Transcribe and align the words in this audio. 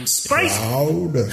in 0.00 0.06
space. 0.06 0.56
Cloud. 0.56 1.14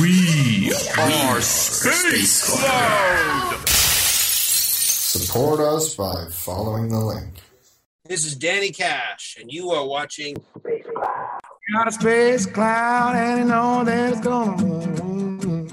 We 0.00 0.72
are 0.98 1.40
Space 1.40 2.50
Cloud. 2.50 3.68
Support 3.68 5.60
us 5.60 5.94
by 5.94 6.26
following 6.32 6.88
the 6.88 6.98
link. 6.98 7.34
This 8.04 8.24
is 8.24 8.34
Danny 8.34 8.72
Cash, 8.72 9.36
and 9.40 9.52
you 9.52 9.70
are 9.70 9.86
watching 9.86 10.36
Got 11.72 11.88
a 11.88 11.92
space 11.92 12.46
cloud 12.46 13.14
and 13.14 13.40
you 13.40 13.44
know 13.46 13.84
that 13.84 14.12
it's 14.12 14.20
gonna 14.20 14.62
move. 14.62 15.72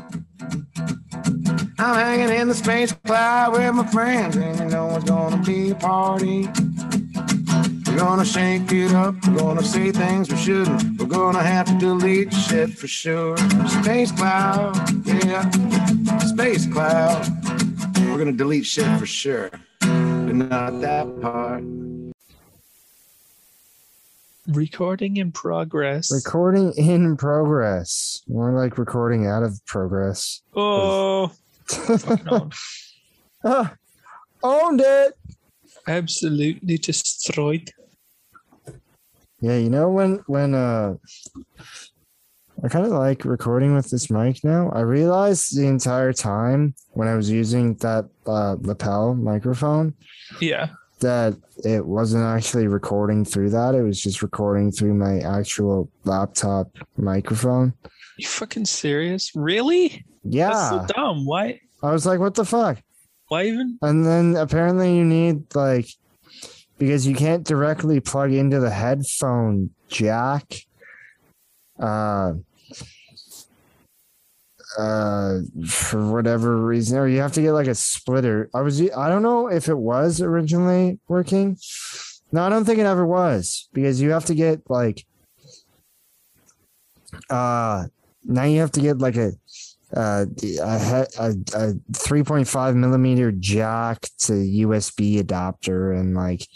I'm 1.80 1.96
hanging 1.96 2.30
in 2.40 2.48
the 2.48 2.56
space 2.56 2.94
cloud 3.06 3.54
with 3.54 3.74
my 3.74 3.88
friends 3.88 4.36
and 4.36 4.60
you 4.60 4.66
know 4.66 4.96
it's 4.96 5.06
gonna 5.06 5.42
be 5.44 5.72
a 5.72 5.76
party. 5.76 6.48
We're 7.94 8.00
gonna 8.00 8.26
shake 8.26 8.72
it 8.72 8.92
up, 8.96 9.14
we're 9.28 9.38
gonna 9.38 9.64
say 9.64 9.92
things 9.92 10.28
we 10.28 10.36
shouldn't. 10.36 11.00
We're 11.00 11.06
gonna 11.06 11.44
have 11.44 11.68
to 11.68 11.78
delete 11.78 12.34
shit 12.34 12.72
for 12.72 12.88
sure. 12.88 13.38
Space 13.84 14.12
cloud, 14.12 14.76
yeah, 15.06 15.48
space 16.22 16.66
cloud. 16.66 17.24
We're 18.00 18.18
gonna 18.18 18.32
delete 18.32 18.66
shit 18.66 19.00
for 19.00 19.06
sure, 19.06 19.52
but 19.80 20.34
not 20.34 20.82
that 20.82 21.22
part. 21.22 21.64
Recording 24.48 25.18
in 25.18 25.32
progress. 25.32 26.12
Recording 26.12 26.74
in 26.76 27.16
progress. 27.16 28.24
More 28.28 28.54
like 28.54 28.80
recording 28.80 29.28
out 29.28 29.44
of 29.44 29.64
progress. 29.68 30.42
oh, 30.56 31.32
fucking 31.68 32.28
on. 32.28 32.52
Ah, 33.46 33.76
owned 34.42 34.82
it. 34.82 35.14
absolutely 35.88 36.80
destroyed. 36.80 37.72
Yeah, 39.44 39.58
you 39.58 39.70
know 39.70 39.90
when 39.90 40.24
when 40.28 40.56
uh 40.56 40.96
I 42.64 42.70
kind 42.70 42.86
of 42.86 42.94
like 42.94 43.26
recording 43.26 43.76
with 43.76 43.90
this 43.90 44.10
mic 44.10 44.42
now. 44.42 44.70
I 44.70 44.80
realized 44.82 45.58
the 45.58 45.68
entire 45.68 46.14
time 46.14 46.76
when 46.92 47.10
I 47.10 47.16
was 47.16 47.30
using 47.30 47.74
that 47.78 48.06
uh, 48.26 48.56
lapel 48.62 49.16
microphone 49.16 49.96
Yeah. 50.40 50.70
that 51.02 51.36
it 51.66 51.86
wasn't 51.86 52.24
actually 52.24 52.68
recording 52.68 53.26
through 53.26 53.50
that. 53.50 53.76
It 53.76 53.82
was 53.82 54.00
just 54.00 54.22
recording 54.22 54.72
through 54.72 54.94
my 54.94 55.20
actual 55.20 55.90
laptop 56.06 56.68
microphone. 56.96 57.74
You 58.18 58.28
fucking 58.28 58.64
serious? 58.66 59.32
Really? 59.36 60.06
That's 60.24 60.36
Yeah. 60.36 60.70
so 60.70 60.86
dumb. 60.96 61.26
Why? 61.26 61.60
I 61.82 61.92
was 61.92 62.06
like, 62.06 62.22
what 62.22 62.36
the 62.36 62.46
fuck? 62.46 62.78
Why 63.28 63.48
even? 63.48 63.78
And 63.82 64.06
then 64.06 64.38
apparently 64.38 64.96
you 64.96 65.04
need 65.04 65.54
like 65.54 65.88
because 66.78 67.08
you 67.08 67.16
can't 67.16 67.44
directly 67.44 68.00
plug 68.00 68.32
into 68.32 68.60
the 68.60 68.70
headphone 68.70 69.70
jack. 69.88 70.56
Uh 71.80 72.34
uh 74.78 75.40
for 75.68 76.12
whatever 76.12 76.58
reason 76.58 76.98
or 76.98 77.08
you 77.08 77.20
have 77.20 77.34
to 77.34 77.42
get 77.42 77.52
like 77.52 77.68
a 77.68 77.76
splitter. 77.76 78.50
I 78.54 78.62
was 78.62 78.82
I 78.82 79.10
don't 79.10 79.24
know 79.24 79.48
if 79.48 79.68
it 79.70 79.78
was 79.78 80.22
originally 80.22 81.00
working. 81.08 81.58
No, 82.32 82.44
I 82.44 82.50
don't 82.50 82.66
think 82.66 82.80
it 82.80 82.86
ever 82.86 83.06
was 83.06 83.70
because 83.74 84.02
you 84.02 84.12
have 84.12 84.26
to 84.26 84.36
get 84.36 84.62
like 84.70 85.06
uh 87.30 87.86
now 88.24 88.44
you 88.44 88.60
have 88.62 88.72
to 88.72 88.82
get 88.82 89.00
like 89.00 89.18
a 89.18 89.34
uh, 89.96 90.26
a, 90.62 91.08
a, 91.20 91.30
a 91.30 91.74
3.5 91.94 92.76
millimeter 92.76 93.32
jack 93.32 94.02
to 94.20 94.34
USB 94.34 95.20
adapter 95.20 95.92
and 95.94 96.16
like 96.16 96.48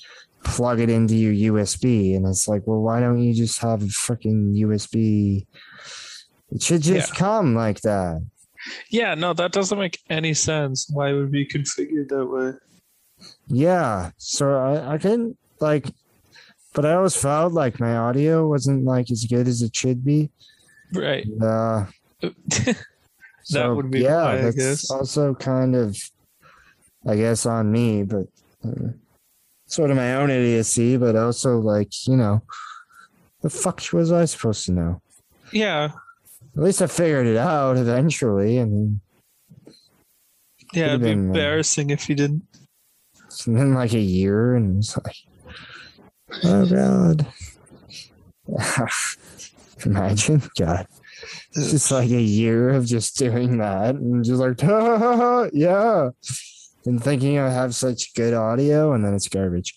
plug 0.43 0.79
it 0.79 0.89
into 0.89 1.15
your 1.15 1.53
USB. 1.53 2.15
And 2.15 2.25
it's 2.25 2.47
like, 2.47 2.63
well, 2.65 2.81
why 2.81 2.99
don't 2.99 3.19
you 3.21 3.33
just 3.33 3.59
have 3.59 3.81
a 3.81 3.85
freaking 3.85 4.55
USB? 4.57 5.45
It 6.51 6.61
should 6.61 6.81
just 6.81 7.11
Yeah. 7.13 7.15
come 7.19 7.53
like 7.55 7.81
that. 7.81 8.25
Yeah, 8.89 9.13
no, 9.15 9.33
that 9.33 9.51
doesn't 9.51 9.77
make 9.77 9.99
any 10.09 10.33
sense. 10.33 10.87
Why 10.89 11.13
would 11.13 11.25
it 11.25 11.31
be 11.31 11.45
configured 11.45 12.09
that 12.09 12.25
way? 12.25 12.53
Yeah. 13.47 14.11
So 14.17 14.57
I, 14.57 14.93
I 14.93 14.97
couldn't 14.97 15.37
like, 15.59 15.87
but 16.73 16.85
I 16.85 16.93
always 16.93 17.15
felt 17.15 17.53
like 17.53 17.79
my 17.79 17.95
audio 17.97 18.47
wasn't 18.47 18.83
like 18.83 19.11
as 19.11 19.25
good 19.25 19.47
as 19.47 19.61
it 19.61 19.75
should 19.75 20.03
be. 20.03 20.29
Right. 20.93 21.27
Uh, 21.41 21.85
That 23.51 23.67
would 23.75 23.89
be 23.91 24.01
yeah, 24.01 24.23
why, 24.23 24.37
I 24.37 24.41
that's 24.41 24.55
guess. 24.55 24.91
also 24.91 25.33
kind 25.35 25.75
of, 25.75 25.97
I 27.07 27.15
guess, 27.15 27.45
on 27.45 27.71
me, 27.71 28.03
but 28.03 28.27
uh, 28.65 28.89
sort 29.67 29.89
of 29.91 29.97
my 29.97 30.15
own 30.15 30.29
idiocy. 30.29 30.97
But 30.97 31.15
also, 31.15 31.59
like, 31.59 32.07
you 32.07 32.17
know, 32.17 32.41
the 33.41 33.49
fuck 33.49 33.81
was 33.93 34.11
I 34.11 34.25
supposed 34.25 34.65
to 34.65 34.71
know? 34.73 35.01
yeah. 35.51 35.91
At 36.55 36.63
least 36.63 36.81
I 36.81 36.87
figured 36.87 37.27
it 37.27 37.37
out 37.37 37.77
eventually, 37.77 38.57
and 38.57 38.99
Yeah, 40.73 40.87
it'd 40.87 41.01
be 41.01 41.09
been, 41.09 41.19
uh, 41.19 41.27
embarrassing 41.27 41.91
if 41.91 42.09
you 42.09 42.15
didn't. 42.15 42.43
it's 43.25 43.45
been 43.45 43.75
like 43.75 43.93
a 43.93 43.99
year, 43.99 44.55
and 44.55 44.79
it's 44.79 44.97
like, 44.97 45.15
oh 46.45 46.65
god, 46.65 47.27
imagine, 49.85 50.41
God. 50.57 50.87
It's 51.55 51.71
just 51.71 51.91
like 51.91 52.09
a 52.09 52.21
year 52.21 52.69
of 52.69 52.85
just 52.85 53.17
doing 53.17 53.57
that 53.59 53.95
and 53.95 54.23
just 54.23 54.39
like, 54.39 54.61
yeah, 55.53 56.09
and 56.85 57.03
thinking 57.03 57.37
I 57.39 57.49
have 57.49 57.75
such 57.75 58.13
good 58.13 58.33
audio, 58.33 58.93
and 58.93 59.03
then 59.03 59.13
it's 59.13 59.27
garbage. 59.27 59.75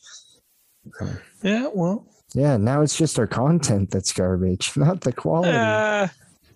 Yeah, 1.42 1.68
well. 1.74 2.06
Yeah, 2.34 2.56
now 2.56 2.82
it's 2.82 2.96
just 2.96 3.18
our 3.18 3.26
content 3.26 3.90
that's 3.90 4.12
garbage, 4.12 4.72
not 4.76 5.00
the 5.00 5.12
quality. 5.12 5.50
Uh, 5.50 6.08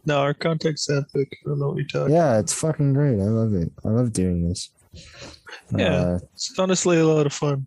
no, 0.06 0.18
our 0.18 0.34
content's 0.34 0.88
epic. 0.88 1.36
I 1.44 1.48
don't 1.48 1.58
know 1.58 1.68
what 1.68 1.78
you're 1.78 1.86
talking 1.86 2.14
yeah, 2.14 2.38
it's 2.38 2.52
fucking 2.52 2.92
great. 2.92 3.18
I 3.18 3.24
love 3.24 3.54
it. 3.54 3.72
I 3.84 3.88
love 3.88 4.12
doing 4.12 4.48
this. 4.48 4.70
Yeah. 5.76 5.94
Uh, 5.94 6.18
It's 6.34 6.56
honestly 6.58 6.98
a 7.00 7.06
lot 7.06 7.26
of 7.26 7.32
fun. 7.32 7.66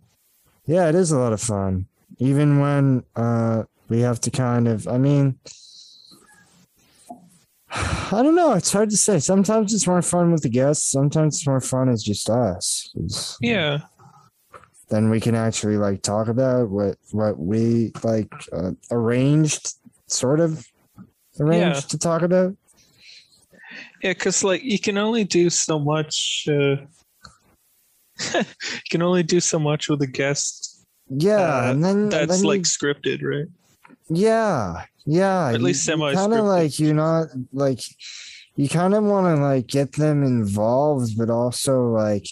yeah, 0.65 0.87
it 0.87 0.95
is 0.95 1.11
a 1.11 1.17
lot 1.17 1.33
of 1.33 1.41
fun. 1.41 1.87
Even 2.19 2.59
when 2.59 3.03
uh 3.15 3.63
we 3.89 4.01
have 4.01 4.21
to 4.21 4.31
kind 4.31 4.67
of 4.67 4.87
I 4.87 4.97
mean 4.97 5.39
I 7.69 8.21
don't 8.23 8.35
know, 8.35 8.53
it's 8.53 8.71
hard 8.71 8.89
to 8.91 8.97
say. 8.97 9.19
Sometimes 9.19 9.73
it's 9.73 9.87
more 9.87 10.01
fun 10.01 10.31
with 10.31 10.43
the 10.43 10.49
guests, 10.49 10.89
sometimes 10.89 11.35
it's 11.37 11.47
more 11.47 11.59
fun 11.61 11.89
as 11.89 12.01
just 12.03 12.29
us. 12.29 12.89
Yeah. 13.41 13.79
Then 14.89 15.09
we 15.09 15.19
can 15.19 15.35
actually 15.35 15.75
like 15.75 16.01
talk 16.01 16.29
about 16.29 16.69
what 16.69 16.95
what 17.11 17.37
we 17.37 17.91
like 18.03 18.31
uh, 18.53 18.71
arranged 18.89 19.73
sort 20.07 20.39
of 20.39 20.65
arranged 21.41 21.83
Yeah. 21.83 21.89
to 21.89 21.97
talk 21.97 22.21
about. 22.21 22.55
Yeah, 24.01 24.13
because 24.13 24.45
like 24.45 24.63
you 24.63 24.79
can 24.79 24.97
only 24.97 25.25
do 25.25 25.49
so 25.49 25.77
much. 25.77 26.47
Uh, 26.47 26.77
you 28.33 28.45
can 28.89 29.01
only 29.01 29.23
do 29.23 29.41
so 29.41 29.59
much 29.59 29.89
with 29.89 30.01
a 30.01 30.07
guest 30.07 30.85
Yeah, 31.09 31.65
Uh, 31.67 31.71
and 31.71 31.83
then 31.83 31.97
and 32.03 32.11
that's 32.11 32.31
then 32.31 32.43
you- 32.43 32.47
like 32.47 32.61
scripted, 32.61 33.21
right? 33.23 33.47
Yeah, 34.09 34.85
yeah. 35.05 35.49
At 35.53 35.61
least 35.61 35.83
semi. 35.85 36.13
Kind 36.13 36.33
of 36.33 36.45
like 36.45 36.79
you're 36.79 36.93
not 36.93 37.27
like 37.51 37.81
you 38.55 38.69
kind 38.69 38.93
of 38.93 39.03
want 39.03 39.35
to 39.37 39.41
like 39.43 39.67
get 39.67 39.93
them 39.93 40.23
involved, 40.23 41.17
but 41.17 41.29
also 41.29 41.89
like 41.89 42.25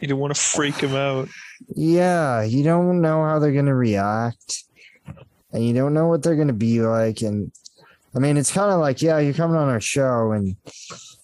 You 0.00 0.08
don't 0.08 0.18
want 0.20 0.34
to 0.34 0.40
freak 0.40 0.76
them 0.78 0.94
out. 0.94 1.28
yeah, 1.74 2.42
you 2.42 2.62
don't 2.62 3.00
know 3.00 3.24
how 3.24 3.38
they're 3.38 3.52
gonna 3.52 3.74
react, 3.74 4.64
and 5.52 5.66
you 5.66 5.74
don't 5.74 5.94
know 5.94 6.06
what 6.06 6.22
they're 6.22 6.36
gonna 6.36 6.52
be 6.52 6.80
like. 6.82 7.22
And 7.22 7.50
I 8.14 8.18
mean, 8.20 8.36
it's 8.36 8.52
kind 8.52 8.72
of 8.72 8.80
like 8.80 9.02
yeah, 9.02 9.18
you're 9.18 9.34
coming 9.34 9.56
on 9.56 9.68
our 9.68 9.80
show, 9.80 10.32
and 10.32 10.54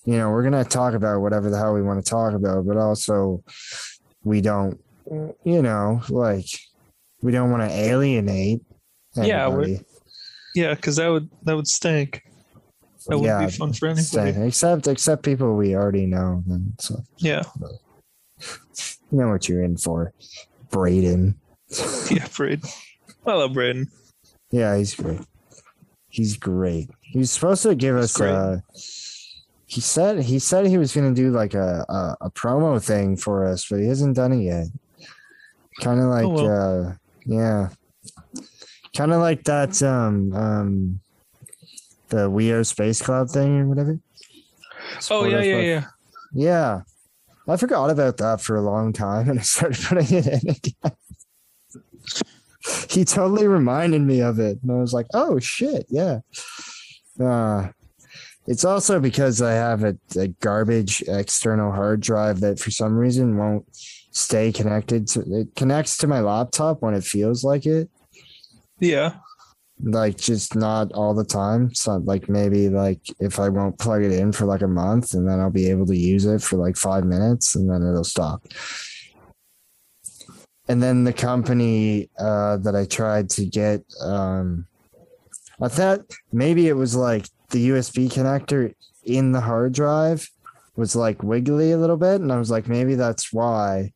you 0.04 0.16
know 0.16 0.30
we're 0.30 0.42
gonna 0.42 0.64
talk 0.64 0.94
about 0.94 1.20
whatever 1.20 1.50
the 1.50 1.58
hell 1.58 1.74
we 1.74 1.82
want 1.82 2.02
to 2.04 2.10
talk 2.10 2.34
about, 2.34 2.66
but 2.66 2.76
also 2.76 3.44
we 4.24 4.40
don't, 4.40 4.80
you 5.44 5.60
know, 5.62 6.00
like 6.08 6.46
we 7.22 7.30
don't 7.30 7.50
want 7.50 7.62
to 7.62 7.76
alienate. 7.76 8.62
Yeah, 9.16 9.48
we're- 9.48 9.80
Yeah, 10.54 10.74
because 10.74 10.96
that 10.96 11.08
would 11.08 11.28
that 11.44 11.56
would 11.56 11.66
stink. 11.68 12.22
That 13.06 13.18
wouldn't 13.18 13.40
Yeah, 13.40 13.46
be 13.46 13.52
fun 13.52 13.72
for 13.72 13.88
anybody. 13.88 14.40
Except 14.46 14.86
except 14.88 15.22
people 15.24 15.56
we 15.56 15.74
already 15.74 16.06
know. 16.06 16.42
Then 16.46 16.74
so 16.80 17.02
Yeah, 17.18 17.42
you 18.40 19.18
know 19.18 19.28
what 19.28 19.48
you're 19.48 19.62
in 19.62 19.76
for, 19.76 20.12
Braden. 20.70 21.34
yeah, 22.10 22.26
Braden. 22.34 22.68
Hello, 23.24 23.48
Braden. 23.48 23.88
Yeah, 24.50 24.76
he's 24.76 24.94
great. 24.94 25.20
He's 26.08 26.36
great. 26.36 26.88
He 27.02 27.18
was 27.18 27.30
supposed 27.32 27.62
to 27.64 27.74
give 27.74 27.96
He's 27.96 28.04
us. 28.04 28.16
great. 28.16 28.30
Uh, 28.30 28.56
he 29.66 29.80
said 29.80 30.20
he 30.22 30.38
said 30.38 30.66
he 30.66 30.78
was 30.78 30.94
going 30.94 31.12
to 31.12 31.20
do 31.20 31.30
like 31.30 31.54
a, 31.54 31.84
a 31.88 32.16
a 32.26 32.30
promo 32.30 32.82
thing 32.82 33.16
for 33.16 33.44
us, 33.46 33.66
but 33.68 33.80
he 33.80 33.86
hasn't 33.86 34.14
done 34.16 34.32
it 34.32 34.42
yet. 34.44 34.66
Kind 35.82 36.00
of 36.00 36.06
like, 36.06 36.24
Oh, 36.24 36.46
uh, 36.46 36.94
yeah, 37.26 37.68
kind 38.96 39.12
of 39.12 39.20
like 39.20 39.44
that. 39.44 39.82
Um, 39.82 40.32
um, 40.32 41.00
the 42.08 42.30
We 42.30 42.52
Are 42.52 42.64
Space 42.64 43.02
Cloud 43.02 43.30
thing 43.30 43.60
or 43.60 43.66
whatever. 43.66 43.98
Oh 45.10 45.24
yeah, 45.24 45.42
yeah, 45.42 45.60
yeah. 45.60 45.84
Yeah. 46.32 46.80
I 47.46 47.56
forgot 47.56 47.90
about 47.90 48.16
that 48.18 48.40
for 48.40 48.56
a 48.56 48.62
long 48.62 48.92
time 48.92 49.28
and 49.30 49.38
I 49.38 49.42
started 49.42 49.82
putting 49.84 50.16
it 50.16 50.26
in 50.26 50.48
again. 50.48 50.96
he 52.90 53.04
totally 53.04 53.46
reminded 53.46 54.02
me 54.02 54.20
of 54.20 54.38
it. 54.38 54.58
And 54.62 54.72
I 54.72 54.76
was 54.76 54.92
like, 54.92 55.06
oh 55.14 55.38
shit, 55.38 55.86
yeah. 55.88 56.20
Uh 57.20 57.68
it's 58.46 58.64
also 58.64 59.00
because 59.00 59.40
I 59.40 59.52
have 59.52 59.84
a, 59.84 59.96
a 60.18 60.28
garbage 60.28 61.02
external 61.08 61.72
hard 61.72 62.00
drive 62.00 62.40
that 62.40 62.58
for 62.58 62.70
some 62.70 62.94
reason 62.94 63.38
won't 63.38 63.64
stay 64.10 64.52
connected 64.52 65.08
to 65.08 65.24
it 65.40 65.56
connects 65.56 65.96
to 65.98 66.06
my 66.06 66.20
laptop 66.20 66.82
when 66.82 66.94
it 66.94 67.04
feels 67.04 67.42
like 67.42 67.66
it. 67.66 67.88
Yeah. 68.78 69.14
Like 69.82 70.16
just 70.16 70.54
not 70.54 70.92
all 70.92 71.14
the 71.14 71.24
time. 71.24 71.74
So 71.74 71.96
like 71.96 72.28
maybe 72.28 72.68
like 72.68 73.00
if 73.20 73.38
I 73.38 73.48
won't 73.48 73.78
plug 73.78 74.02
it 74.02 74.12
in 74.12 74.32
for 74.32 74.44
like 74.44 74.62
a 74.62 74.68
month 74.68 75.14
and 75.14 75.28
then 75.28 75.40
I'll 75.40 75.50
be 75.50 75.68
able 75.68 75.86
to 75.86 75.96
use 75.96 76.24
it 76.26 76.42
for 76.42 76.56
like 76.56 76.76
five 76.76 77.04
minutes 77.04 77.54
and 77.54 77.68
then 77.68 77.82
it'll 77.82 78.04
stop. 78.04 78.46
And 80.68 80.82
then 80.82 81.04
the 81.04 81.12
company 81.12 82.08
uh, 82.18 82.56
that 82.58 82.74
I 82.74 82.86
tried 82.86 83.28
to 83.30 83.44
get, 83.44 83.82
um, 84.00 84.66
I 85.60 85.68
thought 85.68 86.00
maybe 86.32 86.68
it 86.68 86.72
was 86.72 86.96
like 86.96 87.26
the 87.50 87.70
USB 87.70 88.10
connector 88.10 88.74
in 89.04 89.32
the 89.32 89.40
hard 89.40 89.74
drive 89.74 90.28
was 90.76 90.96
like 90.96 91.22
wiggly 91.22 91.72
a 91.72 91.78
little 91.78 91.96
bit, 91.96 92.20
and 92.20 92.32
I 92.32 92.38
was 92.38 92.50
like, 92.50 92.68
maybe 92.68 92.94
that's 92.94 93.32
why. 93.32 93.92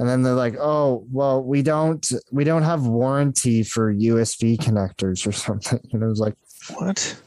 And 0.00 0.08
then 0.08 0.22
they're 0.22 0.32
like, 0.32 0.56
"Oh, 0.58 1.04
well, 1.12 1.42
we 1.42 1.60
don't 1.60 2.10
we 2.32 2.42
don't 2.42 2.62
have 2.62 2.86
warranty 2.86 3.62
for 3.62 3.92
USB 3.92 4.56
connectors 4.56 5.26
or 5.26 5.32
something." 5.46 5.80
And 5.92 6.02
I 6.02 6.06
was 6.06 6.20
like, 6.20 6.34
What? 6.74 7.20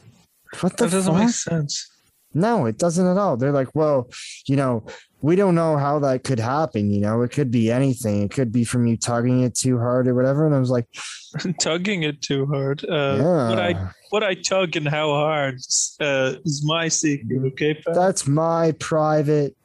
"What 0.60 0.76
the 0.76 0.86
That 0.86 0.90
doesn't 0.90 1.14
fuck?" 1.14 1.22
make 1.22 1.34
sense. 1.34 1.88
No, 2.34 2.66
it 2.66 2.78
doesn't 2.78 3.06
at 3.06 3.16
all. 3.16 3.36
They're 3.36 3.52
like, 3.52 3.72
well, 3.76 4.10
you 4.48 4.56
know, 4.56 4.84
we 5.22 5.36
don't 5.36 5.54
know 5.54 5.76
how 5.76 6.00
that 6.00 6.24
could 6.24 6.40
happen. 6.40 6.90
You 6.90 7.00
know, 7.00 7.22
it 7.22 7.30
could 7.30 7.52
be 7.52 7.70
anything. 7.70 8.24
It 8.24 8.32
could 8.32 8.50
be 8.50 8.64
from 8.64 8.88
you 8.88 8.96
tugging 8.96 9.44
it 9.44 9.54
too 9.54 9.78
hard 9.78 10.08
or 10.08 10.16
whatever. 10.16 10.44
And 10.44 10.52
I 10.52 10.58
was 10.58 10.70
like, 10.70 10.88
Tugging 11.60 12.02
it 12.02 12.22
too 12.22 12.46
hard. 12.46 12.84
Uh, 12.84 13.16
yeah, 13.18 13.48
What 13.48 13.60
I 13.60 13.90
what 14.10 14.22
I 14.22 14.34
tug 14.34 14.76
and 14.76 14.86
how 14.86 15.10
hard 15.10 15.56
uh, 16.00 16.34
is 16.44 16.62
my 16.64 16.88
secret. 16.88 17.52
Okay, 17.52 17.82
that's 17.92 18.26
my 18.26 18.72
private 18.78 19.56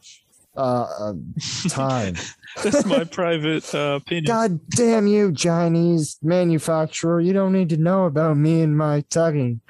uh, 0.60 1.14
time. 1.70 2.16
That's 2.64 2.86
my 2.86 3.04
private 3.04 3.74
uh, 3.74 4.00
opinion. 4.02 4.26
God 4.26 4.60
damn 4.72 5.08
you, 5.08 5.34
Chinese 5.34 6.18
manufacturer. 6.22 7.20
You 7.22 7.34
don't 7.34 7.54
need 7.54 7.70
to 7.70 7.78
know 7.78 8.06
about 8.06 8.38
me 8.38 8.62
and 8.62 8.78
my 8.78 9.02
tugging. 9.10 9.62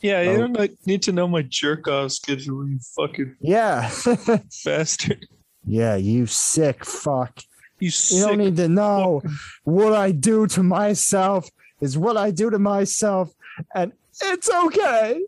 Yeah, 0.00 0.22
you 0.22 0.30
Oh. 0.30 0.48
don't 0.48 0.86
need 0.86 1.02
to 1.02 1.12
know 1.12 1.28
my 1.28 1.42
jerk 1.42 1.86
off 1.88 2.12
schedule, 2.12 2.68
you 2.68 2.78
fucking 2.96 3.36
Yeah. 3.40 3.90
bastard. 4.64 5.26
yeah, 5.64 5.94
you 5.96 6.26
sick 6.26 6.84
fuck. 6.84 7.38
You 7.78 7.90
You 8.10 8.20
don't 8.26 8.38
need 8.38 8.56
to 8.56 8.68
know 8.68 9.22
what 9.64 9.92
I 9.94 10.12
do 10.12 10.46
to 10.48 10.62
myself 10.62 11.50
is 11.80 11.96
what 11.98 12.16
I 12.16 12.30
do 12.30 12.50
to 12.50 12.58
myself. 12.58 13.32
And 13.74 13.92
it's 14.22 14.50
okay. 14.50 15.20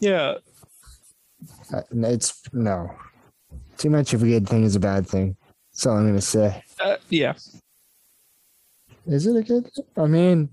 yeah, 0.00 0.34
Uh, 1.72 1.82
It's 1.92 2.40
no. 2.52 2.90
Too 3.78 3.90
much 3.90 4.14
of 4.14 4.22
a 4.22 4.26
good 4.26 4.48
thing 4.48 4.64
is 4.64 4.76
a 4.76 4.80
bad 4.80 5.06
thing. 5.06 5.36
That's 5.72 5.86
all 5.86 5.96
I'm 5.96 6.06
gonna 6.06 6.20
say. 6.20 6.62
uh, 6.80 6.96
yeah. 7.10 7.34
Is 9.06 9.26
it 9.26 9.36
a 9.36 9.42
good 9.42 9.70
thing? 9.72 9.84
I 9.96 10.06
mean, 10.06 10.48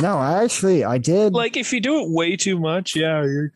no, 0.00 0.18
I 0.18 0.42
actually 0.44 0.84
I 0.84 0.98
did. 0.98 1.32
Like 1.32 1.56
if 1.56 1.72
you 1.72 1.80
do 1.80 2.02
it 2.02 2.10
way 2.10 2.36
too 2.36 2.58
much, 2.58 2.94
yeah, 2.94 3.22
you're 3.22 3.52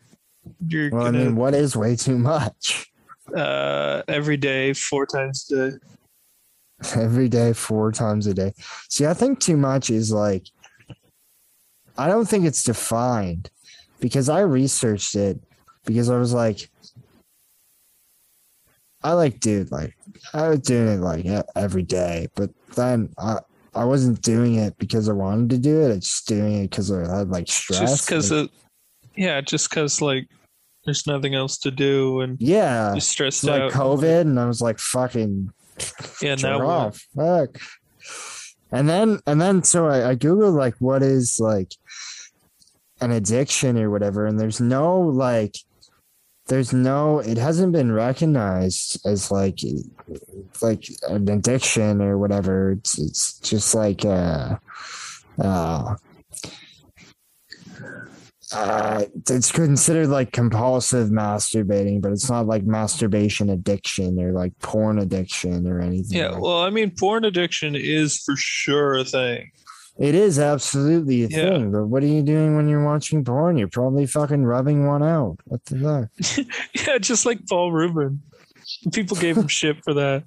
you're 0.66 0.90
well, 0.90 1.02
I 1.02 1.04
gonna 1.06 1.18
mean, 1.24 1.36
what 1.36 1.54
is 1.54 1.76
way 1.76 1.96
too 1.96 2.18
much? 2.18 2.90
uh, 3.36 4.02
every 4.08 4.36
day, 4.36 4.72
four 4.72 5.06
times 5.06 5.50
a 5.50 5.70
day. 5.70 5.76
Every 6.96 7.28
day, 7.28 7.52
four 7.52 7.92
times 7.92 8.26
a 8.26 8.34
day. 8.34 8.52
See, 8.88 9.06
I 9.06 9.14
think 9.14 9.38
too 9.38 9.56
much 9.56 9.88
is 9.88 10.10
like 10.10 10.48
I 11.96 12.08
don't 12.08 12.28
think 12.28 12.44
it's 12.44 12.64
defined 12.64 13.50
because 14.00 14.28
I 14.28 14.40
researched 14.40 15.14
it 15.14 15.38
because 15.84 16.10
I 16.10 16.18
was 16.18 16.32
like 16.32 16.70
I 19.04 19.12
like 19.12 19.40
dude 19.40 19.70
like 19.72 19.96
I 20.32 20.48
was 20.48 20.60
doing 20.60 20.88
it 20.88 21.00
like 21.00 21.26
every 21.56 21.82
day, 21.82 22.28
but 22.34 22.50
then 22.74 23.12
I 23.18 23.38
I 23.74 23.84
wasn't 23.84 24.20
doing 24.22 24.56
it 24.56 24.76
because 24.78 25.08
I 25.08 25.12
wanted 25.12 25.50
to 25.50 25.58
do 25.58 25.82
it. 25.82 25.92
I 25.92 25.96
just 25.96 26.26
doing 26.26 26.64
it 26.64 26.70
because 26.70 26.92
I 26.92 27.18
had 27.18 27.30
like 27.30 27.48
stress. 27.48 27.80
Just 27.80 28.06
because 28.06 28.30
of 28.30 28.50
yeah, 29.16 29.40
just 29.40 29.70
because 29.70 30.00
like 30.00 30.28
there's 30.84 31.06
nothing 31.06 31.34
else 31.34 31.58
to 31.58 31.70
do 31.70 32.20
and 32.20 32.40
yeah, 32.40 32.92
you're 32.92 33.00
stressed 33.00 33.44
like 33.44 33.62
out. 33.62 33.72
COVID, 33.72 34.22
and 34.22 34.38
I 34.38 34.46
was 34.46 34.60
like 34.60 34.78
fucking 34.78 35.52
yeah, 36.20 36.34
now 36.42 36.66
off. 36.66 37.06
Fuck. 37.16 37.58
And 38.70 38.88
then 38.88 39.20
and 39.26 39.40
then 39.40 39.62
so 39.62 39.86
I, 39.86 40.10
I 40.10 40.16
googled 40.16 40.54
like 40.54 40.74
what 40.78 41.02
is 41.02 41.38
like 41.38 41.74
an 43.00 43.10
addiction 43.10 43.78
or 43.78 43.90
whatever, 43.90 44.26
and 44.26 44.38
there's 44.38 44.60
no 44.60 45.00
like 45.00 45.56
there's 46.52 46.74
no 46.74 47.18
it 47.20 47.38
hasn't 47.38 47.72
been 47.72 47.90
recognized 47.90 49.00
as 49.06 49.30
like 49.30 49.60
like 50.60 50.86
an 51.08 51.26
addiction 51.30 52.02
or 52.02 52.18
whatever. 52.18 52.72
It's 52.72 52.98
it's 52.98 53.38
just 53.40 53.74
like 53.74 54.04
uh 54.04 54.56
uh 55.42 55.94
uh, 58.54 59.04
it's 59.30 59.50
considered 59.50 60.08
like 60.08 60.32
compulsive 60.32 61.08
masturbating, 61.08 62.02
but 62.02 62.12
it's 62.12 62.28
not 62.28 62.44
like 62.44 62.64
masturbation 62.64 63.48
addiction 63.48 64.20
or 64.20 64.32
like 64.32 64.52
porn 64.58 64.98
addiction 64.98 65.66
or 65.66 65.80
anything. 65.80 66.18
Yeah, 66.18 66.28
like 66.28 66.42
well, 66.42 66.60
I 66.60 66.68
mean, 66.68 66.90
porn 66.90 67.24
addiction 67.24 67.74
is 67.74 68.18
for 68.18 68.36
sure 68.36 68.98
a 68.98 69.04
thing. 69.04 69.52
It 69.98 70.14
is 70.14 70.38
absolutely 70.38 71.24
a 71.24 71.28
Yeah. 71.28 71.50
thing, 71.50 71.70
but 71.70 71.84
what 71.86 72.02
are 72.02 72.06
you 72.06 72.22
doing 72.22 72.56
when 72.56 72.68
you're 72.68 72.84
watching 72.84 73.24
porn? 73.24 73.58
You're 73.58 73.68
probably 73.68 74.06
fucking 74.06 74.44
rubbing 74.44 74.86
one 74.86 75.02
out. 75.02 75.36
What 75.44 75.64
the 75.66 76.08
fuck? 76.18 76.46
Yeah, 76.86 76.98
just 76.98 77.26
like 77.26 77.46
Paul 77.48 77.72
Reubens. 77.72 78.18
People 78.92 79.16
gave 79.16 79.36
him 79.36 79.48
shit 79.48 79.82
for 79.84 79.92
that. 79.94 80.24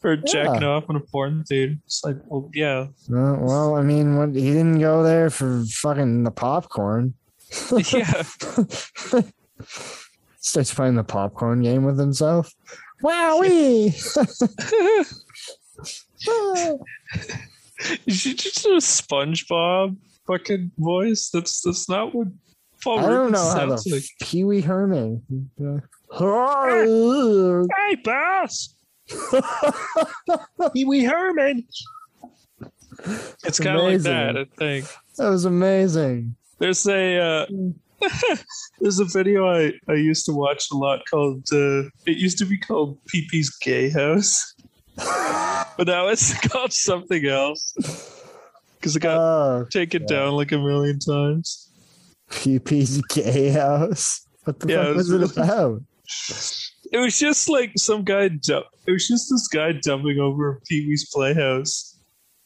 For 0.00 0.16
jacking 0.26 0.64
off 0.64 0.90
in 0.90 0.96
a 0.96 1.00
porn 1.00 1.44
dude. 1.48 1.80
It's 1.86 2.02
like, 2.04 2.16
well, 2.26 2.50
yeah. 2.52 2.88
Uh, 3.10 3.36
well, 3.38 3.76
I 3.76 3.82
mean, 3.82 4.16
what, 4.16 4.34
he 4.34 4.52
didn't 4.52 4.80
go 4.80 5.02
there 5.02 5.30
for 5.30 5.64
fucking 5.66 6.24
the 6.24 6.30
popcorn. 6.30 7.14
Yeah. 7.92 8.22
Starts 10.40 10.74
playing 10.74 10.96
the 10.96 11.04
popcorn 11.04 11.62
game 11.62 11.84
with 11.84 11.98
himself. 11.98 12.52
Wowee! 13.02 13.92
Is 18.06 18.16
she 18.20 18.34
just 18.34 18.64
a 18.64 18.76
SpongeBob 18.80 19.96
fucking 20.26 20.72
voice? 20.78 21.30
That's 21.30 21.60
that's 21.62 21.88
not 21.88 22.14
what 22.14 22.28
Paul 22.82 23.00
I 23.00 23.02
don't 23.02 23.32
know 23.32 23.38
how 23.38 23.54
sounds 23.54 23.84
the 23.84 23.96
like. 23.96 24.04
Pee 24.22 24.44
Wee 24.44 24.60
Herman. 24.60 25.22
Hey, 27.76 27.94
boss! 28.04 28.74
Pee 30.72 30.84
Wee 30.84 31.04
Herman! 31.04 31.66
It's 33.44 33.58
kind 33.58 33.76
of 33.76 33.82
like 33.84 33.94
amazing. 33.94 34.12
that, 34.12 34.36
I 34.36 34.44
think. 34.56 34.86
That 35.16 35.28
was 35.30 35.44
amazing. 35.44 36.36
There's 36.58 36.86
a 36.86 37.18
uh, 37.18 37.46
there's 38.80 38.98
a 38.98 39.04
video 39.04 39.48
I, 39.48 39.72
I 39.88 39.94
used 39.94 40.26
to 40.26 40.32
watch 40.32 40.66
a 40.72 40.76
lot 40.76 41.02
called 41.10 41.44
uh, 41.52 41.84
it 42.06 42.16
used 42.18 42.38
to 42.38 42.46
be 42.46 42.58
called 42.58 42.98
PP's 43.06 43.50
Gay 43.58 43.90
House, 43.90 44.54
but 45.76 45.86
now 45.86 46.08
it's 46.08 46.36
called 46.48 46.72
something 46.72 47.26
else 47.26 47.74
because 48.78 48.96
it 48.96 49.00
got 49.00 49.18
Oh, 49.18 49.66
taken 49.70 50.02
yeah. 50.02 50.08
down 50.08 50.32
like 50.34 50.52
a 50.52 50.58
million 50.58 50.98
times. 50.98 51.70
Gay 52.42 53.50
house. 53.50 54.26
What 54.44 54.60
the 54.60 54.68
Yeah, 54.68 54.76
fuck 54.84 54.88
it 54.88 54.96
was 54.96 55.10
was 55.10 55.30
it 55.32 55.36
about? 55.36 55.82
It 56.92 56.98
was 56.98 57.18
just 57.18 57.48
like 57.48 57.72
some 57.76 58.04
guy. 58.04 58.30
It 58.30 58.62
was 58.86 59.08
just 59.08 59.28
this 59.28 59.48
guy 59.48 59.72
dumping 59.72 60.20
over 60.20 60.60
Pee 60.68 60.86
Wee's 60.86 61.10
Playhouse, 61.12 61.98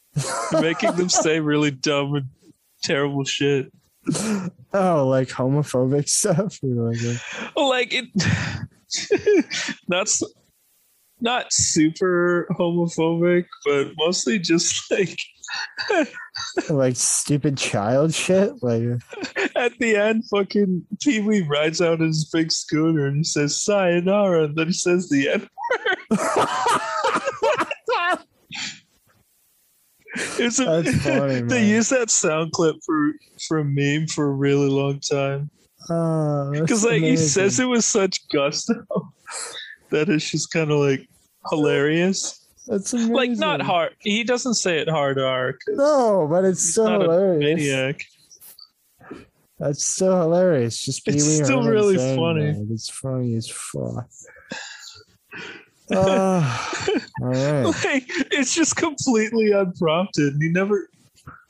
making 0.53 0.93
them 0.95 1.09
say 1.09 1.39
really 1.39 1.69
dumb 1.69 2.15
and 2.15 2.25
terrible 2.81 3.23
shit. 3.23 3.71
Oh, 4.73 5.05
like 5.07 5.27
homophobic 5.29 6.09
stuff. 6.09 6.57
Like, 6.63 6.97
uh, 7.55 7.67
like 7.67 7.93
it 7.93 8.05
not 9.87 10.07
s- 10.07 10.23
not 11.21 11.53
super 11.53 12.47
homophobic 12.51 13.45
but 13.65 13.91
mostly 13.97 14.39
just 14.39 14.89
like 14.91 15.17
like 16.69 16.95
stupid 16.95 17.57
child 17.57 18.13
shit. 18.13 18.51
Like 18.61 18.83
at 19.55 19.77
the 19.79 19.95
end 19.95 20.23
fucking 20.29 20.85
pee-wee 21.01 21.41
rides 21.41 21.81
out 21.81 21.99
his 21.99 22.25
big 22.25 22.51
scooter 22.51 23.07
and 23.07 23.17
he 23.17 23.23
says 23.23 23.61
sayonara 23.61 24.45
and 24.45 24.55
then 24.55 24.67
he 24.67 24.73
says 24.73 25.09
the 25.09 25.29
end 25.29 25.49
it's 30.39 30.59
a, 30.59 30.65
That's 30.65 30.95
funny, 31.03 31.41
they 31.41 31.67
use 31.67 31.89
that 31.89 32.09
sound 32.09 32.51
clip 32.51 32.77
for 32.85 33.13
for 33.47 33.59
a 33.59 33.65
meme 33.65 34.07
for 34.07 34.27
a 34.27 34.31
really 34.31 34.69
long 34.69 34.99
time. 34.99 35.49
Oh, 35.89 36.51
because 36.51 36.83
like 36.83 37.01
he 37.01 37.17
says 37.17 37.59
it 37.59 37.65
with 37.65 37.83
such 37.83 38.27
gusto 38.29 38.85
that 39.89 40.09
it's 40.09 40.29
just 40.29 40.51
kind 40.51 40.71
of 40.71 40.79
like 40.79 41.07
hilarious 41.49 42.47
That's 42.67 42.93
amazing. 42.93 43.13
Like 43.13 43.31
not 43.31 43.61
hard. 43.61 43.95
He 43.99 44.23
doesn't 44.23 44.55
say 44.55 44.79
it 44.79 44.89
hard 44.89 45.19
R. 45.19 45.57
No, 45.69 46.27
but 46.29 46.45
it's 46.45 46.73
so 46.73 47.01
hilarious. 47.01 47.59
maniac. 47.59 48.05
That's 49.59 49.85
so 49.85 50.17
hilarious. 50.21 50.83
Just 50.83 51.05
Pee 51.05 51.13
It's 51.13 51.43
still 51.43 51.63
really 51.63 51.97
funny. 51.97 52.51
that. 52.51 52.67
It's 52.71 52.89
funny 52.89 53.35
as 53.35 53.47
fuck. 53.47 54.07
Uh, 55.91 56.57
all 57.21 57.27
right. 57.27 57.63
Like 57.63 58.05
it's 58.31 58.55
just 58.55 58.75
completely 58.75 59.51
unprompted. 59.51 60.33
He 60.39 60.49
never 60.49 60.89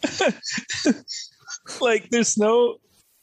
like 1.81 2.09
there's 2.09 2.37
no 2.37 2.77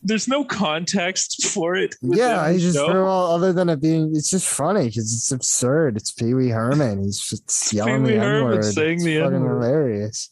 there's 0.08 0.26
no 0.26 0.42
context 0.44 1.46
for 1.54 1.76
it. 1.76 1.94
Yeah, 2.02 2.50
he 2.50 2.58
just 2.58 2.76
threw 2.78 3.04
all 3.06 3.34
other 3.34 3.52
than 3.52 3.68
it 3.68 3.80
being. 3.80 4.10
It's 4.16 4.30
just 4.30 4.48
funny 4.48 4.86
because 4.86 5.12
it's 5.12 5.30
absurd. 5.30 5.96
It's 5.96 6.10
Pee 6.10 6.34
Wee 6.34 6.48
Herman. 6.48 7.02
He's 7.04 7.20
just 7.20 7.72
yelling 7.72 8.04
Pee-wee 8.04 8.18
the 8.18 8.24
N 8.24 8.44
word. 8.44 8.64
saying 8.64 8.94
It's 8.96 9.04
the 9.04 9.18
fucking 9.20 9.34
N-word. 9.36 9.62
hilarious. 9.62 10.30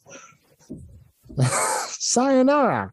Sayonara. 1.99 2.91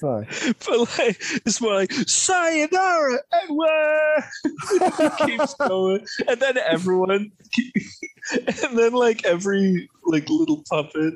Fuck. 0.00 0.26
but 0.64 0.78
like 0.98 1.16
it's 1.44 1.60
more 1.60 1.74
like 1.74 1.90
sayonara 1.92 3.18
Edward 3.42 4.22
keeps 5.26 5.54
going 5.54 6.06
and 6.28 6.38
then 6.40 6.56
everyone 6.58 7.32
and 8.30 8.78
then 8.78 8.92
like 8.92 9.24
every 9.24 9.90
like 10.04 10.28
little 10.28 10.62
puppet 10.70 11.14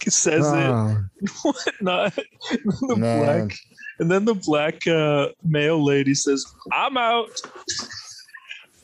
says 0.08 0.46
it. 0.46 0.52
Oh, 0.52 1.04
whatnot 1.42 2.14
the 2.14 2.96
black 2.96 3.56
and 3.98 4.10
then 4.10 4.24
the 4.24 4.34
black 4.34 4.86
uh 4.86 5.28
male 5.42 5.82
lady 5.82 6.14
says 6.14 6.44
i'm 6.72 6.96
out. 6.96 7.30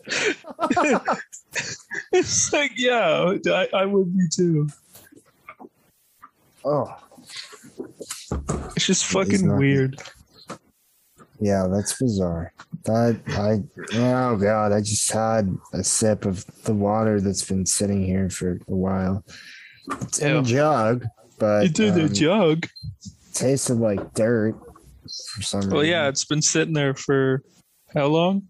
It's 2.13 2.53
like 2.53 2.73
yeah 2.77 3.35
I, 3.47 3.69
I 3.75 3.85
would 3.85 4.17
be 4.17 4.27
too. 4.35 4.69
Oh, 6.65 6.97
it's 8.75 8.87
just 8.87 9.05
fucking 9.07 9.47
not- 9.47 9.59
weird. 9.59 10.01
Yeah, 11.41 11.67
that's 11.69 12.01
bizarre. 12.01 12.53
That 12.85 13.21
I 13.29 13.63
oh 13.95 14.37
god, 14.37 14.73
I 14.73 14.81
just 14.81 15.11
had 15.11 15.57
a 15.73 15.83
sip 15.83 16.25
of 16.25 16.47
the 16.65 16.73
water 16.73 17.21
that's 17.21 17.45
been 17.45 17.67
sitting 17.67 18.05
here 18.05 18.31
for 18.31 18.61
a 18.69 18.75
while. 18.75 19.25
It's 20.03 20.19
in 20.21 20.37
a 20.37 20.43
jug, 20.43 21.05
but 21.39 21.65
you 21.65 21.69
do 21.69 21.91
the 21.91 22.05
um, 22.05 22.13
jug 22.13 22.67
tasted 23.35 23.75
like 23.75 24.15
dirt 24.15 24.55
for 25.35 25.43
some 25.43 25.61
reason. 25.61 25.73
well 25.75 25.85
yeah 25.85 26.07
it's 26.07 26.27
been 26.27 26.43
sitting 26.43 26.75
there 26.75 26.95
for 26.95 27.43
how 27.95 28.07
long 28.07 28.43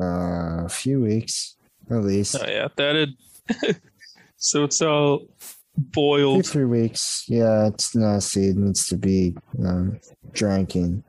uh, 0.00 0.64
a 0.64 0.68
few 0.68 1.00
weeks 1.00 1.56
at 1.90 2.02
least. 2.02 2.36
Oh 2.40 2.46
yeah, 2.48 2.68
that 2.76 2.96
had. 2.96 3.76
so 4.36 4.64
it's 4.64 4.82
all 4.82 5.20
Two, 5.20 5.26
boiled. 5.78 6.46
three 6.46 6.64
weeks. 6.64 7.24
Yeah, 7.28 7.68
it's 7.68 7.94
nasty. 7.94 8.48
It 8.48 8.56
needs 8.56 8.86
to 8.88 8.96
be 8.96 9.36
um, 9.64 10.00
drinking. 10.32 11.04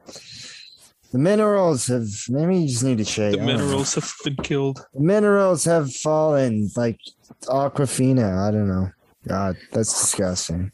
The 1.11 1.17
minerals 1.17 1.87
have. 1.87 2.07
Maybe 2.29 2.59
you 2.59 2.67
just 2.67 2.83
need 2.83 2.97
to 2.99 3.05
shake. 3.05 3.37
The 3.37 3.45
minerals 3.45 3.95
have 3.95 4.11
been 4.23 4.35
killed. 4.37 4.85
The 4.93 5.01
minerals 5.01 5.65
have 5.65 5.93
fallen 5.93 6.69
like 6.75 6.99
Aquafina. 7.45 8.47
I 8.47 8.51
don't 8.51 8.67
know. 8.67 8.89
God, 9.27 9.57
that's 9.71 9.93
disgusting. 9.93 10.71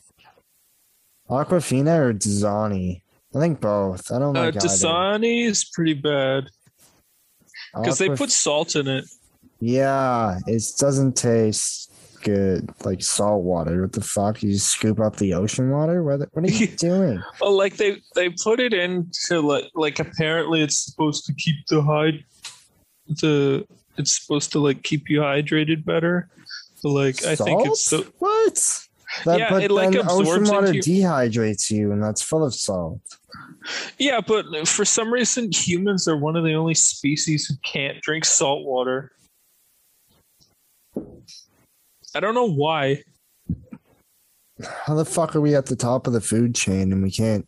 Aquafina 1.30 1.98
or 2.00 2.14
Dasani? 2.14 3.02
I 3.36 3.40
think 3.40 3.60
both. 3.62 4.12
I 4.12 4.20
don't 4.20 4.36
Uh, 4.38 4.46
like 4.46 4.56
either. 4.56 4.68
Dasani 4.68 5.46
is 5.46 5.66
pretty 5.66 5.94
bad 5.94 6.50
because 7.76 7.98
they 7.98 8.10
put 8.10 8.30
salt 8.32 8.76
in 8.76 8.88
it. 8.88 9.06
Yeah, 9.60 10.40
it 10.46 10.64
doesn't 10.78 11.16
taste 11.16 11.92
good 12.22 12.70
like 12.86 13.02
salt 13.02 13.44
water. 13.44 13.82
What 13.82 13.94
the 13.94 14.02
fuck? 14.02 14.44
You 14.44 14.58
scoop 14.58 15.00
up 15.00 15.16
the 15.18 15.34
ocean 15.34 15.72
water? 15.72 16.04
What, 16.04 16.22
what 16.34 16.46
are 16.46 16.52
you 16.52 16.68
doing? 16.78 17.22
Well, 17.42 17.58
like 17.58 17.78
they 17.78 17.98
they 18.16 18.30
put 18.30 18.60
it 18.60 18.74
into 18.74 19.42
like 19.42 19.66
like 19.74 20.00
apparently 20.00 20.62
it's 20.62 20.78
supposed 20.78 21.26
to 21.26 21.34
keep 21.34 21.66
the 21.68 21.82
hyd 21.82 22.24
the 23.08 23.66
it's 23.98 24.20
supposed 24.20 24.52
to 24.54 24.60
like 24.60 24.84
keep 24.84 25.10
you 25.10 25.22
hydrated 25.22 25.86
better. 25.86 26.30
Like 26.84 27.26
I 27.26 27.36
think 27.36 27.66
it's 27.68 27.86
so 27.86 28.04
what? 28.20 28.86
That, 29.26 29.40
Yeah, 29.40 29.50
but 29.50 29.64
it, 29.64 29.72
like, 29.72 29.92
then 29.92 30.02
ocean 30.10 30.22
absorbs 30.22 30.52
water 30.52 30.68
into 30.68 30.80
dehydrates 30.80 31.70
you, 31.72 31.92
and 31.92 32.02
that's 32.04 32.22
full 32.22 32.44
of 32.44 32.54
salt. 32.54 33.00
yeah, 33.98 34.20
but 34.20 34.68
for 34.68 34.84
some 34.84 35.14
reason 35.14 35.52
humans 35.52 36.08
are 36.08 36.18
one 36.18 36.36
of 36.36 36.44
the 36.44 36.54
only 36.54 36.74
species 36.74 37.46
who 37.46 37.54
can't 37.64 38.02
drink 38.02 38.26
salt 38.26 38.66
water. 38.66 39.12
I 42.16 42.20
don't 42.20 42.36
know 42.36 42.50
why. 42.52 43.04
How 44.86 44.96
the 44.96 45.06
fuck 45.06 45.36
are 45.36 45.42
we 45.42 45.56
at 45.56 45.66
the 45.66 45.76
top 45.76 46.06
of 46.08 46.14
the 46.14 46.22
food 46.22 46.54
chain 46.56 46.92
and 46.92 47.02
we 47.02 47.12
can't 47.12 47.48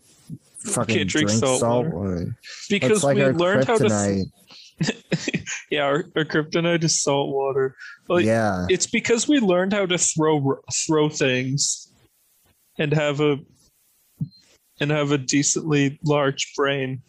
fucking 0.59 0.95
Can't 0.95 1.09
drink 1.09 1.27
drink, 1.29 1.39
salt 1.43 1.59
salt, 1.59 1.85
water. 1.87 1.97
water? 1.97 2.37
Because 2.69 3.03
like 3.03 3.17
we 3.17 3.25
learned 3.25 3.65
how 3.65 3.77
to 3.77 3.83
kryptonite. 3.85 4.31
yeah, 5.71 5.83
our, 5.83 6.05
our 6.15 6.25
kryptonite 6.25 6.83
is 6.83 7.01
salt 7.01 7.33
water. 7.33 7.75
Like, 8.09 8.25
yeah, 8.25 8.65
It's 8.69 8.87
because 8.87 9.27
we 9.27 9.39
learned 9.39 9.73
how 9.73 9.85
to 9.85 9.97
throw 9.97 10.59
throw 10.73 11.09
things 11.09 11.91
and 12.77 12.93
have 12.93 13.21
a 13.21 13.37
and 14.79 14.91
have 14.91 15.11
a 15.11 15.17
decently 15.17 15.97
large 16.03 16.53
brain. 16.55 17.01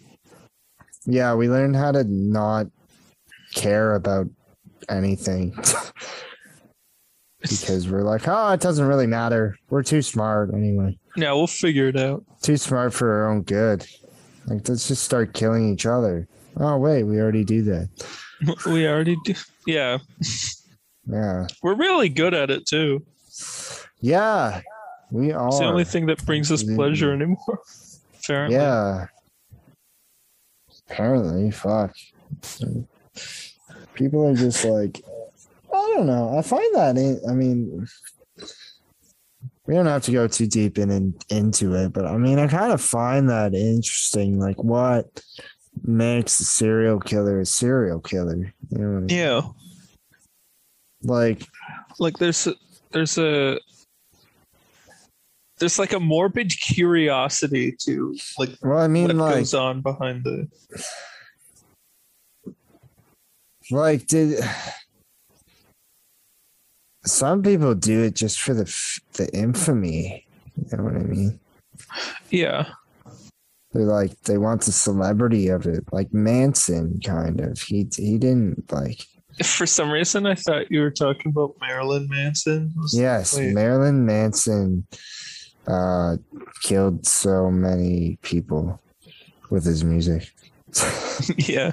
yeah. 1.05 1.35
We 1.35 1.49
learned 1.49 1.77
how 1.77 1.93
to 1.93 2.05
not 2.05 2.69
care 3.55 3.95
about 3.95 4.29
anything 4.89 5.57
because 7.41 7.89
we're 7.89 8.03
like, 8.03 8.23
oh, 8.29 8.53
it 8.53 8.61
doesn't 8.61 8.87
really 8.87 9.07
matter. 9.07 9.57
We're 9.71 9.83
too 9.83 10.03
smart 10.03 10.55
anyway. 10.55 10.99
Yeah, 11.17 11.33
we'll 11.33 11.47
figure 11.47 11.89
it 11.89 11.97
out. 11.97 12.25
Too 12.43 12.57
smart 12.57 12.93
for 12.95 13.11
our 13.13 13.31
own 13.31 13.43
good. 13.43 13.87
Like, 14.47 14.69
let's 14.69 14.87
just 14.87 15.03
start 15.03 15.35
killing 15.35 15.73
each 15.73 15.87
other. 15.87 16.29
Oh 16.59 16.77
wait, 16.79 17.05
we 17.05 17.21
already 17.21 17.45
do 17.45 17.63
that. 17.63 17.89
We 18.67 18.87
already 18.87 19.17
do. 19.25 19.35
Yeah, 19.67 19.97
Yeah, 21.11 21.47
we're 21.63 21.75
really 21.75 22.11
good 22.11 22.35
at 22.35 22.51
it 22.51 22.67
too. 22.67 23.05
yeah. 24.01 24.61
We 25.11 25.33
are. 25.33 25.49
It's 25.49 25.59
the 25.61 25.65
only 25.65 25.85
thing 25.85 26.05
that 26.07 26.25
brings 26.27 26.53
us 26.53 26.63
pleasure 26.63 27.13
anymore. 27.15 27.61
Apparently. 28.23 28.57
Yeah. 28.59 29.07
Apparently, 30.91 31.51
fuck. 31.51 31.95
People 33.95 34.27
are 34.27 34.35
just 34.35 34.65
like, 34.65 35.01
I 35.73 35.93
don't 35.97 36.07
know. 36.07 36.37
I 36.37 36.43
find 36.43 36.75
that, 36.75 37.23
I 37.29 37.33
mean, 37.33 37.87
we 39.67 39.75
don't 39.75 39.87
have 39.87 40.03
to 40.05 40.13
go 40.13 40.29
too 40.29 40.47
deep 40.47 40.77
in, 40.79 40.91
in 40.91 41.15
into 41.31 41.75
it, 41.75 41.93
but 41.93 42.05
I 42.05 42.17
mean, 42.19 42.39
I 42.39 42.47
kind 42.49 42.73
of 42.73 42.81
find 42.81 43.31
that 43.31 43.55
interesting. 43.55 44.39
Like, 44.39 44.63
what 44.63 45.07
makes 45.87 46.33
serial 46.33 47.01
killer 47.01 47.41
a 47.41 47.47
serial 47.47 48.01
killer? 48.01 48.53
You 48.71 48.79
know 48.79 48.97
I 48.97 49.01
mean? 49.01 49.09
Yeah. 49.09 49.43
Like, 51.03 51.47
Like 51.99 52.19
there's 52.19 52.47
a, 52.47 52.55
there's 52.93 53.19
a 53.19 53.59
there's 55.59 55.79
like 55.79 55.93
a 55.93 56.01
morbid 56.01 56.53
curiosity 56.61 57.75
to 57.81 58.17
like 58.39 58.51
well, 58.63 58.79
I 58.79 58.89
mean, 58.89 59.07
what 59.07 59.17
like, 59.17 59.35
goes 59.37 59.55
on 59.55 59.81
behind 59.81 60.25
the 60.25 60.49
like 63.71 64.07
did 64.07 64.39
some 67.05 67.43
people 67.43 67.75
do 67.75 68.03
it 68.03 68.15
just 68.15 68.41
for 68.41 68.55
the 68.55 68.65
the 69.15 69.29
infamy 69.35 70.27
you 70.57 70.77
know 70.77 70.85
what 70.85 70.95
i 70.95 71.01
mean 71.01 71.39
yeah 72.31 72.69
they're 73.77 73.87
like 73.87 74.19
they 74.23 74.39
want 74.39 74.63
the 74.63 74.73
celebrity 74.73 75.49
of 75.49 75.67
it 75.67 75.85
like 75.93 76.13
manson 76.13 76.99
kind 77.05 77.41
of. 77.41 77.61
He 77.61 77.89
he 77.97 78.19
didn't 78.19 78.71
like 78.73 79.03
for 79.45 79.67
some 79.67 79.91
reason 79.91 80.25
i 80.25 80.35
thought 80.35 80.71
you 80.71 80.81
were 80.81 80.91
talking 80.91 81.31
about 81.31 81.55
marilyn 81.61 82.09
manson. 82.09 82.73
Was 82.79 82.95
like, 82.95 83.01
yes 83.03 83.37
marilyn 83.39 84.07
manson 84.07 84.87
uh 85.67 86.17
killed 86.63 87.07
so 87.07 87.51
many 87.51 88.19
people 88.23 88.81
with 89.51 89.65
his 89.65 89.85
music. 89.85 90.29
Yeah. 91.37 91.73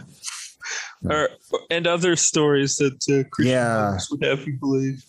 Or 1.10 1.30
and 1.70 1.86
other 1.88 2.16
stories 2.16 2.76
that 2.78 2.94
uh, 3.10 3.28
Christian 3.32 3.54
Yeah. 3.54 3.98
would 4.12 4.24
have 4.24 4.46
you 4.48 4.58
believe. 4.60 5.04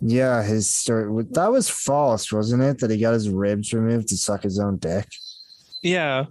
Yeah 0.00 0.42
his 0.42 0.68
story 0.74 1.26
that 1.32 1.52
was 1.52 1.68
false 1.68 2.32
wasn't 2.32 2.62
it? 2.62 2.78
That 2.78 2.90
he 2.90 2.98
got 2.98 3.12
his 3.14 3.28
ribs 3.28 3.72
removed 3.74 4.08
to 4.08 4.16
suck 4.16 4.42
his 4.44 4.58
own 4.58 4.78
dick 4.78 5.06
yeah. 5.82 6.26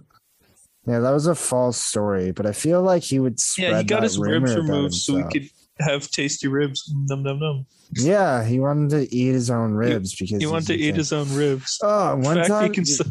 Yeah, 0.84 0.98
that 0.98 1.10
was 1.12 1.28
a 1.28 1.34
false 1.36 1.76
story, 1.76 2.32
but 2.32 2.44
I 2.44 2.50
feel 2.52 2.82
like 2.82 3.04
he 3.04 3.20
would 3.20 3.38
spread 3.38 3.70
yeah 3.70 3.78
he 3.78 3.84
got 3.84 4.02
his 4.02 4.18
ribs 4.18 4.56
removed 4.56 4.94
so 4.94 5.16
he 5.16 5.22
could 5.22 5.48
have 5.78 6.10
tasty 6.10 6.48
ribs. 6.48 6.92
Num 6.92 7.22
num 7.22 7.38
num 7.38 7.66
Yeah, 7.92 8.44
he 8.44 8.58
wanted 8.58 8.90
to 8.90 9.14
eat 9.14 9.32
his 9.32 9.48
own 9.48 9.74
ribs 9.74 10.14
because 10.16 10.40
he 10.40 10.46
wanted 10.46 10.66
to 10.68 10.76
eat 10.76 10.96
his 10.96 11.12
own 11.12 11.32
ribs. 11.36 11.78
Oh, 11.84 12.16
one 12.16 12.42
fact, 12.44 12.64
he 12.64 12.70
can, 12.70 12.84
su- 12.84 13.04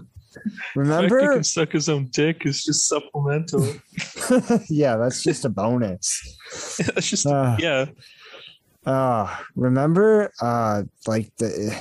the 0.76 0.86
fact 0.86 1.04
he 1.14 1.28
can 1.28 1.44
suck 1.46 1.72
his 1.72 1.88
own 1.88 2.08
dick 2.08 2.46
is 2.46 2.64
just 2.64 2.88
supplemental. 2.88 3.66
Yeah, 4.70 4.98
that's 4.98 5.24
just 5.24 5.46
a 5.46 5.50
bonus. 5.50 6.22
That's 6.78 7.10
just 7.10 7.26
Ah. 7.28 7.58
yeah. 7.60 7.86
Uh 8.86 9.34
remember 9.56 10.32
uh 10.42 10.84
like 11.08 11.32
the 11.38 11.76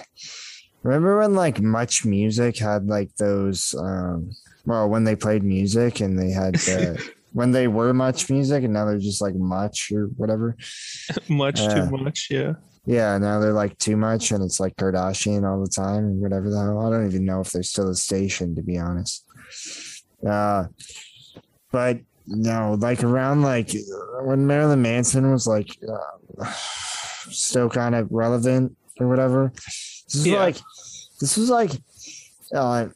remember 0.83 1.19
when 1.19 1.35
like 1.35 1.61
much 1.61 2.05
music 2.05 2.59
had 2.59 2.87
like 2.87 3.15
those 3.17 3.75
um 3.79 4.31
well 4.67 4.89
when 4.89 5.05
they 5.05 5.17
played 5.17 5.43
music 5.43 6.01
and 6.01 6.19
they 6.19 6.31
had 6.31 6.57
when 7.33 7.53
they 7.53 7.69
were 7.69 7.95
much 7.95 8.29
music 8.31 8.65
and 8.65 8.73
now 8.73 8.85
they're 8.85 8.99
just 8.99 9.21
like 9.23 9.35
much 9.35 9.91
or 9.93 10.07
whatever. 10.17 10.57
much 11.29 11.61
Yeah. 11.61 11.75
too 11.89 11.97
much. 11.97 12.29
Yeah. 12.31 12.53
Yeah, 12.87 13.19
now 13.19 13.39
they're 13.41 13.53
like 13.53 13.77
too 13.79 13.97
much 13.97 14.33
and 14.33 14.43
it's 14.43 14.59
like 14.59 14.75
Kardashian 14.77 15.49
all 15.49 15.63
the 15.63 15.71
time 15.71 16.05
or 16.07 16.13
whatever 16.13 16.51
the 16.51 16.59
hell. 16.59 16.81
I 16.87 16.91
don't 16.91 17.07
even 17.07 17.25
know 17.25 17.41
if 17.41 17.51
they're 17.53 17.63
still 17.63 17.89
a 17.91 17.95
station 17.95 18.55
to 18.57 18.63
be 18.63 18.79
honest. 18.79 19.25
Uh 20.27 20.65
but 21.71 22.01
no, 22.27 22.75
like 22.81 23.05
around 23.05 23.43
like 23.43 23.71
when 24.23 24.47
Marilyn 24.47 24.83
Manson 24.83 25.31
was 25.31 25.47
like 25.47 25.77
uh, 25.89 26.53
still 27.31 27.69
kind 27.69 27.95
of 27.95 28.09
relevant 28.11 28.77
or 28.99 29.09
whatever. 29.09 29.53
This 29.55 30.15
is 30.15 30.27
Yeah. 30.27 30.39
like 30.41 30.57
this 31.21 31.37
was 31.37 31.51
like 31.51 31.71
uh 32.55 32.89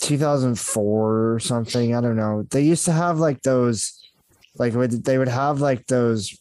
2004 0.00 1.32
or 1.32 1.38
something. 1.40 1.94
I 1.94 2.00
don't 2.00 2.16
know. 2.16 2.44
They 2.50 2.62
used 2.62 2.84
to 2.86 2.92
have 2.92 3.18
like 3.18 3.42
those 3.42 4.02
like 4.58 4.72
they 4.72 5.18
would 5.18 5.28
have 5.28 5.60
like 5.60 5.86
those 5.86 6.38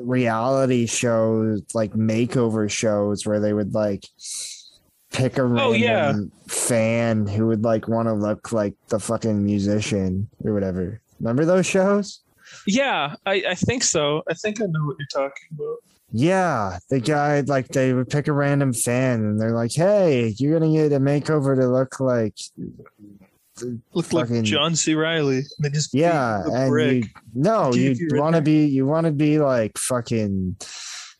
reality 0.00 0.86
shows 0.86 1.62
like 1.74 1.92
makeover 1.92 2.70
shows 2.70 3.26
where 3.26 3.40
they 3.40 3.52
would 3.52 3.74
like 3.74 4.06
pick 5.12 5.38
a 5.38 5.42
oh, 5.42 5.46
random 5.46 5.60
Oh, 5.60 5.72
yeah. 5.72 6.12
fan 6.46 7.26
who 7.26 7.46
would 7.46 7.64
like 7.64 7.88
want 7.88 8.08
to 8.08 8.12
look 8.14 8.52
like 8.52 8.74
the 8.88 8.98
fucking 8.98 9.44
musician 9.44 10.28
or 10.44 10.52
whatever 10.52 11.00
remember 11.20 11.44
those 11.44 11.66
shows 11.66 12.20
Yeah, 12.66 13.14
I, 13.24 13.42
I 13.48 13.54
think 13.54 13.82
so. 13.82 14.22
I 14.28 14.34
think 14.34 14.60
I 14.60 14.66
know 14.66 14.84
what 14.84 14.96
you're 14.98 15.08
talking 15.10 15.48
about. 15.54 15.76
Yeah 16.12 16.78
the 16.90 17.00
guy 17.00 17.40
like 17.40 17.68
they 17.68 17.92
would 17.92 18.08
pick 18.10 18.28
a 18.28 18.32
random 18.32 18.72
fan 18.72 19.20
and 19.20 19.40
they're 19.40 19.54
like 19.54 19.72
hey 19.72 20.34
you're 20.38 20.58
gonna 20.58 20.72
get 20.72 20.92
a 20.92 21.00
makeover 21.00 21.56
to 21.58 21.66
look 21.66 22.00
like 22.00 22.34
Look 23.92 24.06
Fucking- 24.06 24.36
like 24.36 24.44
John 24.44 24.74
C. 24.74 24.94
Reilly. 24.94 25.42
They 25.60 25.68
just 25.68 25.94
yeah 25.94 26.42
and 26.44 26.74
you 26.74 27.04
no 27.34 27.72
you 27.74 27.90
you 27.92 28.08
want 28.12 28.34
to 28.34 28.42
be 28.42 28.64
you 28.66 28.86
want 28.86 29.06
to 29.06 29.12
be 29.12 29.38
like 29.38 29.76
fucking 29.78 30.56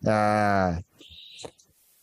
uh 0.07 0.77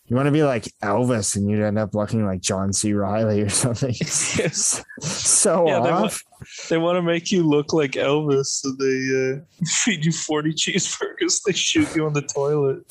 you 0.10 0.16
want 0.16 0.26
to 0.26 0.32
be 0.32 0.44
like 0.44 0.64
Elvis 0.82 1.36
and 1.36 1.48
you'd 1.50 1.62
end 1.62 1.78
up 1.78 1.94
looking 1.94 2.26
like 2.26 2.42
John 2.42 2.74
C. 2.74 2.94
Reilly 2.94 3.42
or 3.42 3.50
something. 3.50 3.94
Yes. 3.94 4.84
so 5.00 5.68
Yeah, 5.68 5.82
they 5.82 5.90
off. 5.90 6.24
They 6.68 6.80
want 6.80 6.96
to 6.96 7.04
make 7.04 7.32
you 7.32 7.48
look 7.48 7.74
like 7.74 7.92
Elvis, 7.92 8.46
so 8.46 8.72
they 8.72 9.36
uh, 9.38 9.66
feed 9.68 10.04
you 10.04 10.12
40 10.12 10.54
cheeseburgers. 10.54 11.42
They 11.46 11.54
shoot 11.54 11.96
you 11.96 12.08
on 12.08 12.14
the 12.14 12.24
toilet. 12.24 12.84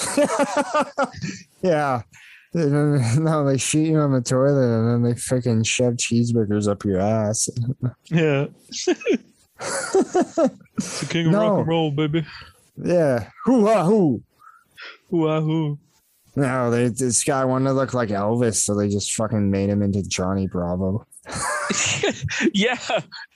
yeah. 1.62 2.02
No, 2.54 3.44
they 3.44 3.58
shoot 3.58 3.88
you 3.88 3.98
on 3.98 4.12
the 4.12 4.22
toilet 4.22 4.78
and 4.78 4.88
then 4.88 5.02
they 5.02 5.14
freaking 5.14 5.66
shove 5.66 5.94
cheeseburgers 5.94 6.68
up 6.68 6.84
your 6.84 7.00
ass. 7.00 7.50
Yeah. 8.10 8.46
the 9.58 11.06
king 11.10 11.26
of 11.26 11.34
rock 11.34 11.58
and 11.58 11.66
roll, 11.68 11.90
baby. 11.90 12.24
yeah. 12.76 13.28
Hoo 13.44 13.66
ah 13.66 13.84
hoo. 13.84 14.22
Wahoo. 15.10 15.78
No, 16.38 16.70
they, 16.70 16.86
this 16.86 17.24
guy 17.24 17.44
wanted 17.44 17.70
to 17.70 17.72
look 17.72 17.94
like 17.94 18.10
Elvis, 18.10 18.56
so 18.56 18.76
they 18.76 18.88
just 18.88 19.12
fucking 19.14 19.50
made 19.50 19.68
him 19.68 19.82
into 19.82 20.04
Johnny 20.04 20.46
Bravo. 20.46 21.04
yeah. 22.54 22.78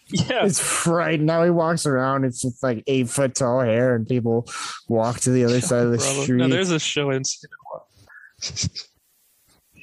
Yeah. 0.09 0.45
It's 0.45 0.87
right 0.87 1.21
now 1.21 1.43
he 1.43 1.51
walks 1.51 1.85
around. 1.85 2.25
It's 2.25 2.43
just 2.43 2.63
like 2.63 2.85
eight 2.87 3.09
foot 3.09 3.35
tall 3.35 3.61
hair, 3.61 3.97
and 3.97 4.07
people 4.07 4.47
walk 4.89 5.19
to 5.21 5.31
the 5.31 5.45
other 5.45 5.61
side 5.61 5.85
of 5.85 5.91
the 5.91 5.99
Bravo. 5.99 6.23
street. 6.23 6.37
No, 6.37 6.49
there's 6.49 6.71
a 6.71 6.79
show 6.79 7.11
in 7.11 7.23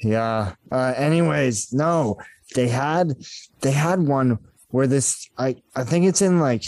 yeah. 0.02 0.54
Uh, 0.72 0.94
anyways, 0.96 1.74
no, 1.74 2.16
they 2.54 2.68
had 2.68 3.14
they 3.60 3.72
had 3.72 4.00
one 4.00 4.38
where 4.68 4.86
this 4.86 5.28
I 5.36 5.56
I 5.76 5.84
think 5.84 6.06
it's 6.06 6.22
in 6.22 6.40
like 6.40 6.64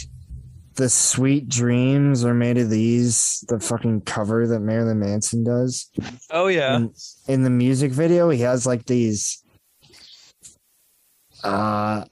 the 0.77 0.89
Sweet 0.89 1.49
Dreams 1.49 2.25
are 2.25 2.35
made 2.35 2.59
of 2.59 2.71
these 2.71 3.45
the 3.49 3.61
fucking 3.61 4.03
cover 4.03 4.47
that 4.47 4.61
Marilyn 4.61 5.01
Manson 5.01 5.45
does. 5.45 5.91
Oh, 6.31 6.47
yeah. 6.47 6.77
And 6.77 6.95
in 7.29 7.43
the 7.43 7.51
music 7.51 7.93
video, 7.93 8.31
he 8.31 8.41
has 8.41 8.67
like 8.67 8.87
these. 8.87 9.43
Uh, 11.45 12.05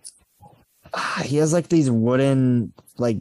he 1.23 1.37
has 1.37 1.53
like 1.53 1.69
these 1.69 1.91
wooden 1.91 2.73
like 2.99 3.19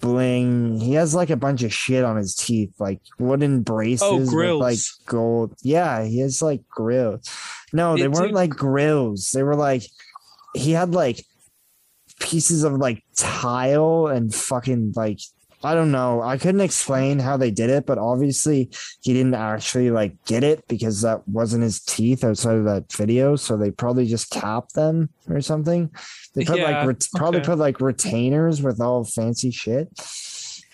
bling. 0.00 0.78
He 0.80 0.94
has 0.94 1.14
like 1.14 1.30
a 1.30 1.36
bunch 1.36 1.62
of 1.62 1.72
shit 1.72 2.04
on 2.04 2.16
his 2.16 2.34
teeth, 2.34 2.72
like 2.78 3.00
wooden 3.18 3.62
braces, 3.62 4.02
Oh, 4.02 4.18
with, 4.18 4.28
grills. 4.28 4.60
like 4.60 4.78
gold. 5.06 5.54
Yeah, 5.62 6.04
he 6.04 6.20
has 6.20 6.40
like 6.40 6.66
grills. 6.68 7.28
No, 7.72 7.96
they 7.96 8.04
It 8.04 8.12
weren't 8.12 8.28
did- 8.28 8.34
like 8.34 8.50
grills. 8.50 9.30
They 9.32 9.42
were 9.42 9.56
like 9.56 9.82
he 10.54 10.72
had 10.72 10.92
like 10.94 11.24
pieces 12.20 12.62
of 12.64 12.74
like 12.74 13.02
tile 13.16 14.06
and 14.06 14.32
fucking 14.34 14.92
like 14.94 15.18
I 15.62 15.74
don't 15.74 15.92
know. 15.92 16.22
I 16.22 16.38
couldn't 16.38 16.62
explain 16.62 17.18
how 17.18 17.36
they 17.36 17.50
did 17.50 17.68
it, 17.68 17.84
but 17.84 17.98
obviously 17.98 18.70
he 19.02 19.12
didn't 19.12 19.34
actually 19.34 19.90
like 19.90 20.14
get 20.24 20.42
it 20.42 20.66
because 20.68 21.02
that 21.02 21.28
wasn't 21.28 21.64
his 21.64 21.80
teeth 21.80 22.24
outside 22.24 22.56
of 22.56 22.64
that 22.64 22.90
video. 22.92 23.36
So 23.36 23.58
they 23.58 23.70
probably 23.70 24.06
just 24.06 24.30
capped 24.30 24.72
them 24.72 25.10
or 25.28 25.42
something. 25.42 25.90
They 26.34 26.46
put 26.46 26.56
Yeah, 26.58 26.64
like 26.64 26.86
ret- 26.86 27.08
probably 27.14 27.40
put 27.40 27.58
like 27.58 27.78
retainers 27.78 28.62
with 28.62 28.80
all 28.80 29.04
fancy 29.04 29.50
shit. 29.50 29.90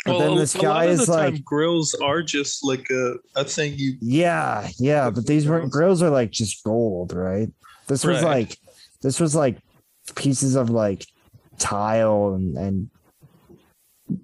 But 0.04 0.18
Well, 0.18 0.18
then 0.20 0.36
this 0.36 0.54
guy 0.54 0.84
is 0.84 1.08
like, 1.08 1.42
grills 1.42 1.92
are 2.00 2.22
just 2.22 2.64
like 2.64 2.88
a, 3.34 3.42
thing 3.42 3.74
you. 3.76 3.96
yeah, 4.00 4.68
yeah, 4.78 5.10
but 5.10 5.26
these 5.26 5.48
weren't 5.48 5.72
grills 5.72 6.00
are 6.00 6.10
like 6.10 6.30
just 6.30 6.62
gold, 6.62 7.12
right? 7.12 7.48
This 7.88 8.04
was 8.04 8.22
Right. 8.22 8.46
like 8.48 8.58
this 9.02 9.18
was 9.18 9.34
like 9.34 9.58
pieces 10.14 10.54
of 10.54 10.70
like 10.70 11.04
tile 11.58 12.34
and, 12.34 12.56
and 12.56 12.90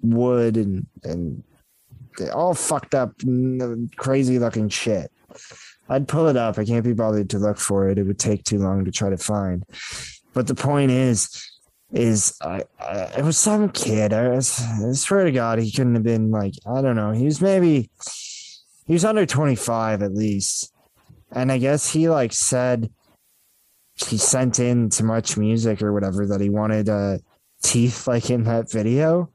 wood 0.01 0.57
and 0.57 0.85
and 1.03 1.43
all 2.33 2.53
fucked 2.53 2.95
up 2.95 3.13
crazy 3.97 4.39
looking 4.39 4.69
shit. 4.69 5.11
I'd 5.89 6.07
pull 6.07 6.27
it 6.27 6.37
up. 6.37 6.57
I 6.57 6.65
can't 6.65 6.85
be 6.85 6.93
bothered 6.93 7.29
to 7.31 7.39
look 7.39 7.57
for 7.57 7.89
it. 7.89 7.97
It 7.97 8.03
would 8.03 8.19
take 8.19 8.43
too 8.43 8.59
long 8.59 8.85
to 8.85 8.91
try 8.91 9.09
to 9.09 9.17
find. 9.17 9.65
But 10.33 10.47
the 10.47 10.55
point 10.55 10.91
is, 10.91 11.29
is 11.91 12.37
I, 12.41 12.63
I 12.79 12.95
it 13.17 13.23
was 13.23 13.37
some 13.37 13.69
kid. 13.69 14.13
I, 14.13 14.35
I 14.35 14.39
swear 14.39 15.25
to 15.25 15.31
God, 15.31 15.59
he 15.59 15.71
couldn't 15.71 15.95
have 15.95 16.03
been 16.03 16.31
like 16.31 16.53
I 16.65 16.81
don't 16.81 16.95
know. 16.95 17.11
He 17.11 17.25
was 17.25 17.41
maybe 17.41 17.89
he 18.85 18.93
was 18.93 19.05
under 19.05 19.25
twenty 19.25 19.55
five 19.55 20.01
at 20.01 20.13
least, 20.13 20.73
and 21.31 21.51
I 21.51 21.57
guess 21.57 21.91
he 21.91 22.09
like 22.09 22.33
said 22.33 22.89
he 23.95 24.17
sent 24.17 24.59
in 24.59 24.89
to 24.89 25.03
much 25.03 25.37
music 25.37 25.81
or 25.81 25.93
whatever 25.93 26.25
that 26.27 26.41
he 26.41 26.49
wanted 26.49 26.89
uh 26.89 27.17
teeth 27.61 28.07
like 28.07 28.29
in 28.29 28.43
that 28.43 28.71
video, 28.71 29.29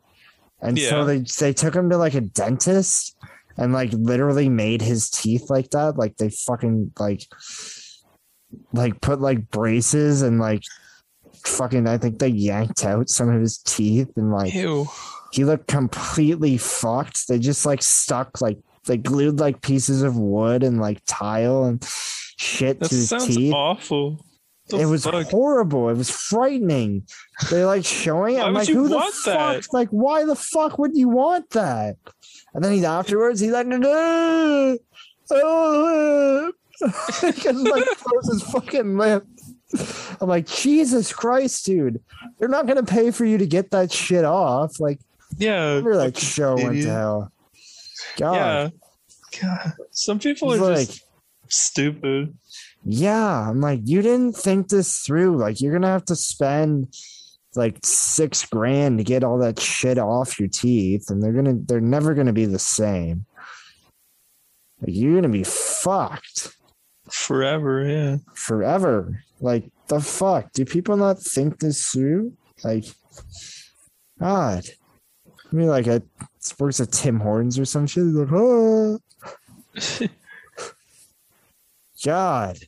and 0.60 0.78
so 0.78 1.04
they 1.04 1.18
they 1.38 1.52
took 1.52 1.74
him 1.74 1.90
to 1.90 1.96
like 1.96 2.14
a 2.14 2.20
dentist 2.20 3.16
and 3.56 3.72
like 3.72 3.92
literally 3.92 4.48
made 4.48 4.82
his 4.82 5.10
teeth 5.10 5.50
like 5.50 5.70
that. 5.70 5.96
Like 5.98 6.16
they 6.16 6.30
fucking 6.30 6.92
like 6.98 7.22
like 8.72 9.00
put 9.00 9.20
like 9.20 9.50
braces 9.50 10.22
and 10.22 10.38
like 10.38 10.62
fucking 11.44 11.86
I 11.86 11.98
think 11.98 12.18
they 12.18 12.28
yanked 12.28 12.84
out 12.84 13.08
some 13.08 13.28
of 13.28 13.40
his 13.40 13.58
teeth 13.58 14.10
and 14.16 14.32
like 14.32 14.54
Ew. 14.54 14.86
he 15.32 15.44
looked 15.44 15.66
completely 15.68 16.56
fucked. 16.56 17.28
They 17.28 17.38
just 17.38 17.66
like 17.66 17.82
stuck 17.82 18.40
like 18.40 18.58
they 18.86 18.96
glued 18.96 19.38
like 19.38 19.60
pieces 19.60 20.02
of 20.02 20.16
wood 20.16 20.62
and 20.62 20.80
like 20.80 21.00
tile 21.06 21.64
and 21.64 21.84
shit 22.38 22.80
That 22.80 22.88
to 22.88 22.94
his 22.94 23.08
sounds 23.10 23.26
teeth. 23.26 23.52
awful. 23.54 24.24
The 24.68 24.78
It 24.80 24.86
was 24.86 25.04
fuck? 25.04 25.26
horrible. 25.30 25.88
It 25.88 25.96
was 25.96 26.10
frightening. 26.10 27.06
They 27.50 27.64
like 27.64 27.84
showing 27.84 28.36
it. 28.36 28.40
I'm 28.42 28.52
like, 28.54 28.68
who 28.68 28.88
the 28.88 29.00
fuck? 29.00 29.24
that? 29.24 29.66
Like, 29.72 29.88
why 29.90 30.24
the 30.24 30.34
fuck 30.36 30.78
would 30.78 30.96
you 30.96 31.08
want 31.08 31.50
that? 31.50 31.96
And 32.54 32.62
then 32.64 32.72
he's 32.72 32.84
afterwards, 32.84 33.40
he's 33.40 33.52
like, 33.52 33.66
"Uh, 33.66 34.76
oh, 35.30 36.52
he 37.20 37.32
can 37.32 37.64
like 37.64 37.84
close 37.96 38.28
his 38.32 38.42
fucking 38.44 38.96
lip. 38.96 39.24
I'm 40.20 40.28
like, 40.28 40.46
Jesus 40.46 41.12
Christ, 41.12 41.66
dude! 41.66 42.00
They're 42.38 42.48
not 42.48 42.66
gonna 42.66 42.82
pay 42.82 43.10
for 43.10 43.24
you 43.24 43.36
to 43.38 43.46
get 43.46 43.70
that 43.72 43.92
shit 43.92 44.24
off. 44.24 44.80
Like, 44.80 44.98
Yeah. 45.36 45.80
that 45.80 45.84
fucking 45.84 46.14
show 46.14 46.54
went 46.56 46.82
to 46.82 46.88
hell. 46.88 47.32
God, 48.16 48.34
Yeah. 48.34 48.70
God. 49.42 49.72
Some 49.90 50.18
people 50.18 50.52
It's 50.52 50.62
are 50.62 50.72
like, 50.72 50.88
just 50.88 51.04
stupid. 51.48 52.34
Yeah, 52.88 53.48
I'm 53.48 53.60
like, 53.60 53.80
you 53.84 54.02
didn't 54.02 54.36
think 54.36 54.68
this 54.68 55.00
through. 55.00 55.38
Like, 55.38 55.60
you're 55.60 55.72
gonna 55.72 55.88
have 55.88 56.06
to 56.06 56.16
spend 56.16 56.94
like 57.54 57.78
six 57.82 58.44
grand 58.44 58.98
to 58.98 59.04
get 59.04 59.24
all 59.24 59.38
that 59.38 59.58
shit 59.58 59.98
off 59.98 60.38
your 60.38 60.48
teeth, 60.48 61.10
and 61.10 61.22
they're 61.22 61.32
gonna, 61.32 61.54
they're 61.54 61.80
never 61.80 62.14
gonna 62.14 62.32
be 62.32 62.46
the 62.46 62.58
same. 62.58 63.26
Like, 64.80 64.94
you're 64.94 65.14
gonna 65.14 65.28
be 65.28 65.44
fucked 65.44 66.54
Forever, 67.10 67.86
yeah. 67.86 68.16
forever. 68.34 69.22
Like, 69.40 69.70
the 69.88 70.00
fuck? 70.00 70.52
Do 70.52 70.64
people 70.64 70.96
not 70.96 71.20
think 71.20 71.58
this 71.58 71.90
through? 71.90 72.32
Like, 72.64 72.84
God. 74.18 74.64
I 75.26 75.56
mean, 75.56 75.68
like, 75.68 75.86
a 75.86 76.02
works 76.58 76.80
at 76.80 76.92
Tim 76.92 77.20
Hortons 77.20 77.58
or 77.58 77.64
some 77.64 77.86
shit. 77.86 78.04
Like, 78.04 78.28
oh, 78.32 78.98
God. 82.04 82.58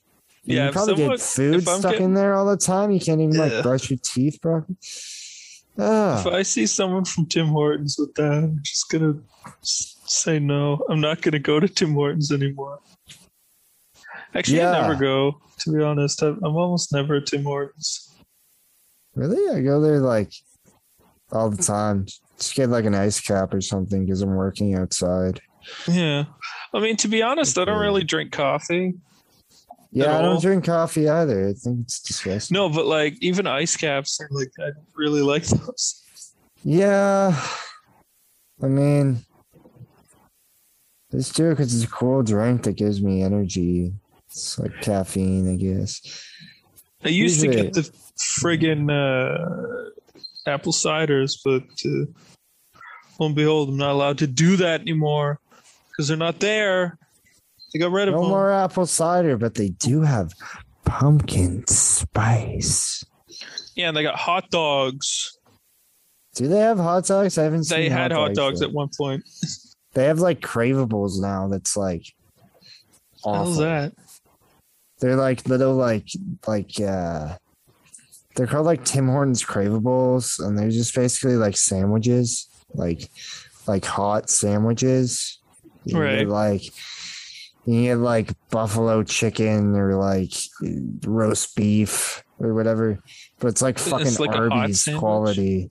Yeah, 0.54 0.66
you 0.66 0.72
probably 0.72 0.94
someone- 0.96 1.10
get 1.16 1.20
food 1.20 1.62
stuck 1.62 1.82
getting- 1.82 2.04
in 2.06 2.14
there 2.14 2.34
all 2.34 2.46
the 2.46 2.56
time. 2.56 2.90
You 2.90 3.00
can't 3.00 3.20
even 3.20 3.36
like 3.36 3.62
brush 3.62 3.90
your 3.90 3.98
teeth, 4.02 4.40
bro. 4.40 4.64
If 4.68 5.64
Ah, 5.78 6.28
I 6.30 6.42
see 6.42 6.66
someone 6.66 7.04
from 7.04 7.26
Tim 7.26 7.46
Hortons 7.48 7.96
with 7.98 8.14
that, 8.14 8.32
I'm 8.32 8.60
just 8.62 8.90
gonna 8.90 9.14
say 9.62 10.38
no. 10.38 10.84
I'm 10.90 11.00
not 11.00 11.22
gonna 11.22 11.38
go 11.38 11.58
to 11.60 11.68
Tim 11.68 11.94
Hortons 11.94 12.30
anymore. 12.32 12.80
Actually, 14.34 14.58
Yeah. 14.58 14.72
I 14.72 14.80
never 14.88 14.94
go. 15.00 15.40
To 15.60 15.72
be 15.72 15.82
honest, 15.82 16.22
I'm 16.22 16.38
I'm 16.44 16.56
almost 16.56 16.92
never 16.92 17.16
at 17.16 17.26
Tim 17.26 17.44
Hortons. 17.44 18.08
really? 19.14 19.56
I 19.56 19.60
go 19.62 19.80
there 19.80 20.00
like 20.00 20.32
all 21.32 21.50
the 21.50 21.62
time. 21.62 22.06
Just 22.38 22.54
get 22.54 22.68
like 22.70 22.84
an 22.84 22.94
ice 22.94 23.20
cap 23.20 23.52
or 23.54 23.60
something 23.60 24.04
because 24.04 24.22
I'm 24.22 24.34
working 24.34 24.74
outside. 24.74 25.40
Yeah, 25.86 26.24
I 26.72 26.80
mean, 26.80 26.96
to 26.98 27.08
be 27.08 27.22
honest, 27.22 27.58
I 27.58 27.64
don't 27.66 27.80
really 27.80 28.02
drink 28.04 28.32
coffee. 28.32 28.94
Yeah, 29.92 30.18
I 30.18 30.22
don't 30.22 30.40
drink 30.40 30.64
coffee 30.64 31.08
either. 31.08 31.48
I 31.48 31.52
think 31.52 31.80
it's 31.80 32.00
disgusting. 32.00 32.54
No, 32.54 32.68
but 32.68 32.86
like 32.86 33.16
even 33.20 33.46
ice 33.46 33.76
caps 33.76 34.20
are 34.20 34.28
like 34.30 34.52
I 34.60 34.66
don't 34.66 34.86
really 34.94 35.22
like 35.22 35.44
those. 35.44 36.04
Yeah, 36.62 37.40
I 38.62 38.66
mean, 38.66 39.24
it's 41.12 41.32
true 41.32 41.50
because 41.50 41.74
it's 41.74 41.90
a 41.90 41.94
cool 41.94 42.22
drink 42.22 42.62
that 42.64 42.76
gives 42.76 43.02
me 43.02 43.22
energy. 43.22 43.92
It's 44.28 44.58
like 44.58 44.80
caffeine, 44.80 45.52
I 45.52 45.56
guess. 45.56 46.24
I 47.04 47.08
used 47.08 47.40
to 47.40 47.48
get 47.48 47.72
the 47.72 47.90
friggin' 48.40 48.90
uh, 48.90 49.90
apple 50.46 50.72
ciders, 50.72 51.38
but 51.44 51.64
uh, 51.84 52.80
lo 53.18 53.26
and 53.26 53.34
behold, 53.34 53.70
I'm 53.70 53.76
not 53.76 53.92
allowed 53.92 54.18
to 54.18 54.28
do 54.28 54.56
that 54.58 54.82
anymore 54.82 55.40
because 55.88 56.06
they're 56.08 56.16
not 56.16 56.38
there. 56.38 56.99
They 57.72 57.78
got 57.78 57.90
rid 57.92 58.08
of 58.08 58.14
No 58.14 58.22
them. 58.22 58.30
more 58.30 58.50
apple 58.50 58.86
cider, 58.86 59.36
but 59.36 59.54
they 59.54 59.68
do 59.70 60.02
have 60.02 60.32
pumpkin 60.84 61.66
spice. 61.66 63.04
Yeah, 63.76 63.88
and 63.88 63.96
they 63.96 64.02
got 64.02 64.16
hot 64.16 64.50
dogs. 64.50 65.38
Do 66.34 66.48
they 66.48 66.58
have 66.60 66.78
hot 66.78 67.06
dogs? 67.06 67.38
I 67.38 67.44
haven't 67.44 67.64
seen. 67.64 67.78
They 67.78 67.88
had 67.88 68.12
hot 68.12 68.34
dogs 68.34 68.60
yet. 68.60 68.68
at 68.68 68.74
one 68.74 68.88
point. 68.96 69.24
They 69.94 70.04
have 70.04 70.18
like 70.20 70.40
cravables 70.40 71.20
now. 71.20 71.48
That's 71.48 71.76
like 71.76 72.04
How's 73.24 73.58
that? 73.58 73.92
They're 75.00 75.16
like 75.16 75.46
little 75.48 75.74
like 75.74 76.06
like 76.46 76.80
uh 76.80 77.36
they're 78.36 78.46
called 78.46 78.66
like 78.66 78.84
Tim 78.84 79.08
Hortons 79.08 79.42
cravables 79.44 80.38
and 80.38 80.58
they're 80.58 80.70
just 80.70 80.94
basically 80.94 81.36
like 81.36 81.56
sandwiches, 81.56 82.48
like 82.74 83.10
like 83.66 83.84
hot 83.84 84.30
sandwiches. 84.30 85.38
You 85.84 85.98
Right. 86.00 86.18
get 86.20 86.28
like 86.28 86.62
you 87.66 87.82
get 87.82 87.96
like 87.96 88.32
buffalo 88.50 89.02
chicken 89.02 89.76
or 89.76 89.94
like 89.96 90.32
roast 91.04 91.54
beef 91.56 92.22
or 92.38 92.54
whatever. 92.54 92.98
But 93.38 93.48
it's 93.48 93.62
like 93.62 93.76
It's 93.76 93.88
fucking 93.88 94.14
like 94.14 94.36
Arby's 94.36 94.88
quality. 94.96 95.70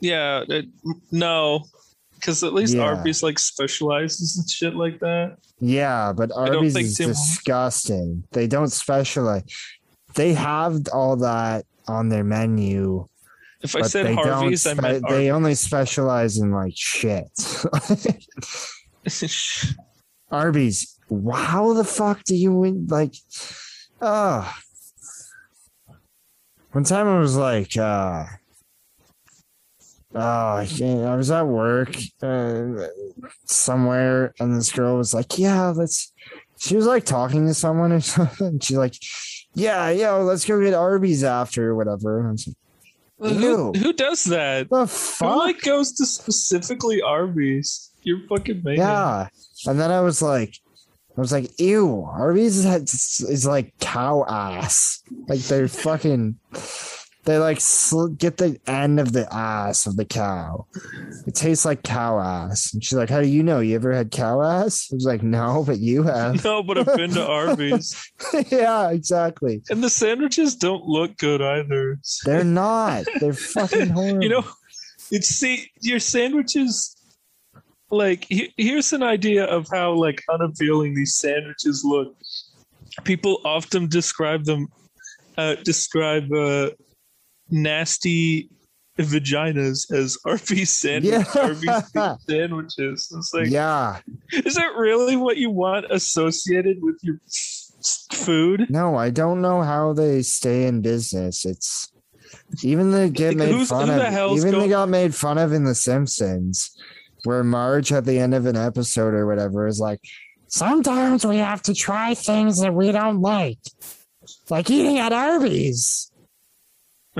Yeah, 0.00 0.44
it, 0.48 0.66
no, 1.10 1.64
because 2.14 2.42
at 2.42 2.52
least 2.54 2.74
Yeah. 2.74 2.82
Arby's 2.82 3.22
like 3.22 3.38
specializes 3.38 4.36
in 4.38 4.46
shit 4.48 4.74
like 4.74 4.98
that. 5.00 5.38
Yeah, 5.60 6.12
but 6.12 6.32
Arby's 6.32 6.76
is 6.76 6.96
Tim- 6.96 7.10
disgusting. 7.10 8.24
They 8.32 8.46
don't 8.48 8.70
specialize. 8.72 9.44
They 10.14 10.34
have 10.34 10.80
all 10.92 11.16
that 11.18 11.66
on 11.88 12.08
their 12.08 12.24
menu, 12.24 13.06
If 13.60 13.76
I 13.76 13.82
said 13.82 14.12
Harvey's, 14.14 14.66
I 14.66 14.74
meant 14.74 15.04
Spe- 15.04 15.08
they 15.08 15.30
only 15.30 15.54
specialize 15.54 16.38
in 16.38 16.50
like 16.50 16.74
shit. 16.76 17.28
Arby's. 20.32 20.98
How 21.32 21.74
the 21.74 21.84
fuck 21.84 22.24
do 22.24 22.34
you 22.34 22.52
win? 22.52 22.86
Like, 22.88 23.14
oh. 24.00 24.52
One 26.72 26.84
time 26.84 27.06
I 27.06 27.18
was 27.18 27.36
like, 27.36 27.76
uh, 27.76 28.24
oh, 30.14 30.56
I 30.56 30.66
can't. 30.66 31.04
I 31.04 31.16
was 31.16 31.30
at 31.30 31.46
work 31.46 31.94
uh, 32.22 32.86
somewhere, 33.44 34.32
and 34.40 34.56
this 34.56 34.72
girl 34.72 34.96
was 34.96 35.12
like, 35.12 35.38
yeah, 35.38 35.68
let's. 35.68 36.12
She 36.58 36.76
was 36.76 36.86
like 36.86 37.04
talking 37.04 37.46
to 37.46 37.54
someone 37.54 37.92
or 37.92 38.00
something. 38.00 38.58
She's 38.60 38.78
like, 38.78 38.94
yeah, 39.54 39.90
yo, 39.90 40.22
let's 40.22 40.46
go 40.46 40.62
get 40.62 40.72
Arby's 40.72 41.24
after 41.24 41.70
or 41.70 41.76
whatever. 41.76 42.26
And 42.26 42.42
like, 43.18 43.34
who, 43.34 43.72
who 43.72 43.92
does 43.92 44.24
that? 44.24 44.70
the 44.70 44.86
fuck? 44.86 45.32
Who 45.32 45.38
like 45.38 45.60
goes 45.60 45.92
to 45.92 46.06
specifically 46.06 47.02
Arby's? 47.02 47.90
You're 48.02 48.26
fucking 48.28 48.62
making. 48.64 48.82
Yeah. 48.82 49.28
And 49.66 49.80
then 49.80 49.90
I 49.90 50.00
was 50.00 50.20
like, 50.22 50.56
I 51.16 51.20
was 51.20 51.32
like, 51.32 51.58
ew, 51.60 52.04
Arby's 52.10 52.64
is, 52.64 53.24
is 53.28 53.46
like 53.46 53.74
cow 53.80 54.24
ass. 54.28 55.02
Like 55.28 55.40
they're 55.40 55.68
fucking, 55.86 56.36
they 57.24 57.36
like 57.38 57.60
sl- 57.60 58.06
get 58.06 58.38
the 58.38 58.58
end 58.66 58.98
of 58.98 59.12
the 59.12 59.32
ass 59.32 59.86
of 59.86 59.96
the 59.96 60.06
cow. 60.06 60.66
It 61.26 61.34
tastes 61.34 61.64
like 61.66 61.82
cow 61.82 62.18
ass. 62.18 62.72
And 62.72 62.82
she's 62.82 62.96
like, 62.96 63.10
how 63.10 63.20
do 63.20 63.28
you 63.28 63.42
know? 63.42 63.60
You 63.60 63.74
ever 63.74 63.92
had 63.92 64.10
cow 64.10 64.40
ass? 64.42 64.88
I 64.90 64.94
was 64.96 65.04
like, 65.04 65.22
no, 65.22 65.62
but 65.66 65.78
you 65.78 66.02
have. 66.04 66.42
No, 66.44 66.62
but 66.62 66.78
I've 66.78 66.96
been 66.96 67.10
to 67.10 67.24
Arby's, 67.26 68.10
yeah, 68.50 68.90
exactly. 68.90 69.62
and 69.70 69.84
the 69.84 69.90
sandwiches 69.90 70.56
don't 70.56 70.84
look 70.86 71.16
good 71.18 71.42
either. 71.42 72.00
They're 72.24 72.42
not. 72.42 73.04
They're 73.20 73.32
fucking 73.34 73.90
horrible. 73.90 74.22
you 74.22 74.30
know, 74.30 74.44
it's 75.10 75.28
see 75.28 75.70
your 75.82 76.00
sandwiches. 76.00 76.96
Like 77.92 78.24
he- 78.24 78.52
here's 78.56 78.92
an 78.94 79.02
idea 79.02 79.44
of 79.44 79.68
how 79.70 79.92
like 79.92 80.22
unappealing 80.32 80.94
these 80.94 81.14
sandwiches 81.14 81.84
look. 81.84 82.16
People 83.04 83.40
often 83.44 83.86
describe 83.88 84.44
them, 84.44 84.66
uh, 85.36 85.56
describe 85.62 86.32
uh, 86.32 86.70
nasty 87.50 88.48
vaginas 88.98 89.90
as 89.92 90.18
Arby's 90.26 90.70
sandwich, 90.70 91.12
Yeah. 91.12 91.24
Arby's 91.40 91.92
sandwiches. 92.28 93.12
It's 93.16 93.32
like, 93.34 93.48
yeah. 93.50 94.00
is 94.32 94.54
that 94.54 94.74
really 94.76 95.16
what 95.16 95.36
you 95.36 95.50
want 95.50 95.86
associated 95.90 96.78
with 96.82 96.96
your 97.02 97.18
food? 98.12 98.66
No, 98.70 98.96
I 98.96 99.10
don't 99.10 99.40
know 99.42 99.62
how 99.62 99.92
they 99.92 100.22
stay 100.22 100.66
in 100.66 100.80
business. 100.82 101.44
It's 101.44 101.90
even 102.62 102.90
they 102.90 103.08
get 103.10 103.36
Like, 103.36 103.50
made 103.50 103.66
fun 103.68 103.90
of. 103.90 104.36
Even 104.38 104.50
go- 104.52 104.60
they 104.60 104.68
got 104.68 104.88
made 104.88 105.14
fun 105.14 105.38
of 105.38 105.52
in 105.52 105.64
The 105.64 105.74
Simpsons, 105.74 106.76
where 107.24 107.44
Marge 107.44 107.92
at 107.92 108.04
the 108.04 108.18
end 108.18 108.34
of 108.34 108.46
an 108.46 108.56
episode 108.56 109.14
or 109.14 109.26
whatever 109.26 109.66
is 109.66 109.80
like, 109.80 110.00
"Sometimes 110.48 111.24
we 111.24 111.38
have 111.38 111.62
to 111.62 111.74
try 111.74 112.14
things 112.14 112.60
that 112.60 112.74
we 112.74 112.92
don't 112.92 113.20
like, 113.20 113.58
like 114.50 114.70
eating 114.70 114.98
at 114.98 115.12
Arby's." 115.12 116.10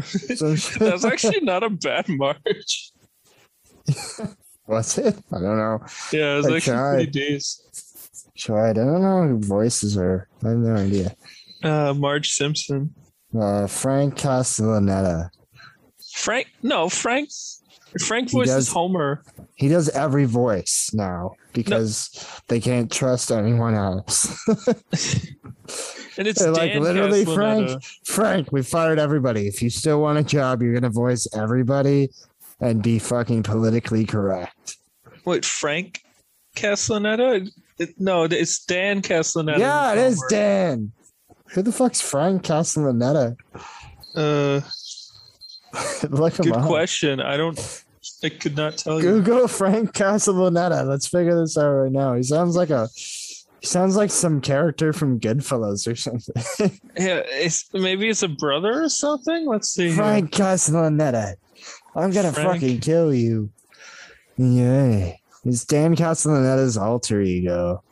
So 0.00 0.54
That's 0.78 1.04
actually 1.04 1.40
not 1.40 1.62
a 1.62 1.70
bad 1.70 2.08
march. 2.08 2.92
what's 4.64 4.98
it? 4.98 5.16
I 5.32 5.38
don't 5.38 5.58
know. 5.58 5.80
Yeah, 6.12 6.40
it's 6.44 6.64
tried. 6.64 6.94
pretty 6.94 7.10
decent. 7.10 7.82
Tried. 8.36 8.78
I 8.78 8.84
don't 8.84 9.02
know 9.02 9.28
who 9.28 9.38
voices 9.38 9.94
her. 9.96 10.28
I 10.44 10.48
have 10.48 10.58
no 10.58 10.74
idea. 10.74 11.14
Uh, 11.62 11.94
Marge 11.94 12.30
Simpson. 12.30 12.94
Uh, 13.38 13.66
Frank 13.66 14.16
Castellaneta. 14.16 15.30
Frank, 16.14 16.48
no, 16.62 16.88
Frank. 16.88 17.30
Frank 18.00 18.30
He 18.30 18.36
voices 18.36 18.54
does- 18.54 18.68
Homer. 18.72 19.22
He 19.54 19.68
does 19.68 19.88
every 19.90 20.24
voice 20.24 20.90
now 20.92 21.34
because 21.52 22.10
they 22.48 22.58
can't 22.60 22.90
trust 22.90 23.30
anyone 23.30 23.74
else. 23.74 24.26
And 26.18 26.26
it's 26.26 26.44
like, 26.46 26.74
literally. 26.74 27.24
Frank, 27.24 27.82
Frank, 28.04 28.52
we 28.52 28.62
fired 28.62 28.98
everybody. 28.98 29.46
If 29.46 29.62
you 29.62 29.70
still 29.70 30.00
want 30.00 30.18
a 30.18 30.22
job, 30.24 30.62
you're 30.62 30.74
gonna 30.74 30.90
voice 30.90 31.26
everybody 31.34 32.10
and 32.60 32.82
be 32.82 32.98
fucking 32.98 33.42
politically 33.44 34.04
correct. 34.04 34.76
Wait, 35.24 35.44
Frank 35.44 36.02
Castellaneta? 36.56 37.48
It, 37.78 38.00
no, 38.00 38.24
it's 38.24 38.64
Dan 38.64 39.00
Castellaneta. 39.02 39.58
yeah, 39.58 39.92
it 39.92 39.98
who's 39.98 40.14
is 40.14 40.24
Dan. 40.28 40.92
Who 41.52 41.62
the 41.62 41.72
fuck's 41.72 42.00
Frank 42.00 42.42
Castellaneta? 42.42 43.36
Uh, 44.16 44.60
Look 46.08 46.36
good 46.36 46.52
up. 46.52 46.66
question. 46.66 47.20
I 47.20 47.36
don't. 47.36 47.81
I 48.24 48.28
could 48.28 48.56
not 48.56 48.76
tell 48.78 48.96
you. 49.02 49.20
Google 49.22 49.48
Frank 49.48 49.92
Castellaneta. 49.92 50.86
Let's 50.86 51.06
figure 51.08 51.38
this 51.38 51.56
out 51.58 51.70
right 51.70 51.92
now. 51.92 52.14
He 52.14 52.22
sounds 52.22 52.56
like 52.56 52.70
a. 52.70 52.88
He 53.60 53.66
sounds 53.66 53.94
like 53.94 54.10
some 54.10 54.40
character 54.40 54.92
from 54.92 55.20
Goodfellas 55.20 55.90
or 55.90 55.94
something. 55.94 56.80
Yeah, 56.98 57.22
it's 57.26 57.72
maybe 57.72 58.08
it's 58.08 58.22
a 58.22 58.28
brother 58.28 58.82
or 58.82 58.88
something. 58.88 59.46
Let's 59.46 59.70
see. 59.70 59.86
here. 59.86 59.94
Frank 59.96 60.30
Castellaneta. 60.32 61.36
I'm 61.94 62.10
gonna 62.10 62.32
Frank. 62.32 62.60
fucking 62.60 62.80
kill 62.80 63.14
you. 63.14 63.50
Yeah. 64.36 65.12
It's 65.44 65.64
Dan 65.64 65.96
Castellaneta's 65.96 66.76
alter 66.76 67.20
ego 67.22 67.82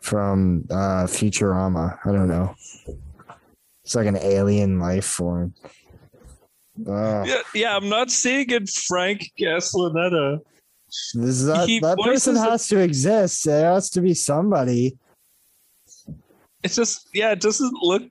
from 0.00 0.64
uh 0.70 1.06
Futurama. 1.06 1.98
I 2.04 2.12
don't 2.12 2.28
know. 2.28 2.54
It's 3.84 3.94
like 3.94 4.06
an 4.06 4.16
alien 4.18 4.78
life 4.78 5.04
form. 5.06 5.54
Uh, 6.86 7.24
Yeah, 7.26 7.40
yeah, 7.54 7.76
I'm 7.76 7.88
not 7.88 8.10
seeing 8.10 8.50
it. 8.50 8.68
Frank 8.68 9.30
Castellaneta. 9.38 10.38
This 11.14 11.14
is 11.14 11.46
that, 11.46 11.68
He 11.68 11.80
that 11.80 11.98
person 11.98 12.34
voices 12.34 12.46
a- 12.46 12.50
has 12.50 12.68
to 12.68 12.78
exist. 12.78 13.44
There 13.44 13.72
has 13.72 13.90
to 13.90 14.00
be 14.00 14.14
somebody. 14.14 14.96
It's 16.62 16.76
just 16.76 17.08
yeah, 17.12 17.32
it 17.32 17.40
doesn't 17.40 17.74
look 17.82 18.02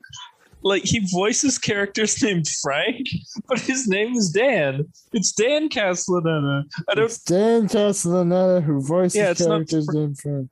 like 0.63 0.83
he 0.83 0.99
voices 1.11 1.57
characters 1.57 2.21
named 2.21 2.47
Frank, 2.61 3.07
but 3.47 3.59
his 3.59 3.87
name 3.87 4.13
is 4.15 4.29
Dan. 4.29 4.85
It's 5.13 5.31
Dan 5.31 5.69
Castellaneta. 5.69 6.63
I 6.89 6.93
don't 6.95 7.05
It's 7.05 7.23
Dan 7.23 7.67
Castellaneta 7.67 8.61
who 8.63 8.81
voices 8.81 9.15
Yeah, 9.15 9.31
it's 9.31 9.41
not 9.41 9.47
characters 9.67 9.87
named 9.89 10.19
Frank. 10.19 10.49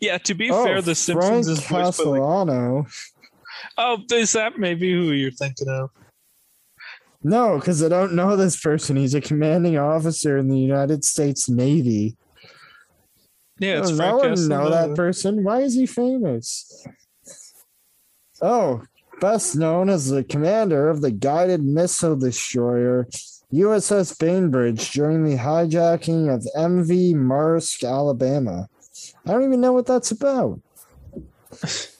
yeah, 0.00 0.18
to 0.18 0.34
be 0.34 0.50
Oh, 0.50 0.64
fair, 0.64 0.82
the 0.82 0.94
Frank 0.94 0.96
Simpsons 0.96 1.48
is 1.48 1.58
voiced 1.66 1.98
by 2.04 2.04
like. 2.10 2.86
Oh, 3.80 4.02
is 4.12 4.32
that 4.32 4.58
maybe 4.58 4.92
who 4.92 5.12
you're 5.12 5.30
thinking 5.30 5.68
of? 5.68 5.90
No, 7.22 7.58
because 7.58 7.82
I 7.82 7.88
don't 7.88 8.14
know 8.14 8.36
this 8.36 8.60
person. 8.60 8.96
He's 8.96 9.14
a 9.14 9.20
commanding 9.20 9.78
officer 9.78 10.36
in 10.36 10.48
the 10.48 10.58
United 10.58 11.04
States 11.04 11.48
Navy. 11.48 12.16
Yeah, 13.60 13.78
it's 13.78 13.90
Frank 13.90 14.22
no 14.22 14.28
one 14.30 14.48
know 14.48 14.70
that 14.70 14.96
person? 14.96 15.44
Why 15.44 15.60
is 15.60 15.74
he 15.74 15.86
famous? 15.86 16.86
Oh, 18.42 18.82
best 19.20 19.56
known 19.56 19.90
as 19.90 20.08
the 20.08 20.24
commander 20.24 20.88
of 20.88 21.00
the 21.00 21.10
guided 21.10 21.62
missile 21.62 22.16
destroyer 22.16 23.08
USS 23.52 24.18
Bainbridge 24.18 24.90
during 24.90 25.24
the 25.24 25.36
hijacking 25.36 26.32
of 26.32 26.46
MV 26.56 27.14
Maersk, 27.14 27.88
Alabama. 27.88 28.68
I 29.26 29.32
don't 29.32 29.44
even 29.44 29.60
know 29.60 29.72
what 29.72 29.86
that's 29.86 30.10
about. 30.10 30.60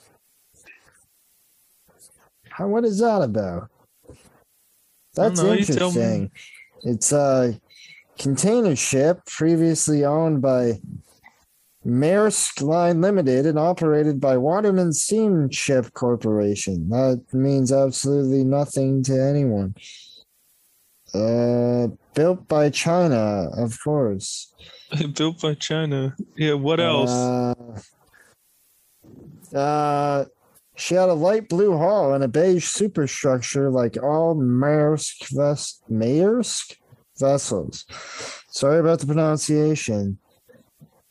How, 2.59 2.66
what 2.66 2.85
is 2.85 2.99
that 2.99 3.23
about? 3.23 3.71
That's 5.14 5.40
know, 5.40 5.53
you 5.53 5.64
tell 5.64 5.92
me. 5.92 6.01
interesting. 6.01 6.31
It's 6.83 7.12
a 7.12 7.61
container 8.18 8.75
ship 8.75 9.21
previously 9.27 10.05
owned 10.05 10.42
by 10.42 10.81
Maersk 11.87 12.61
Line 12.61 13.01
Limited 13.01 13.47
and 13.47 13.61
operated 13.61 14.21
by 14.21 14.38
Waterman 14.38 14.92
Steamship 14.92 15.92
Corporation. 15.94 16.88
That 16.88 17.23
means 17.33 17.71
absolutely 17.71 18.42
nothing 18.42 19.05
to 19.05 19.23
anyone. 19.23 19.77
Uh, 21.14 21.87
built 22.14 22.49
by 22.49 22.71
China, 22.71 23.51
of 23.57 23.79
course. 23.83 24.53
Built 25.14 25.40
by 25.40 25.55
China. 25.55 26.16
Yeah, 26.37 26.55
what 26.55 26.81
else? 26.81 27.11
Uh, 27.11 27.55
uh, 29.55 30.25
she 30.79 30.95
had 30.95 31.09
a 31.09 31.14
light 31.14 31.49
blue 31.49 31.77
hull 31.77 32.14
and 32.14 32.23
a 32.23 32.29
beige 32.29 32.67
superstructure 32.67 33.71
like 33.71 34.01
all 34.03 34.37
Maersk, 34.37 35.29
ves- 35.33 35.83
Maersk 35.91 36.77
vessels. 37.19 37.85
Sorry 38.51 38.79
about 38.79 39.01
the 39.01 39.07
pronunciation. 39.07 40.19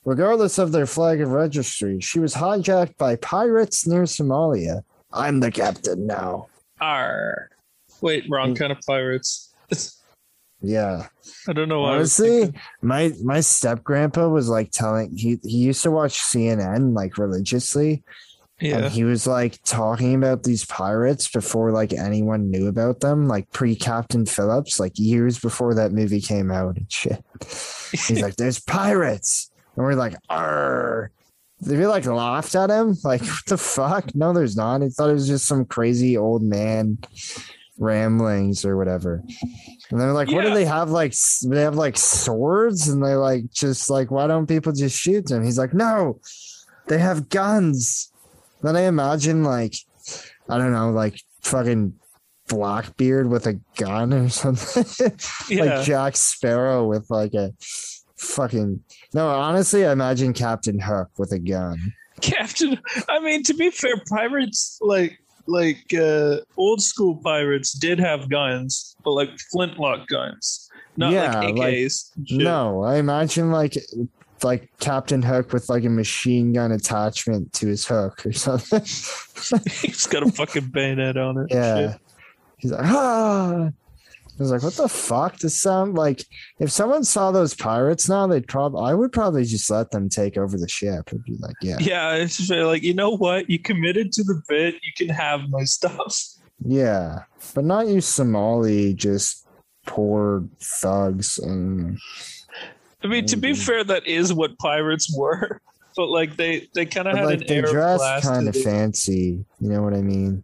Regardless 0.05 0.57
of 0.57 0.71
their 0.71 0.85
flag 0.85 1.19
of 1.19 1.31
registry, 1.31 1.99
she 1.99 2.19
was 2.19 2.33
hijacked 2.33 2.95
by 2.97 3.17
pirates 3.17 3.85
near 3.85 4.03
Somalia. 4.03 4.83
I'm 5.11 5.41
the 5.41 5.51
captain 5.51 6.07
now. 6.07 6.47
Arr. 6.79 7.49
Wait, 7.99 8.23
wrong 8.29 8.55
kind 8.55 8.71
of 8.71 8.79
pirates. 8.87 9.53
Yeah. 10.61 11.07
I 11.47 11.53
don't 11.53 11.69
know 11.69 11.81
why. 11.81 11.95
Honestly, 11.95 12.51
my 12.81 13.13
my 13.23 13.41
step 13.41 13.83
grandpa 13.83 14.27
was 14.27 14.49
like 14.49 14.71
telling 14.71 15.15
he 15.15 15.39
he 15.43 15.57
used 15.57 15.83
to 15.83 15.91
watch 15.91 16.19
CNN 16.19 16.95
like 16.95 17.19
religiously. 17.19 18.03
Yeah. 18.59 18.77
And 18.77 18.91
he 18.91 19.03
was 19.03 19.27
like 19.27 19.59
talking 19.63 20.15
about 20.15 20.43
these 20.43 20.65
pirates 20.65 21.29
before 21.29 21.71
like 21.71 21.93
anyone 21.93 22.49
knew 22.49 22.67
about 22.67 23.01
them, 23.01 23.27
like 23.27 23.51
pre 23.51 23.75
Captain 23.75 24.25
Phillips, 24.25 24.79
like 24.79 24.93
years 24.95 25.39
before 25.39 25.75
that 25.75 25.91
movie 25.91 26.21
came 26.21 26.49
out 26.49 26.77
and 26.77 26.91
shit. 26.91 27.23
He's 27.91 28.21
like, 28.21 28.35
"There's 28.35 28.59
pirates," 28.59 29.51
and 29.75 29.85
we're 29.85 29.93
like, 29.93 30.15
"Arr!" 30.29 31.11
They 31.61 31.85
like 31.85 32.05
laughed 32.05 32.55
at 32.55 32.71
him, 32.71 32.97
like, 33.03 33.21
"What 33.21 33.45
the 33.45 33.57
fuck?" 33.57 34.15
No, 34.15 34.33
there's 34.33 34.57
not. 34.57 34.81
He 34.81 34.89
thought 34.89 35.11
it 35.11 35.13
was 35.13 35.27
just 35.27 35.45
some 35.45 35.65
crazy 35.65 36.17
old 36.17 36.41
man 36.41 36.97
ramblings 37.77 38.65
or 38.65 38.75
whatever. 38.75 39.23
And 39.91 40.01
they're 40.01 40.13
like, 40.13 40.31
"What 40.31 40.45
do 40.45 40.53
they 40.55 40.65
have? 40.65 40.89
Like, 40.89 41.13
they 41.43 41.61
have 41.61 41.75
like 41.75 41.95
swords?" 41.95 42.87
And 42.87 43.03
they're 43.03 43.17
like, 43.17 43.51
"Just 43.51 43.91
like, 43.91 44.09
why 44.09 44.25
don't 44.25 44.47
people 44.47 44.73
just 44.73 44.99
shoot 44.99 45.27
them?" 45.27 45.43
He's 45.43 45.59
like, 45.59 45.75
"No, 45.75 46.19
they 46.87 46.97
have 46.97 47.29
guns." 47.29 48.11
Then 48.61 48.75
I 48.75 48.81
imagine 48.81 49.43
like 49.43 49.75
I 50.49 50.57
don't 50.57 50.71
know, 50.71 50.91
like 50.91 51.21
fucking 51.41 51.93
Blackbeard 52.47 53.29
with 53.29 53.45
a 53.47 53.59
gun 53.77 54.13
or 54.13 54.29
something. 54.29 54.85
yeah. 55.49 55.63
like 55.63 55.85
Jack 55.85 56.15
Sparrow 56.15 56.85
with 56.87 57.09
like 57.09 57.33
a 57.33 57.53
fucking 58.17 58.81
no, 59.13 59.27
honestly, 59.27 59.85
I 59.85 59.91
imagine 59.91 60.33
Captain 60.33 60.79
Hook 60.79 61.09
with 61.17 61.31
a 61.31 61.39
gun. 61.39 61.93
Captain. 62.21 62.79
I 63.09 63.19
mean, 63.19 63.43
to 63.43 63.53
be 63.53 63.69
fair, 63.69 63.95
pirates 64.09 64.79
like 64.81 65.19
like 65.45 65.93
uh, 65.93 66.37
old 66.57 66.81
school 66.81 67.15
pirates 67.17 67.71
did 67.73 67.99
have 67.99 68.29
guns, 68.29 68.95
but 69.03 69.11
like 69.11 69.29
flintlock 69.51 70.07
guns, 70.07 70.69
not 70.97 71.13
Yeah, 71.13 71.39
like 71.39 71.55
like- 71.55 71.73
AKs. 71.75 72.11
shit. 72.25 72.37
No, 72.39 72.83
I 72.83 72.97
imagine 72.97 73.51
like 73.51 73.77
like 74.43 74.69
Captain 74.79 75.21
Hook 75.21 75.53
with 75.53 75.69
like 75.69 75.83
a 75.83 75.89
machine 75.89 76.53
gun 76.53 76.71
attachment 76.71 77.53
to 77.53 77.67
his 77.67 77.85
hook 77.85 78.25
or 78.25 78.31
something. 78.33 78.81
he's 78.81 80.07
got 80.07 80.23
a 80.23 80.31
fucking 80.31 80.67
bayonet 80.67 81.17
on 81.17 81.37
it. 81.37 81.47
yeah. 81.49 81.91
shit. 81.91 82.01
He's 82.57 82.71
like, 82.71 82.85
ah. 82.85 83.69
I 84.39 84.43
was 84.43 84.51
like, 84.51 84.61
what 84.61 84.73
the 84.73 84.87
fuck? 84.87 85.39
Does 85.39 85.59
sound 85.59 85.95
like 85.95 86.23
if 86.59 86.69
someone 86.71 87.03
saw 87.03 87.31
those 87.31 87.55
pirates 87.55 88.07
now, 88.07 88.27
they'd 88.27 88.47
probably 88.47 88.83
I 88.83 88.93
would 88.93 89.11
probably 89.11 89.43
just 89.45 89.69
let 89.71 89.89
them 89.89 90.09
take 90.09 90.37
over 90.37 90.57
the 90.57 90.67
ship. 90.67 91.07
It'd 91.07 91.23
be 91.23 91.37
like, 91.39 91.55
yeah. 91.61 91.77
Yeah, 91.79 92.13
it's 92.13 92.37
just 92.37 92.51
like 92.51 92.83
you 92.83 92.93
know 92.93 93.17
what? 93.17 93.49
You 93.49 93.57
committed 93.57 94.11
to 94.11 94.23
the 94.23 94.39
bit. 94.47 94.75
You 94.75 94.91
can 94.95 95.09
have 95.09 95.49
my 95.49 95.63
stuff. 95.63 96.15
Yeah, 96.63 97.23
but 97.55 97.65
not 97.65 97.87
you 97.87 97.99
Somali, 97.99 98.93
just 98.93 99.47
poor 99.87 100.47
thugs. 100.59 101.39
And 101.39 101.97
I 103.03 103.07
mean, 103.07 103.25
to 103.27 103.35
be 103.37 103.53
fair, 103.53 103.83
that 103.83 104.07
is 104.07 104.33
what 104.33 104.57
pirates 104.59 105.13
were. 105.15 105.61
But 105.95 106.09
like 106.09 106.35
they 106.37 106.67
they 106.75 106.85
kind 106.85 107.07
of 107.07 107.17
had 107.17 107.25
like 107.25 107.41
an 107.41 107.47
they 107.47 107.59
dressed 107.61 107.97
class 108.03 108.23
kind 108.23 108.47
of 108.47 108.55
fancy. 108.55 109.43
You 109.59 109.69
know 109.69 109.81
what 109.81 109.95
I 109.95 110.03
mean? 110.03 110.43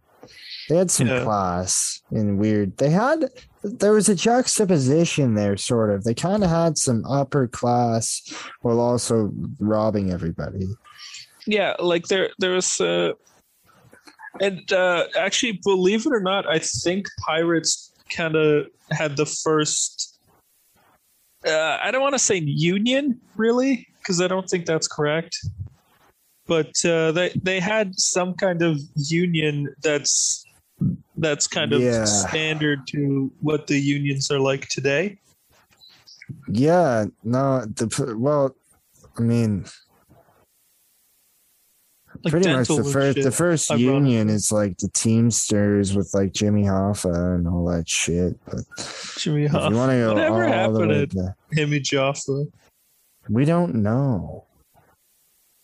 They 0.68 0.74
had 0.74 0.90
some 0.90 1.06
Yeah. 1.06 1.22
class 1.22 2.02
and 2.10 2.38
weird. 2.40 2.76
They 2.78 2.90
had 2.90 3.30
there 3.62 3.92
was 3.92 4.08
a 4.08 4.16
juxtaposition 4.16 5.34
there, 5.36 5.56
sort 5.56 5.90
of. 5.90 6.02
They 6.02 6.12
kind 6.12 6.42
of 6.42 6.50
had 6.50 6.76
some 6.76 7.04
upper 7.04 7.46
class 7.46 8.20
while 8.62 8.80
also 8.80 9.30
robbing 9.60 10.10
everybody. 10.10 10.66
Yeah, 11.46 11.74
like 11.78 12.08
there 12.08 12.30
there 12.40 12.54
was 12.54 12.80
uh 12.80 13.12
and 14.40 14.72
uh 14.72 15.04
actually 15.16 15.60
believe 15.62 16.04
it 16.04 16.12
or 16.12 16.18
not, 16.20 16.48
I 16.48 16.58
think 16.58 17.06
pirates 17.24 17.92
kind 18.10 18.34
of 18.34 18.66
had 18.90 19.16
the 19.16 19.26
first 19.26 20.13
uh 21.46 21.78
I 21.82 21.90
don't 21.90 22.02
want 22.02 22.14
to 22.14 22.18
say 22.18 22.38
union 22.38 23.20
really 23.36 23.86
because 23.98 24.20
I 24.20 24.28
don't 24.28 24.48
think 24.48 24.66
that's 24.66 24.88
correct. 24.88 25.36
But 26.46 26.84
uh 26.84 27.12
they 27.12 27.32
they 27.42 27.60
had 27.60 27.98
some 27.98 28.34
kind 28.34 28.62
of 28.62 28.78
union 28.96 29.74
that's 29.82 30.44
that's 31.16 31.46
kind 31.46 31.72
of 31.72 31.82
Yeah. 31.82 32.04
standard 32.04 32.86
to 32.88 33.32
what 33.40 33.66
the 33.66 33.78
unions 33.78 34.30
are 34.30 34.40
like 34.40 34.68
today. 34.68 35.18
Yeah, 36.48 37.06
no, 37.22 37.64
the 37.66 38.16
well, 38.18 38.56
I 39.18 39.20
mean, 39.22 39.66
Like 42.24 42.30
pretty 42.30 42.50
much 42.50 42.68
the 42.68 42.84
first 42.84 43.22
the 43.22 43.30
first 43.30 43.70
union 43.70 44.30
is 44.30 44.50
like 44.50 44.78
the 44.78 44.88
Teamsters 44.88 45.94
with 45.94 46.10
like 46.14 46.32
Jimmy 46.32 46.62
Hoffa 46.62 47.34
and 47.36 47.46
all 47.46 47.66
that 47.66 47.86
shit. 47.88 48.38
But 48.46 48.60
Jimmy 49.18 49.46
Hoffa. 49.46 49.70
you 49.70 49.76
want 49.76 49.90
to 49.90 49.98
go 49.98 50.14
Whatever 50.14 50.34
all 50.34 50.40
the 50.40 50.48
happened 50.48 50.88
way 50.88 51.06
to 51.06 51.34
Hemi 51.54 51.80
Joffa? 51.80 52.50
we 53.28 53.44
don't 53.44 53.74
know. 53.76 54.44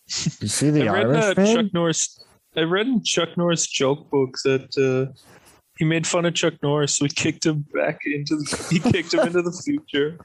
You 0.06 0.48
see 0.48 0.70
the 0.70 0.88
I 0.88 0.92
read 0.92 1.06
uh, 1.06 1.34
Irishman? 1.36 1.56
Chuck 1.56 1.74
Norris. 1.74 2.24
I 2.56 2.62
read 2.62 2.88
in 2.88 3.02
Chuck 3.04 3.36
Norris 3.36 3.66
joke 3.66 4.10
book 4.10 4.36
that 4.44 4.76
uh, 4.76 5.12
he 5.78 5.84
made 5.84 6.06
fun 6.06 6.26
of 6.26 6.34
Chuck 6.34 6.54
Norris, 6.62 6.96
so 6.96 7.04
he 7.06 7.10
kicked 7.10 7.46
him 7.46 7.64
back 7.72 8.00
into 8.04 8.36
the, 8.36 8.66
he 8.70 8.80
kicked 8.80 9.14
him 9.14 9.20
into 9.20 9.40
the 9.40 9.52
future. 9.52 10.18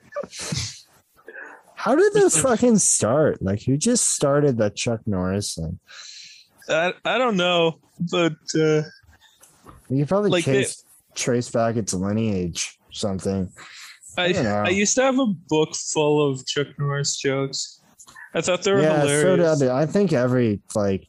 How 1.76 1.96
did 1.96 2.14
this 2.14 2.42
fucking 2.42 2.80
start? 2.80 3.42
Like, 3.42 3.62
who 3.62 3.78
just 3.78 4.12
started 4.12 4.58
that 4.58 4.76
Chuck 4.76 5.02
Norris 5.06 5.56
thing? 5.56 5.80
I, 6.70 6.94
I 7.04 7.18
don't 7.18 7.38
know, 7.38 7.80
but 8.12 8.34
uh, 8.56 8.84
You 9.90 10.00
could 10.00 10.08
probably 10.08 10.32
Like 10.32 10.46
trace, 10.46 10.84
trace 11.16 11.50
back 11.50 11.76
its 11.76 11.94
lineage, 11.94 12.80
something. 12.92 13.52
I 14.18 14.32
know. 14.32 14.64
I 14.66 14.70
used 14.70 14.96
to 14.96 15.02
have 15.04 15.20
a 15.20 15.28
book 15.28 15.76
full 15.76 16.32
of 16.32 16.46
Chuck 16.46 16.68
Norris 16.80 17.18
jokes. 17.18 17.82
I 18.34 18.42
thought 18.42 18.64
they 18.64 18.72
were 18.72 18.82
yeah, 18.82 19.02
so 19.02 19.08
hilarious. 19.08 19.60
did 19.60 19.70
I. 19.70 19.82
I 19.82 19.86
think 19.86 20.14
every 20.14 20.62
like 20.74 21.08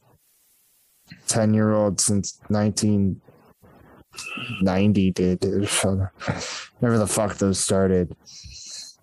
ten 1.27 1.53
year 1.53 1.73
old 1.73 1.99
since 1.99 2.39
nineteen 2.49 3.21
ninety 4.61 5.11
did, 5.11 5.43
whenever 5.43 6.97
the 6.97 7.07
fuck 7.07 7.37
those 7.37 7.59
started. 7.59 8.15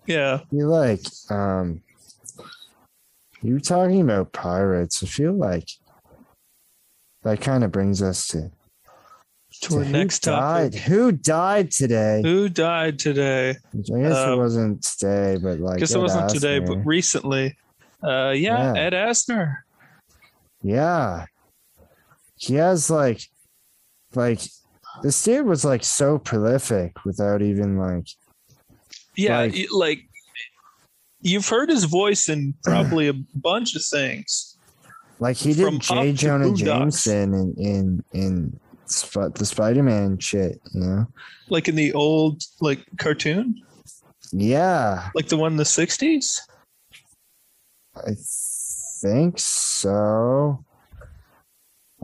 Yeah. 0.07 0.39
Feel 0.51 0.67
like 0.69 1.01
um 1.29 1.81
you 3.41 3.59
talking 3.59 4.01
about 4.01 4.33
pirates. 4.33 5.03
I 5.03 5.07
feel 5.07 5.33
like 5.33 5.69
that 7.25 7.41
kind 7.41 7.63
of 7.65 7.71
brings 7.71 8.01
us 8.01 8.27
to, 8.27 8.49
To 9.63 9.77
our 9.77 9.83
who 9.83 9.91
next 9.91 10.19
died. 10.19 10.71
topic. 10.73 10.81
Who 10.87 11.11
died 11.11 11.71
today? 11.71 12.21
Who 12.23 12.47
died 12.49 12.99
today? 12.99 13.57
Which 13.73 13.89
I 13.91 13.99
guess 14.01 14.11
it 14.17 14.29
Um, 14.29 14.39
wasn't 14.39 14.83
today, 14.83 15.37
but 15.41 15.59
like 15.59 15.77
I 15.77 15.79
guess 15.79 15.91
Ed 15.93 15.97
it 15.99 16.01
wasn't 16.01 16.29
today, 16.29 16.59
but 16.59 16.77
recently. 16.85 17.57
Uh, 18.03 18.29
yeah, 18.35 18.73
Yeah. 18.73 18.81
Ed 18.81 18.93
Asner. 18.93 19.55
yeah, 20.61 21.25
he 22.37 22.55
has 22.55 22.89
like, 22.89 23.21
like 24.13 24.39
this 25.01 25.21
dude 25.23 25.45
was 25.47 25.65
like 25.65 25.83
so 25.83 26.17
prolific 26.19 27.03
without 27.05 27.41
even 27.41 27.77
like 27.77 28.07
Yeah, 29.17 29.39
Like- 29.39 29.67
like 29.71 29.99
you've 31.21 31.47
heard 31.49 31.69
his 31.69 31.85
voice 31.85 32.29
in 32.29 32.53
probably 32.63 33.07
a 33.07 33.13
bunch 33.33 33.75
of 33.75 33.83
things. 33.83 34.54
Like 35.19 35.37
he 35.37 35.53
did 35.53 35.81
J. 35.81 36.13
Jonah 36.13 36.53
Jameson 36.53 37.33
in 37.33 37.53
in 37.57 38.03
in 38.13 38.59
Sp- 38.85 39.33
the 39.35 39.45
Spider 39.45 39.83
Man 39.83 40.17
shit. 40.19 40.61
You 40.73 40.79
know? 40.81 41.07
Like 41.49 41.67
in 41.67 41.75
the 41.75 41.93
old 41.93 42.43
like 42.61 42.85
cartoon, 42.97 43.61
Yeah, 44.31 45.09
like 45.15 45.27
the 45.27 45.37
one 45.37 45.53
in 45.53 45.57
the 45.57 45.63
'60s. 45.63 46.39
I 47.95 48.11
think 49.01 49.39
so. 49.39 50.63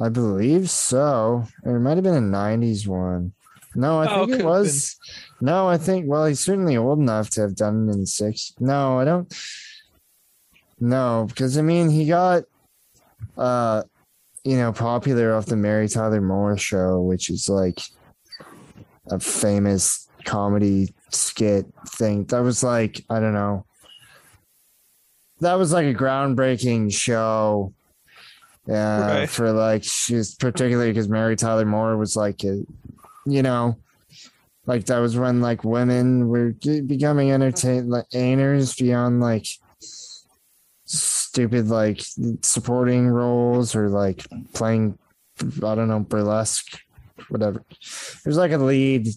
I 0.02 0.10
believe 0.10 0.70
so. 0.70 1.46
It 1.66 1.70
might 1.70 1.96
have 1.98 2.04
been 2.04 2.16
a 2.16 2.38
'90s 2.38 2.88
one. 2.88 3.34
No, 3.76 4.00
I 4.02 4.14
Oh, 4.14 4.26
think 4.26 4.40
it 4.42 4.46
was. 4.46 4.98
No, 5.40 5.68
I 5.68 5.78
think. 5.78 6.06
Well, 6.08 6.26
he's 6.26 6.40
certainly 6.40 6.76
old 6.78 7.00
enough 7.00 7.30
to 7.32 7.42
have 7.42 7.56
done 7.56 7.88
it 7.88 7.94
in 7.94 8.00
the 8.02 8.08
six. 8.08 8.54
No, 8.60 9.00
I 9.00 9.06
don't. 9.06 9.34
No, 10.80 11.26
because 11.28 11.58
I 11.58 11.62
mean, 11.62 11.90
he 11.90 12.06
got, 12.08 12.44
uh, 13.38 13.84
you 14.44 14.58
know, 14.58 14.72
popular 14.72 15.34
off 15.36 15.46
the 15.46 15.56
Mary 15.56 15.88
Tyler 15.88 16.22
Moore 16.22 16.58
show, 16.58 17.02
which 17.02 17.30
is 17.30 17.48
like 17.50 17.80
a 19.10 19.20
famous 19.20 20.08
comedy 20.26 20.94
skit 21.10 21.66
thing. 21.88 22.26
That 22.26 22.42
was 22.42 22.64
like 22.64 23.04
I 23.10 23.20
don't 23.20 23.34
know. 23.34 23.66
That 25.40 25.56
was 25.56 25.74
like 25.74 25.86
a 25.88 25.94
groundbreaking 25.98 26.94
show. 26.94 27.74
Uh, 28.70 28.74
Right. 28.74 29.30
for 29.30 29.52
like 29.52 29.84
she's 29.84 30.36
particularly 30.36 30.92
because 30.92 31.10
Mary 31.10 31.36
Tyler 31.36 31.66
Moore 31.66 31.98
was 31.98 32.16
like 32.16 32.44
a, 32.44 32.64
you 33.26 33.42
know, 33.42 33.76
like 34.68 34.86
that 34.86 35.00
was 35.00 35.18
when 35.18 35.42
like 35.42 35.64
women 35.64 36.28
were 36.28 36.52
becoming 36.86 37.32
entertain 37.32 37.90
like 37.90 38.06
entertainers 38.14 38.76
beyond 38.76 39.20
like 39.20 39.48
stupid 41.32 41.70
like 41.70 42.02
supporting 42.42 43.08
roles 43.08 43.74
or 43.74 43.88
like 43.88 44.28
playing 44.52 45.00
I 45.40 45.76
don't 45.76 45.88
know 45.88 46.02
burlesque 46.02 46.78
whatever. 47.30 47.64
There's 48.24 48.36
like 48.36 48.52
a 48.52 48.58
lead 48.58 49.08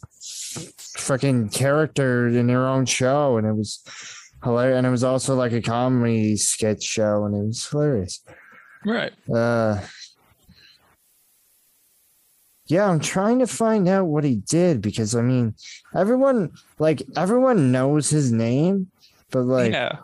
fucking 0.78 1.48
character 1.48 2.28
in 2.28 2.46
their 2.46 2.68
own 2.68 2.86
show 2.86 3.36
and 3.36 3.44
it 3.48 3.52
was 3.52 3.82
hilarious 4.44 4.76
and 4.76 4.86
it 4.86 4.90
was 4.90 5.02
also 5.02 5.34
like 5.34 5.50
a 5.50 5.60
comedy 5.60 6.36
sketch 6.36 6.84
show 6.84 7.24
and 7.24 7.34
it 7.34 7.46
was 7.46 7.66
hilarious. 7.66 8.22
Right. 8.84 9.12
Uh, 9.28 9.80
yeah, 12.66 12.88
I'm 12.88 13.00
trying 13.00 13.40
to 13.40 13.48
find 13.48 13.88
out 13.88 14.06
what 14.06 14.22
he 14.22 14.36
did 14.36 14.82
because 14.82 15.16
I 15.16 15.22
mean, 15.22 15.56
everyone 15.96 16.52
like 16.78 17.02
everyone 17.16 17.72
knows 17.72 18.08
his 18.08 18.30
name, 18.30 18.92
but 19.32 19.42
like 19.42 19.72
yeah. 19.72 19.96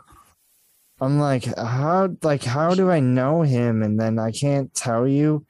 I'm 1.00 1.18
like, 1.18 1.44
how 1.56 2.08
like 2.22 2.42
how 2.44 2.74
do 2.74 2.90
I 2.90 3.00
know 3.00 3.42
him? 3.42 3.82
And 3.82 3.98
then 3.98 4.18
I 4.18 4.32
can't 4.32 4.72
tell 4.74 5.06
you 5.08 5.46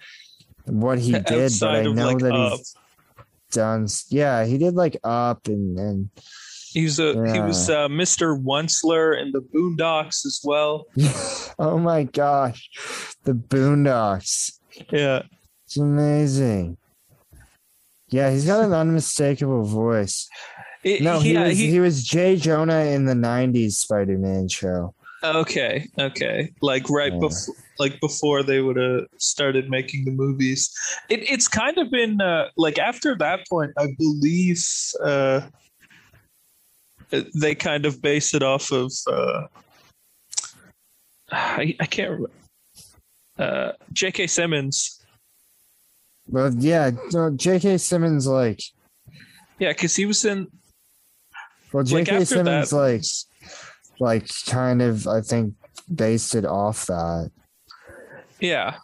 what 0.66 0.98
he 0.98 1.12
did, 1.18 1.52
but 1.60 1.68
I 1.70 1.82
know 1.82 2.06
like, 2.08 2.18
that 2.18 2.32
Up. 2.32 2.58
he's 2.58 2.76
done. 3.50 3.86
Yeah, 4.08 4.44
he 4.44 4.58
did 4.58 4.74
like 4.74 4.96
up 5.02 5.48
and 5.48 5.78
and 5.78 6.10
He 6.72 6.84
was 6.84 7.00
a 7.00 7.12
he 7.32 7.40
was 7.40 7.68
uh, 7.68 7.88
Mr. 7.88 8.40
Wuncler 8.40 9.20
in 9.20 9.32
the 9.32 9.40
Boondocks 9.40 10.24
as 10.24 10.40
well. 10.44 10.86
oh 11.58 11.78
my 11.78 12.04
gosh, 12.04 12.70
the 13.24 13.32
Boondocks. 13.32 14.52
Yeah. 14.92 15.22
It's 15.66 15.76
amazing. 15.76 16.76
Yeah, 18.08 18.30
he's 18.32 18.44
got 18.46 18.64
an 18.64 18.72
unmistakable 18.72 19.62
voice. 19.64 20.28
It- 20.82 21.02
No, 21.02 21.20
he 21.20 21.34
yeah, 21.34 21.48
was 21.48 21.58
he- 21.58 21.70
he 21.70 21.80
was 21.80 22.02
Jay 22.04 22.36
Jonah 22.36 22.84
in 22.86 23.04
the 23.04 23.14
'90s 23.14 23.72
Spider-Man 23.72 24.48
show. 24.48 24.94
Okay, 25.22 25.86
okay. 25.98 26.50
Like 26.62 26.88
right 26.88 27.12
Yeah. 27.12 27.18
before, 27.18 27.54
like 27.78 28.00
before 28.00 28.42
they 28.42 28.60
would 28.60 28.76
have 28.76 29.06
started 29.18 29.68
making 29.68 30.04
the 30.06 30.10
movies. 30.12 30.70
It, 31.08 31.28
it's 31.30 31.46
kind 31.48 31.76
of 31.78 31.90
been 31.90 32.20
uh, 32.20 32.48
like 32.56 32.78
after 32.78 33.14
that 33.18 33.40
point, 33.48 33.72
I 33.76 33.88
believe 33.98 34.64
uh, 35.04 35.42
they 37.34 37.54
kind 37.54 37.84
of 37.86 38.00
base 38.00 38.32
it 38.34 38.42
off 38.42 38.72
of. 38.72 38.92
Uh, 39.06 39.46
I, 41.32 41.76
I 41.78 41.86
can't 41.86 42.10
remember. 42.10 42.30
Uh, 43.38 43.72
J.K. 43.92 44.26
Simmons. 44.26 45.04
But 46.28 46.54
yeah, 46.54 46.90
no, 47.12 47.30
J.K. 47.30 47.78
Simmons 47.78 48.26
like 48.26 48.60
Yeah, 49.58 49.72
because 49.72 49.96
he 49.96 50.06
was 50.06 50.24
in. 50.24 50.46
well, 51.72 51.84
J.K. 51.84 52.12
after 52.12 52.24
Simmons 52.26 52.70
that- 52.70 52.76
like 52.76 53.04
like 54.00 54.28
kind 54.46 54.82
of 54.82 55.06
I 55.06 55.20
think 55.20 55.54
based 55.94 56.34
it 56.34 56.44
off 56.44 56.86
that. 56.86 57.30
Yeah, 58.40 58.76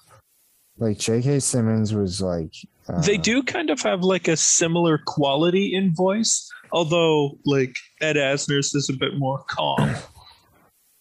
Like 0.78 0.98
J.K. 0.98 1.40
Simmons 1.40 1.94
was 1.94 2.20
like 2.20 2.52
uh, 2.88 3.00
they 3.00 3.16
do 3.16 3.42
kind 3.42 3.70
of 3.70 3.80
have 3.80 4.02
like 4.02 4.28
a 4.28 4.36
similar 4.36 4.98
quality 4.98 5.74
in 5.74 5.94
voice, 5.94 6.48
although 6.72 7.38
like 7.46 7.74
Ed 8.00 8.16
Asner's 8.16 8.74
is 8.74 8.90
a 8.90 8.92
bit 8.92 9.18
more 9.18 9.42
calm. 9.48 9.94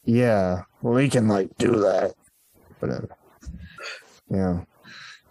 Yeah, 0.08 0.62
well, 0.84 0.98
he 0.98 1.10
can 1.10 1.28
like 1.28 1.50
do 1.58 1.78
that. 1.78 2.14
Whatever. 2.78 3.10
Yeah. 4.30 4.62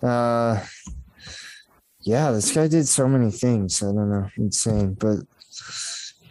Uh, 0.03 0.65
yeah, 2.01 2.33
this 2.33 2.53
guy 2.53 2.67
did 2.67 2.89
so 2.89 3.07
many 3.07 3.31
things. 3.31 3.81
I 3.85 3.87
don't 3.87 4.11
know, 4.11 4.29
insane. 4.37 4.95
But 4.95 5.19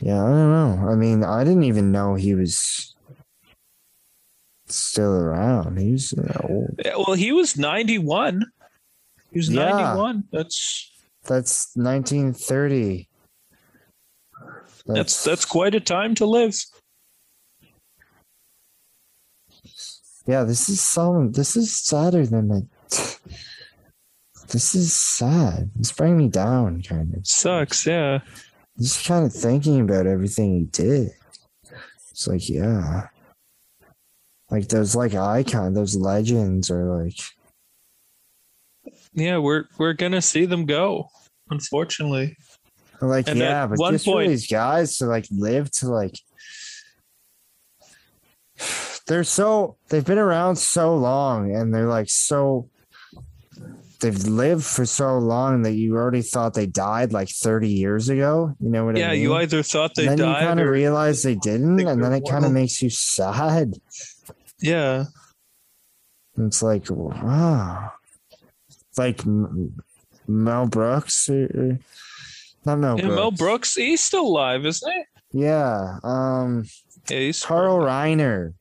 yeah, 0.04 0.22
I 0.22 0.28
don't 0.28 0.52
know. 0.52 0.90
I 0.90 0.96
mean, 0.96 1.24
I 1.24 1.44
didn't 1.46 1.64
even 1.64 1.92
know 1.94 2.16
he 2.16 2.36
was 2.36 2.94
still 4.68 5.14
around. 5.14 5.80
He 5.80 5.94
was 5.94 6.14
old. 6.44 6.80
Yeah, 6.84 6.96
well, 6.98 7.14
he 7.16 7.32
was 7.32 7.58
91. 7.58 8.44
He 9.32 9.40
was 9.40 9.50
Yeah. 9.50 9.70
91. 9.70 10.26
That's 10.32 10.92
That's 11.24 11.72
1930. 11.76 13.08
that's 14.86 15.24
that's 15.24 15.46
quite 15.46 15.74
a 15.74 15.80
time 15.80 16.14
to 16.16 16.26
live. 16.26 16.54
Yeah, 20.28 20.44
this 20.44 20.68
is 20.70 20.82
so. 20.82 21.30
This 21.32 21.56
is 21.56 21.74
sadder 21.74 22.26
than 22.26 22.48
the. 22.50 22.68
This 24.50 24.76
is 24.76 24.94
sad. 24.94 25.72
It's 25.80 25.92
bringing 25.94 26.18
me 26.18 26.28
down, 26.28 26.84
kind 26.84 27.12
of. 27.16 27.26
Sucks, 27.26 27.88
yeah. 27.88 28.20
Just 28.80 29.06
kind 29.06 29.26
of 29.26 29.34
thinking 29.34 29.82
about 29.82 30.08
everything 30.08 30.58
he 30.58 30.64
did. 30.66 31.12
It's 32.12 32.28
like, 32.28 32.50
yeah. 32.50 33.08
Like 34.50 34.68
those 34.68 34.96
like 34.96 35.16
icon, 35.16 35.74
those 35.74 35.96
legends 35.96 36.70
are 36.70 37.04
like 37.04 37.18
Yeah, 39.14 39.38
we're 39.38 39.66
we're 39.80 39.94
gonna 39.94 40.22
see 40.22 40.46
them 40.46 40.68
go, 40.68 41.10
unfortunately. 41.50 42.38
like 43.02 43.28
And 43.28 43.40
yeah, 43.40 43.66
but 43.66 43.80
one 43.80 43.94
just 43.94 44.06
for 44.06 44.24
these 44.24 44.48
guys 44.48 44.98
to 45.00 45.06
like 45.06 45.26
live 45.32 45.72
to 45.72 45.90
like 45.90 46.20
they're 49.08 49.24
so 49.24 49.78
they've 49.90 50.06
been 50.06 50.20
around 50.20 50.58
so 50.58 50.96
long 50.96 51.56
and 51.56 51.74
they're 51.74 51.90
like 51.90 52.10
so 52.10 52.70
they've 54.04 54.24
lived 54.26 54.64
for 54.64 54.86
so 54.86 55.18
long 55.18 55.64
that 55.64 55.74
you 55.74 55.96
already 55.96 56.22
thought 56.22 56.54
they 56.54 56.68
died 56.68 57.14
like 57.14 57.30
30 57.30 57.70
years 57.70 58.10
ago. 58.10 58.54
You 58.60 58.70
know 58.70 58.86
what 58.86 58.92
I 58.92 58.94
mean? 58.94 59.02
Yeah, 59.02 59.14
you 59.14 59.34
either 59.36 59.64
thought 59.64 59.96
they 59.96 60.04
died 60.06 60.12
and 60.12 60.20
then 60.20 60.30
you 60.30 60.36
kind 60.36 60.60
of 60.60 60.68
realize 60.68 61.24
they 61.24 61.36
didn't, 61.36 61.80
and 61.80 62.04
then 62.04 62.14
it 62.14 62.24
kind 62.30 62.46
of 62.46 62.52
makes 62.52 62.82
you 62.82 62.92
sad. 62.92 63.74
yeah. 64.60 65.06
It's 66.38 66.62
like, 66.62 66.86
wow. 66.90 67.92
Like 68.98 69.24
Mel 70.28 70.68
Brooks 70.68 71.30
or, 71.30 71.80
not 72.66 72.80
Mel 72.80 72.98
yeah, 72.98 73.06
Brooks. 73.06 73.16
Mel 73.16 73.32
Brooks, 73.32 73.76
he's 73.76 74.02
still 74.02 74.28
alive, 74.28 74.66
isn't 74.66 74.92
he? 74.92 75.04
Yeah. 75.42 75.98
Um 76.04 76.66
Yeah, 77.10 77.20
he's 77.20 77.44
Carl 77.44 77.80
Reiner. 77.80 78.54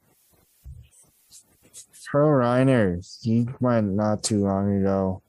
Carl 2.11 2.43
Reiner. 2.43 3.19
He 3.23 3.47
went 3.61 3.93
not 3.95 4.23
too 4.23 4.45
long 4.45 4.81
ago. 4.81 5.23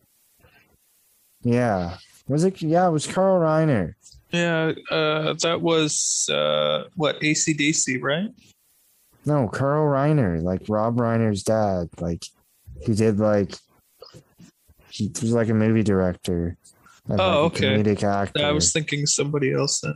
Yeah. 1.44 1.98
Was 2.28 2.44
it 2.44 2.62
yeah, 2.62 2.88
it 2.88 2.92
was 2.92 3.06
Carl 3.06 3.40
Reiner. 3.40 3.94
Yeah, 4.32 4.72
uh, 4.90 5.34
that 5.42 5.62
was 5.62 6.28
uh, 6.32 6.86
what 6.96 7.20
ACDC, 7.20 8.02
right? 8.02 8.30
No, 9.26 9.48
Carl 9.48 9.86
Reiner, 9.86 10.42
like 10.42 10.62
Rob 10.68 10.98
Reiner's 10.98 11.44
dad. 11.44 11.90
Like 12.00 12.26
he 12.82 12.94
did 12.94 13.20
like 13.20 13.54
he 14.90 15.10
was 15.22 15.34
like 15.34 15.50
a 15.50 15.54
movie 15.54 15.84
director. 15.84 16.58
and, 17.10 17.20
Oh, 17.20 17.44
like, 17.44 17.54
okay. 17.54 17.78
Comedic 17.78 18.04
actor. 18.04 18.44
I 18.46 18.52
was 18.52 18.72
thinking 18.72 19.06
somebody 19.06 19.54
else 19.54 19.82
then. 19.82 19.96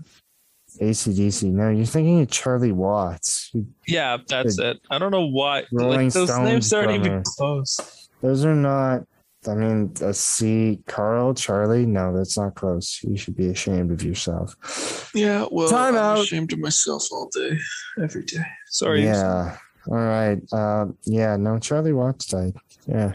ACDC. 0.81 1.43
No, 1.51 1.69
you're 1.69 1.85
thinking 1.85 2.21
of 2.21 2.29
Charlie 2.29 2.71
Watts. 2.71 3.51
Yeah, 3.87 4.17
that's 4.27 4.59
it. 4.59 4.79
I 4.91 4.99
don't 4.99 5.11
know 5.11 5.25
why. 5.25 5.63
Rolling 5.71 6.05
Like, 6.05 6.13
those 6.13 6.29
Stones 6.29 6.49
names 6.49 6.73
aren't 6.73 6.91
even 6.91 7.23
close. 7.23 8.09
Those 8.21 8.45
are 8.45 8.55
not. 8.55 9.03
I 9.47 9.55
mean, 9.55 9.93
a 10.01 10.13
C. 10.13 10.79
Carl, 10.87 11.33
Charlie. 11.33 11.85
No, 11.85 12.15
that's 12.15 12.37
not 12.37 12.55
close. 12.55 12.99
You 13.03 13.15
should 13.15 13.35
be 13.35 13.47
ashamed 13.47 13.91
of 13.91 14.03
yourself. 14.03 15.11
Yeah, 15.15 15.45
well, 15.51 15.69
Time 15.69 15.95
I'm 15.95 16.01
out. 16.17 16.19
ashamed 16.19 16.51
of 16.53 16.59
myself 16.59 17.05
all 17.11 17.29
day, 17.33 17.57
every 18.01 18.23
day. 18.23 18.43
Sorry. 18.67 19.03
Yeah. 19.03 19.57
All 19.87 19.95
right. 19.95 20.39
Uh, 20.51 20.87
yeah. 21.05 21.37
No, 21.37 21.59
Charlie 21.59 21.93
Watts 21.93 22.25
died. 22.27 22.55
Yeah, 22.87 23.13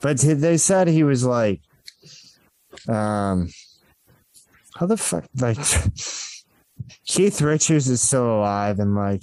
but 0.00 0.20
he- 0.22 0.32
they 0.34 0.56
said 0.56 0.86
he 0.88 1.02
was 1.02 1.24
like, 1.24 1.60
um, 2.88 3.48
how 4.76 4.86
the 4.86 4.96
fuck? 4.96 5.24
Like, 5.40 5.58
Keith 7.06 7.40
Richards 7.40 7.88
is 7.88 8.00
still 8.02 8.38
alive, 8.38 8.78
and 8.78 8.94
like, 8.94 9.22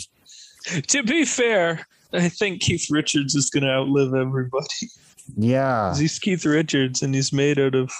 To 0.88 1.04
be 1.04 1.26
fair, 1.26 1.86
I 2.14 2.30
think 2.30 2.62
Keith 2.62 2.88
Richards 2.90 3.36
is 3.36 3.50
going 3.50 3.64
to 3.64 3.70
outlive 3.70 4.14
everybody. 4.14 4.66
yeah, 5.36 5.96
He's 5.96 6.20
Keith 6.20 6.46
Richards, 6.46 7.02
and 7.02 7.14
he's 7.16 7.32
made 7.34 7.60
out 7.60 7.76
of 7.76 7.92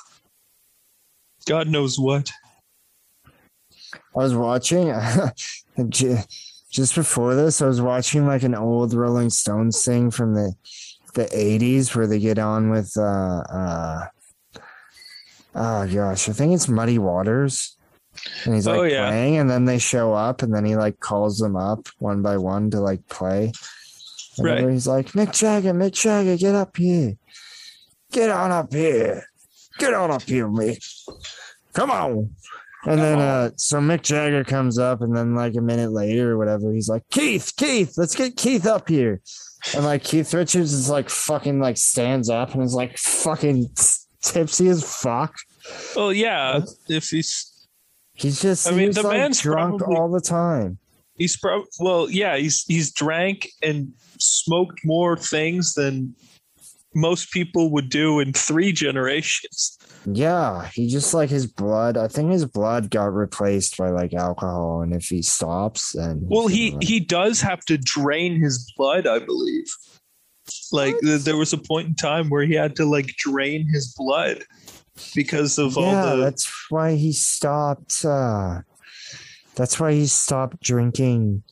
God 1.46 1.68
knows 1.68 2.00
what. 2.00 2.32
I 3.94 4.20
was 4.20 4.36
watching 4.36 4.94
just 5.90 6.96
before 6.96 7.36
this. 7.36 7.62
I 7.62 7.68
was 7.68 7.82
watching 7.82 8.28
like 8.28 8.44
an 8.44 8.56
old 8.56 8.94
Rolling 8.94 9.30
Stones 9.30 9.84
thing 9.84 10.12
from 10.12 10.34
the 10.36 10.54
the 11.14 11.26
'80s 11.26 11.96
where 11.96 12.08
they 12.08 12.20
get 12.20 12.40
on 12.40 12.70
with. 12.70 12.96
uh 12.98 13.44
uh 13.50 14.06
Oh 15.54 15.86
gosh, 15.94 16.30
I 16.30 16.32
think 16.32 16.54
it's 16.54 16.70
Muddy 16.70 16.98
Waters, 16.98 17.76
and 18.46 18.56
he's 18.56 18.66
like 18.68 18.80
Oh, 18.80 18.84
yeah. 18.84 19.10
playing, 19.10 19.38
and 19.38 19.50
then 19.50 19.66
they 19.66 19.80
show 19.80 20.14
up, 20.14 20.44
and 20.44 20.54
then 20.54 20.64
he 20.64 20.76
like 20.78 21.00
calls 21.02 21.40
them 21.40 21.56
up 21.58 21.88
one 22.00 22.22
by 22.22 22.38
one 22.38 22.70
to 22.72 22.80
like 22.80 23.06
play. 23.10 23.52
And 24.38 24.48
Right. 24.48 24.70
He's 24.70 24.88
like, 24.88 25.08
Mick 25.08 25.34
Jagger, 25.34 25.74
Mick 25.74 25.92
Jagger, 25.92 26.38
get 26.38 26.56
up 26.56 26.78
here, 26.78 27.18
get 28.12 28.30
on 28.30 28.52
up 28.52 28.74
here, 28.74 29.24
get 29.80 29.94
on 29.94 30.12
up 30.12 30.22
here, 30.24 30.48
Mick. 30.48 30.84
Come 31.74 31.92
on. 31.92 32.32
And 32.84 33.00
then 33.00 33.20
uh 33.20 33.52
so 33.58 33.80
Mick 33.80 34.02
Jagger 34.02 34.44
comes 34.44 34.80
up 34.80 35.02
and 35.02 35.16
then 35.16 35.36
like 35.36 35.54
a 35.56 35.62
minute 35.62 35.92
later 35.92 36.32
or 36.32 36.38
whatever, 36.38 36.74
he's 36.74 36.90
like, 36.90 37.04
Keith, 37.12 37.54
Keith, 37.56 37.94
let's 37.98 38.16
get 38.16 38.36
Keith 38.38 38.66
up 38.66 38.90
here. 38.90 39.22
And 39.76 39.86
like 39.86 40.04
Keith 40.04 40.34
Richards 40.34 40.74
is 40.74 40.90
like 40.90 41.10
fucking 41.10 41.60
like 41.60 41.78
stands 41.78 42.30
up 42.30 42.54
and 42.56 42.64
is 42.64 42.74
like 42.74 42.98
fucking 42.98 43.70
tipsy 44.22 44.68
as 44.70 44.84
fuck. 44.84 45.36
Well, 45.96 46.12
yeah, 46.12 46.62
if 46.90 47.10
he's 47.10 47.48
He's 48.14 48.42
just 48.42 48.68
I 48.68 48.72
mean, 48.72 48.88
he's 48.88 48.96
the 48.96 49.04
like 49.04 49.18
man's 49.18 49.40
drunk 49.42 49.80
probably- 49.80 49.96
all 49.98 50.10
the 50.12 50.22
time. 50.22 50.78
he's 51.18 51.38
pro 51.38 51.64
well, 51.80 52.10
yeah, 52.10 52.36
he's 52.38 52.64
he's 52.66 52.92
drank 52.92 53.48
and 53.64 53.94
smoked 54.20 54.84
more 54.84 55.16
things 55.18 55.74
than 55.76 56.16
most 56.94 57.32
people 57.32 57.72
would 57.72 57.90
do 57.90 58.20
in 58.20 58.34
three 58.34 58.72
generations. 58.86 59.78
Yeah, 60.06 60.68
he 60.74 60.88
just 60.88 61.14
like 61.14 61.30
his 61.30 61.46
blood. 61.48 61.96
I 61.98 62.08
think 62.08 62.32
his 62.32 62.46
blood 62.46 62.90
got 62.90 63.14
replaced 63.14 63.78
by 63.78 63.90
like 63.92 64.14
alcohol, 64.14 64.82
and 64.82 64.94
if 64.94 65.06
he 65.06 65.22
stops, 65.22 65.94
then 65.94 66.22
Well, 66.24 66.48
he 66.48 66.72
gonna- 66.72 66.86
he 66.86 67.00
does 67.00 67.42
have 67.42 67.62
to 67.66 67.78
drain 67.78 68.42
his 68.42 68.72
blood, 68.78 69.06
I 69.08 69.20
believe. 69.20 69.66
Like 70.72 70.96
th- 71.02 71.22
there 71.22 71.38
was 71.38 71.54
a 71.54 71.58
point 71.58 71.88
in 71.88 71.96
time 71.96 72.30
where 72.30 72.44
he 72.44 72.54
had 72.56 72.76
to 72.78 72.86
like 72.86 73.08
drain 73.18 73.68
his 73.68 73.94
blood 73.98 74.44
because 75.16 75.58
of 75.58 75.78
all 75.78 75.84
yeah, 75.92 76.16
the 76.16 76.22
that's 76.24 76.52
why 76.70 76.96
he 76.96 77.14
stopped. 77.14 78.04
uh 78.04 78.62
That's 79.56 79.80
why 79.80 79.94
he 79.94 80.08
stopped 80.08 80.62
drinking 80.62 81.44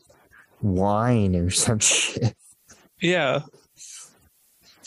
wine 0.61 1.35
or 1.35 1.49
some 1.65 1.79
shit. 1.79 2.33
yeah. 3.01 3.41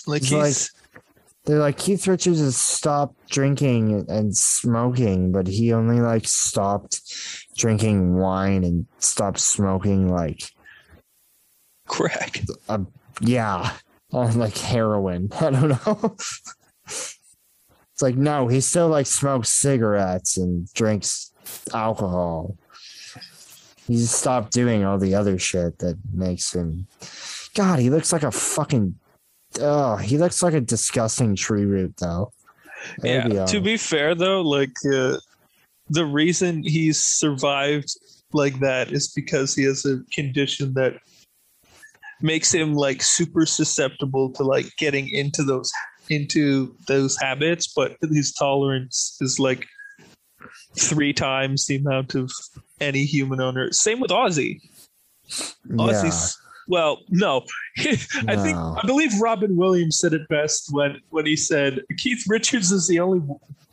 Like 0.06 0.22
He's 0.22 0.30
he's 0.30 0.38
like- 0.38 1.34
They're 1.44 1.58
like 1.58 1.78
Keith 1.78 2.06
Richards 2.06 2.40
has 2.40 2.56
stopped 2.56 3.28
drinking 3.30 4.06
and 4.08 4.36
smoking, 4.36 5.32
but 5.32 5.46
he 5.46 5.72
only 5.72 6.00
like 6.00 6.26
stopped 6.28 7.00
drinking 7.56 8.14
wine 8.16 8.64
and 8.64 8.86
stopped 8.98 9.40
smoking 9.40 10.08
like 10.08 10.42
crack. 11.88 12.42
yeah, 13.20 13.72
on 14.12 14.38
like 14.38 14.56
heroin. 14.56 15.28
I 15.40 15.50
don't 15.50 15.68
know. 15.86 16.16
it's 16.86 17.18
like 18.00 18.14
no, 18.16 18.48
he 18.48 18.60
still 18.60 18.88
like 18.88 19.06
smokes 19.06 19.48
cigarettes 19.48 20.36
and 20.36 20.72
drinks 20.74 21.32
alcohol. 21.74 22.56
He 23.88 23.96
just 23.96 24.14
stopped 24.18 24.52
doing 24.52 24.84
all 24.84 24.96
the 24.98 25.16
other 25.16 25.38
shit 25.40 25.78
that 25.80 25.98
makes 26.12 26.54
him. 26.54 26.86
God, 27.54 27.80
he 27.80 27.90
looks 27.90 28.12
like 28.12 28.22
a 28.22 28.30
fucking. 28.30 28.94
Oh, 29.60 29.96
he 29.96 30.18
looks 30.18 30.42
like 30.42 30.54
a 30.54 30.60
disgusting 30.60 31.36
tree 31.36 31.64
root, 31.64 31.94
though. 31.98 32.32
Yeah. 33.02 33.28
be 33.28 33.52
To 33.52 33.60
be 33.60 33.76
fair 33.76 34.14
though, 34.14 34.42
like 34.42 34.74
uh, 34.92 35.18
the 35.88 36.06
reason 36.06 36.62
he's 36.62 37.02
survived 37.02 37.94
like 38.32 38.60
that 38.60 38.92
is 38.92 39.12
because 39.12 39.54
he 39.54 39.64
has 39.64 39.84
a 39.84 40.00
condition 40.12 40.74
that 40.74 40.94
makes 42.20 42.52
him 42.52 42.74
like 42.74 43.02
super 43.02 43.46
susceptible 43.46 44.30
to 44.32 44.42
like 44.42 44.66
getting 44.78 45.08
into 45.08 45.42
those 45.42 45.72
into 46.08 46.74
those 46.88 47.16
habits, 47.20 47.72
but 47.74 47.96
his 48.00 48.32
tolerance 48.32 49.16
is 49.20 49.38
like 49.38 49.66
three 50.76 51.12
times 51.12 51.66
the 51.66 51.76
amount 51.76 52.14
of 52.14 52.32
any 52.80 53.04
human 53.04 53.40
on 53.40 53.56
earth. 53.56 53.74
Same 53.74 54.00
with 54.00 54.10
Ozzy. 54.10 54.60
yeah. 55.28 55.76
Ozzy's 55.76 56.38
well, 56.72 57.00
no. 57.10 57.44
I 57.76 58.34
think 58.34 58.56
I 58.56 58.80
believe 58.86 59.20
Robin 59.20 59.56
Williams 59.56 59.98
said 59.98 60.14
it 60.14 60.26
best 60.28 60.72
when 60.72 60.98
when 61.10 61.26
he 61.26 61.36
said 61.36 61.82
Keith 61.98 62.24
Richards 62.26 62.72
is 62.72 62.88
the 62.88 62.98
only 62.98 63.20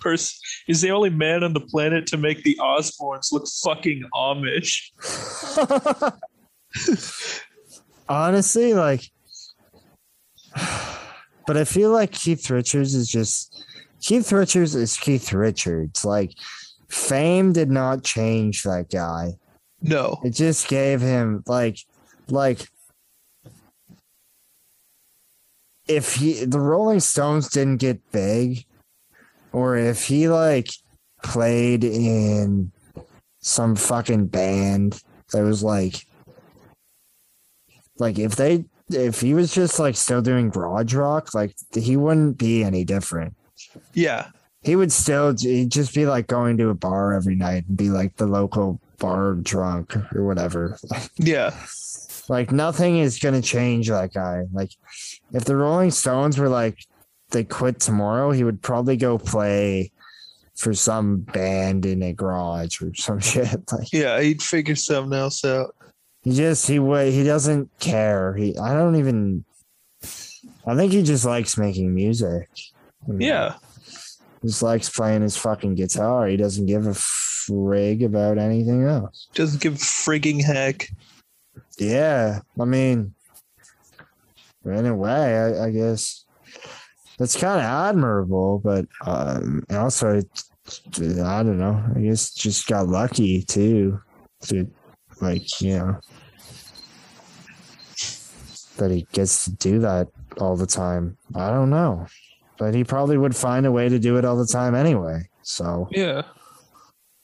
person 0.01 0.37
is 0.67 0.81
the 0.81 0.91
only 0.91 1.09
man 1.09 1.41
on 1.41 1.53
the 1.53 1.61
planet 1.61 2.07
to 2.07 2.17
make 2.17 2.43
the 2.43 2.59
Osbournes 2.59 3.31
look 3.31 3.47
fucking 3.63 4.03
Amish. 4.13 4.91
Honestly, 8.09 8.73
like, 8.73 9.09
but 11.47 11.55
I 11.55 11.63
feel 11.63 11.91
like 11.91 12.11
Keith 12.11 12.49
Richards 12.49 12.95
is 12.95 13.07
just 13.07 13.65
Keith 14.01 14.29
Richards 14.33 14.75
is 14.75 14.97
Keith 14.97 15.31
Richards. 15.31 16.03
Like, 16.03 16.33
fame 16.89 17.53
did 17.53 17.71
not 17.71 18.03
change 18.03 18.63
that 18.63 18.89
guy. 18.91 19.35
No. 19.81 20.19
It 20.25 20.31
just 20.31 20.67
gave 20.67 20.99
him 20.99 21.43
like, 21.47 21.79
like, 22.27 22.67
if 25.89 26.15
he 26.15 26.45
the 26.45 26.59
Rolling 26.59 26.99
Stones 27.01 27.49
didn't 27.49 27.77
get 27.77 27.99
big, 28.11 28.63
or 29.51 29.75
if 29.75 30.05
he 30.05 30.29
like 30.29 30.69
played 31.23 31.83
in 31.83 32.71
some 33.41 33.75
fucking 33.75 34.27
band 34.27 35.01
that 35.33 35.41
was 35.41 35.63
like 35.63 36.05
like 37.97 38.17
if 38.19 38.35
they 38.35 38.63
if 38.89 39.21
he 39.21 39.33
was 39.33 39.53
just 39.53 39.79
like 39.79 39.95
still 39.95 40.21
doing 40.21 40.49
garage 40.49 40.93
rock 40.93 41.33
like 41.33 41.53
he 41.73 41.95
wouldn't 41.97 42.37
be 42.37 42.63
any 42.63 42.83
different 42.83 43.33
Yeah. 43.93 44.27
he 44.61 44.75
would 44.75 44.91
still 44.91 45.35
he'd 45.37 45.71
just 45.71 45.93
be 45.93 46.05
like 46.05 46.27
going 46.27 46.57
to 46.57 46.69
a 46.69 46.73
bar 46.73 47.13
every 47.13 47.35
night 47.35 47.65
and 47.67 47.77
be 47.77 47.89
like 47.89 48.15
the 48.17 48.25
local 48.27 48.79
bar 48.97 49.35
drunk 49.35 49.95
or 50.15 50.25
whatever 50.25 50.77
Yeah. 51.17 51.53
like 52.29 52.51
nothing 52.51 52.97
is 52.99 53.19
gonna 53.19 53.41
change 53.41 53.89
that 53.89 54.13
guy 54.13 54.43
like 54.53 54.71
if 55.33 55.45
the 55.45 55.55
rolling 55.55 55.91
stones 55.91 56.37
were 56.37 56.49
like 56.49 56.77
they 57.31 57.43
quit 57.43 57.79
tomorrow 57.79 58.31
he 58.31 58.43
would 58.43 58.61
probably 58.61 58.97
go 58.97 59.17
play 59.17 59.91
for 60.55 60.73
some 60.73 61.19
band 61.19 61.85
in 61.85 62.03
a 62.03 62.11
garage 62.11 62.81
or 62.81 62.93
some 62.93 63.19
shit 63.31 63.61
like 63.71 63.91
Yeah, 63.93 64.19
he'd 64.21 64.41
figure 64.41 64.75
something 64.75 65.17
else 65.17 65.45
out. 65.45 65.75
He 66.21 66.35
just 66.35 66.67
he 66.67 66.79
wa 66.79 67.03
he 67.03 67.23
doesn't 67.23 67.69
care. 67.79 68.35
He 68.35 68.57
I 68.57 68.73
don't 68.73 68.97
even. 68.97 69.45
I 70.67 70.75
think 70.75 70.91
he 70.91 71.01
just 71.01 71.25
likes 71.25 71.57
making 71.57 71.95
music. 71.95 72.49
Yeah. 73.07 73.55
just 74.43 74.61
likes 74.61 74.89
playing 74.89 75.21
his 75.21 75.37
fucking 75.37 75.75
guitar. 75.75 76.27
He 76.27 76.35
doesn't 76.35 76.65
give 76.65 76.85
a 76.85 76.91
frig 76.91 78.03
about 78.03 78.37
anything 78.37 78.83
else. 78.83 79.29
Doesn't 79.33 79.61
give 79.61 79.75
a 79.75 79.77
frigging 79.77 80.43
heck. 80.43 80.89
Yeah, 81.77 82.41
I 82.59 82.65
mean, 82.65 83.15
in 84.65 84.85
a 84.85 84.95
way, 84.95 85.37
I, 85.37 85.65
I 85.65 85.71
guess 85.71 86.25
that's 87.17 87.35
kind 87.39 87.59
of 87.59 87.65
admirable, 87.65 88.59
but 88.63 88.85
um, 89.05 89.63
also 89.71 90.17
I 90.19 91.43
don't 91.43 91.57
know. 91.57 91.83
I 91.95 91.99
guess 92.01 92.31
just 92.33 92.67
got 92.67 92.87
lucky 92.87 93.41
too. 93.43 93.99
To 94.43 94.69
like, 95.21 95.61
you 95.61 95.77
know, 95.77 95.99
that 98.77 98.91
he 98.91 99.05
gets 99.11 99.45
to 99.45 99.51
do 99.55 99.79
that 99.79 100.07
all 100.39 100.55
the 100.55 100.67
time. 100.67 101.17
I 101.35 101.49
don't 101.49 101.69
know. 101.69 102.07
But 102.57 102.73
he 102.73 102.83
probably 102.83 103.17
would 103.17 103.35
find 103.35 103.65
a 103.65 103.71
way 103.71 103.89
to 103.89 103.99
do 103.99 104.17
it 104.17 104.25
all 104.25 104.37
the 104.37 104.45
time 104.47 104.75
anyway. 104.75 105.29
So 105.41 105.87
Yeah. 105.91 106.23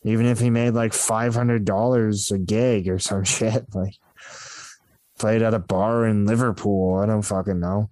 even 0.03 0.25
if 0.25 0.39
he 0.39 0.49
made 0.49 0.71
like 0.73 0.93
five 0.93 1.35
hundred 1.35 1.65
dollars 1.65 2.31
a 2.31 2.37
gig 2.37 2.89
or 2.89 2.99
some 2.99 3.23
shit, 3.35 3.65
like 3.73 3.95
played 5.17 5.41
at 5.41 5.53
a 5.53 5.59
bar 5.59 6.05
in 6.05 6.25
Liverpool, 6.25 6.99
I 7.01 7.05
don't 7.05 7.21
fucking 7.21 7.59
know. 7.59 7.89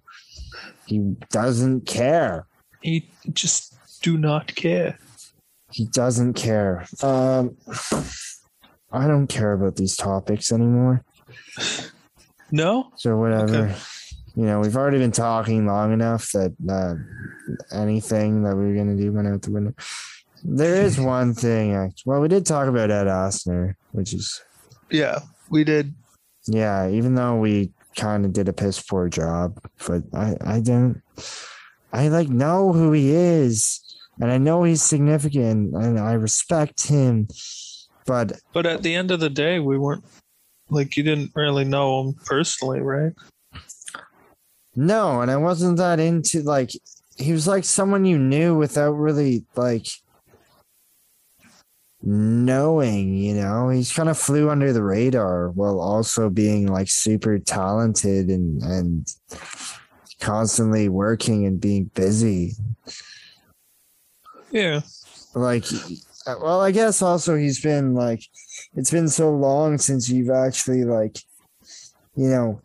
He 0.86 1.16
doesn't 1.30 1.86
care. 1.86 2.46
He 2.82 3.10
just 3.32 3.74
do 4.02 4.18
not 4.18 4.54
care. 4.54 4.98
He 5.70 5.86
doesn't 5.86 6.34
care. 6.34 6.86
Um, 7.02 7.56
I 8.92 9.08
don't 9.08 9.26
care 9.26 9.52
about 9.54 9.76
these 9.76 9.96
topics 9.96 10.52
anymore. 10.52 11.04
No? 12.50 12.90
So 12.96 13.16
whatever. 13.16 13.56
Okay. 13.56 13.76
You 14.36 14.44
know, 14.46 14.60
we've 14.60 14.76
already 14.76 14.98
been 14.98 15.12
talking 15.12 15.66
long 15.66 15.92
enough 15.92 16.30
that 16.32 16.54
uh, 16.68 16.94
anything 17.76 18.42
that 18.42 18.56
we 18.56 18.70
are 18.70 18.76
gonna 18.76 18.96
do 18.96 19.12
went 19.12 19.28
out 19.28 19.42
the 19.42 19.50
window. 19.50 19.74
There 20.42 20.76
is 20.76 21.00
one 21.16 21.34
thing. 21.34 21.92
Well, 22.04 22.20
we 22.20 22.28
did 22.28 22.44
talk 22.44 22.68
about 22.68 22.90
Ed 22.90 23.06
Asner, 23.06 23.74
which 23.92 24.12
is 24.12 24.42
Yeah, 24.90 25.20
we 25.50 25.64
did. 25.64 25.94
Yeah. 26.46 26.88
Even 26.88 27.14
though 27.14 27.36
we 27.36 27.72
kind 27.96 28.24
of 28.24 28.32
did 28.32 28.48
a 28.48 28.52
piss 28.52 28.80
poor 28.80 29.08
job, 29.08 29.58
but 29.86 30.02
I 30.12 30.36
I 30.40 30.60
don't. 30.60 31.02
I 31.92 32.08
like 32.08 32.28
know 32.28 32.72
who 32.72 32.92
he 32.92 33.12
is, 33.12 33.80
and 34.20 34.30
I 34.30 34.38
know 34.38 34.64
he's 34.64 34.82
significant, 34.82 35.74
and 35.74 35.98
I 35.98 36.12
respect 36.14 36.88
him. 36.88 37.28
But 38.06 38.32
But 38.52 38.66
at 38.66 38.82
the 38.82 38.94
end 38.94 39.10
of 39.10 39.20
the 39.20 39.30
day, 39.30 39.60
we 39.60 39.78
weren't 39.78 40.04
like 40.70 40.96
you 40.96 41.02
didn't 41.02 41.32
really 41.34 41.64
know 41.64 42.00
him 42.00 42.14
personally, 42.24 42.80
right? 42.80 43.12
No, 44.76 45.20
and 45.20 45.30
I 45.30 45.36
wasn't 45.36 45.78
that 45.78 46.00
into 46.00 46.42
like 46.42 46.70
he 47.16 47.32
was 47.32 47.46
like 47.46 47.64
someone 47.64 48.04
you 48.04 48.18
knew 48.18 48.56
without 48.56 48.92
really 48.92 49.44
like 49.56 49.86
knowing, 52.04 53.14
you 53.14 53.34
know. 53.34 53.70
He's 53.70 53.92
kind 53.92 54.08
of 54.08 54.18
flew 54.18 54.50
under 54.50 54.72
the 54.72 54.82
radar 54.82 55.50
while 55.50 55.80
also 55.80 56.28
being 56.28 56.66
like 56.66 56.88
super 56.88 57.38
talented 57.38 58.28
and 58.28 58.62
and 58.62 59.12
constantly 60.20 60.88
working 60.88 61.46
and 61.46 61.60
being 61.60 61.90
busy. 61.94 62.52
Yeah. 64.50 64.82
Like 65.34 65.64
well, 66.26 66.60
I 66.60 66.70
guess 66.70 67.02
also 67.02 67.36
he's 67.36 67.60
been 67.60 67.94
like 67.94 68.22
it's 68.74 68.90
been 68.90 69.08
so 69.08 69.30
long 69.30 69.78
since 69.78 70.08
you've 70.08 70.30
actually 70.30 70.84
like 70.84 71.18
you 72.16 72.28
know 72.28 72.60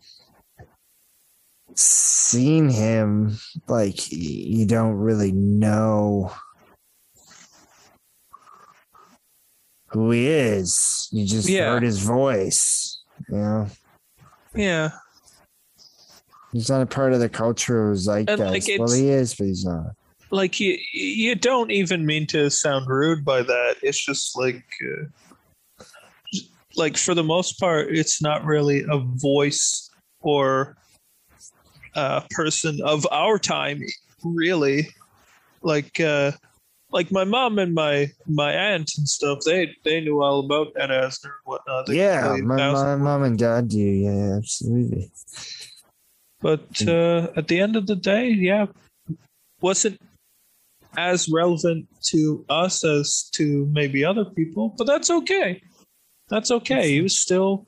seen 1.76 2.70
him 2.70 3.38
like 3.68 4.12
you 4.12 4.66
don't 4.66 4.96
really 4.96 5.32
know 5.32 6.32
who 9.92 10.12
he 10.12 10.28
is 10.28 11.08
you 11.12 11.26
just 11.26 11.50
Yeah. 11.50 11.72
heard 11.72 11.84
his 11.84 12.00
voice 12.00 13.02
you 13.30 13.38
know 13.38 13.68
Yeah. 14.56 14.92
he's 16.52 16.70
not 16.70 16.82
a 16.82 16.86
part 16.86 17.14
of 17.14 17.20
the 17.20 17.30
cultural 17.30 17.96
zeitgeist 17.96 18.70
like, 18.70 18.80
well 18.80 18.92
he 18.92 19.10
is 19.10 19.36
but 19.36 19.48
he's 19.48 19.66
not 19.66 19.92
Like 20.32 20.60
you 20.60 20.78
you 20.94 21.34
don't 21.36 21.72
even 21.72 22.06
mean 22.06 22.28
to 22.28 22.50
sound 22.52 22.88
rude 22.88 23.26
by 23.26 23.42
that. 23.42 23.78
It's 23.82 24.04
just 24.06 24.38
like 24.38 24.64
uh, 24.86 25.06
like 26.76 26.98
for 26.98 27.16
the 27.16 27.24
most 27.24 27.60
part 27.60 27.88
it's 27.90 28.22
not 28.22 28.46
really 28.46 28.86
a 28.92 29.00
voice 29.00 29.90
or 30.22 30.78
a 31.96 32.22
person 32.30 32.80
of 32.86 33.08
our 33.12 33.40
time 33.40 33.82
really. 34.24 34.88
Like 35.64 36.00
uh 36.00 36.32
like 36.92 37.12
my 37.12 37.24
mom 37.24 37.60
and 37.60 37.74
my 37.74 38.12
my 38.28 38.52
aunt 38.54 38.92
and 38.98 39.08
stuff, 39.08 39.40
they 39.46 39.76
they 39.84 40.02
knew 40.02 40.22
all 40.22 40.40
about 40.40 40.74
Ed 40.78 40.90
Asner 40.90 41.26
and 41.26 41.46
whatnot. 41.46 41.86
They 41.86 41.98
yeah 41.98 42.38
my, 42.44 42.72
my 42.72 42.96
mom 42.96 43.24
and 43.24 43.38
dad 43.38 43.70
do 43.70 43.78
yeah 43.80 44.38
absolutely 44.38 45.12
But 46.42 46.88
uh, 46.88 47.28
at 47.36 47.48
the 47.48 47.60
end 47.60 47.76
of 47.76 47.86
the 47.86 47.96
day, 47.96 48.30
yeah, 48.30 48.68
wasn't 49.62 50.00
as 50.98 51.30
relevant 51.30 51.88
to 52.02 52.46
us 52.50 52.84
as 52.84 53.30
to 53.34 53.68
maybe 53.72 54.06
other 54.06 54.26
people. 54.26 54.74
But 54.78 54.88
that's 54.88 55.10
okay. 55.10 55.62
That's 56.30 56.52
okay. 56.52 56.92
He 56.92 57.02
was 57.02 57.18
still, 57.18 57.68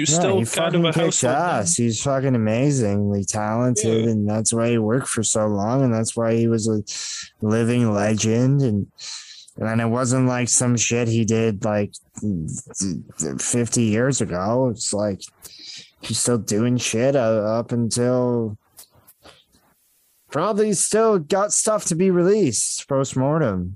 was 0.00 0.10
Yeah, 0.10 0.18
still 0.18 0.38
he 0.40 0.44
kind 0.46 0.74
of 0.74 0.82
fucking 0.82 0.86
a 0.86 0.92
kicks 0.92 1.24
ass. 1.24 1.76
He's 1.76 2.02
fucking 2.02 2.34
amazingly 2.34 3.24
talented, 3.24 4.04
Yeah. 4.04 4.10
and 4.10 4.28
that's 4.28 4.52
why 4.52 4.70
he 4.70 4.78
worked 4.78 5.08
for 5.08 5.22
so 5.22 5.46
long, 5.46 5.82
and 5.84 5.92
that's 5.94 6.16
why 6.16 6.34
he 6.34 6.48
was 6.48 6.68
a 6.68 6.82
living 7.46 7.92
legend. 7.92 8.62
And 8.62 8.86
and 9.58 9.80
it 9.80 9.86
wasn't 9.88 10.26
like 10.26 10.48
some 10.50 10.76
shit 10.76 11.08
he 11.08 11.24
did 11.24 11.64
like 11.64 11.92
fifty 13.38 13.82
years 13.84 14.20
ago. 14.20 14.68
It's 14.70 14.92
like 14.92 15.20
he's 16.02 16.18
still 16.18 16.38
doing 16.38 16.76
shit 16.76 17.16
up 17.16 17.72
until 17.72 18.58
probably 20.30 20.72
still 20.74 21.18
got 21.18 21.52
stuff 21.52 21.86
to 21.86 21.94
be 21.94 22.10
released 22.10 22.86
post 22.88 23.16
mortem. 23.16 23.74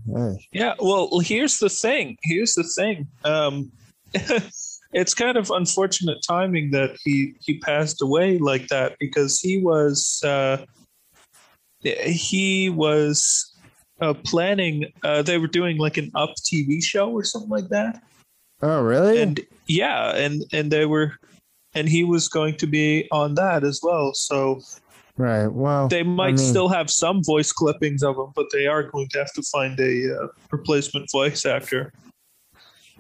Yeah. 0.52 0.74
Well, 0.78 1.18
here's 1.20 1.58
the 1.58 1.70
thing. 1.70 2.18
Here's 2.22 2.54
the 2.54 2.64
thing. 2.64 3.08
Um, 3.24 3.72
it's 4.93 5.14
kind 5.14 5.36
of 5.36 5.51
unfortunate 5.51 6.18
timing 6.26 6.70
that 6.72 6.97
he 7.05 7.34
he 7.41 7.59
passed 7.59 8.03
away 8.03 8.38
like 8.38 8.68
that 8.68 8.97
because 8.99 9.41
he 9.41 9.59
was 9.59 10.22
uh, 10.24 10.64
he 11.82 12.68
was 12.68 13.55
uh, 14.01 14.14
planning. 14.24 14.93
Uh, 15.05 15.22
they 15.22 15.38
were 15.38 15.47
doing 15.47 15.78
like 15.78 15.97
an 15.97 16.11
up 16.14 16.30
TV 16.43 16.82
show 16.82 17.11
or 17.11 17.24
something 17.24 17.51
like 17.51 17.68
that. 17.68 18.03
Oh, 18.62 18.82
really? 18.82 19.20
and 19.20 19.41
yeah 19.66 20.14
and 20.16 20.45
and 20.53 20.70
they 20.70 20.84
were 20.84 21.16
and 21.74 21.88
he 21.88 22.05
was 22.05 22.28
going 22.28 22.57
to 22.57 22.66
be 22.66 23.09
on 23.11 23.34
that 23.36 23.64
as 23.64 23.80
well 23.82 24.12
so 24.12 24.61
right. 25.16 25.47
Well, 25.47 25.88
they 25.88 26.03
might 26.03 26.34
mean- 26.34 26.38
still 26.38 26.68
have 26.68 26.91
some 26.91 27.24
voice 27.24 27.53
clippings 27.53 28.03
of 28.03 28.16
him 28.16 28.32
but 28.34 28.47
they 28.53 28.66
are 28.66 28.82
going 28.82 29.09
to 29.11 29.18
have 29.18 29.32
to 29.34 29.43
find 29.43 29.78
a 29.80 30.14
uh, 30.14 30.26
replacement 30.51 31.11
voice 31.11 31.47
actor 31.47 31.93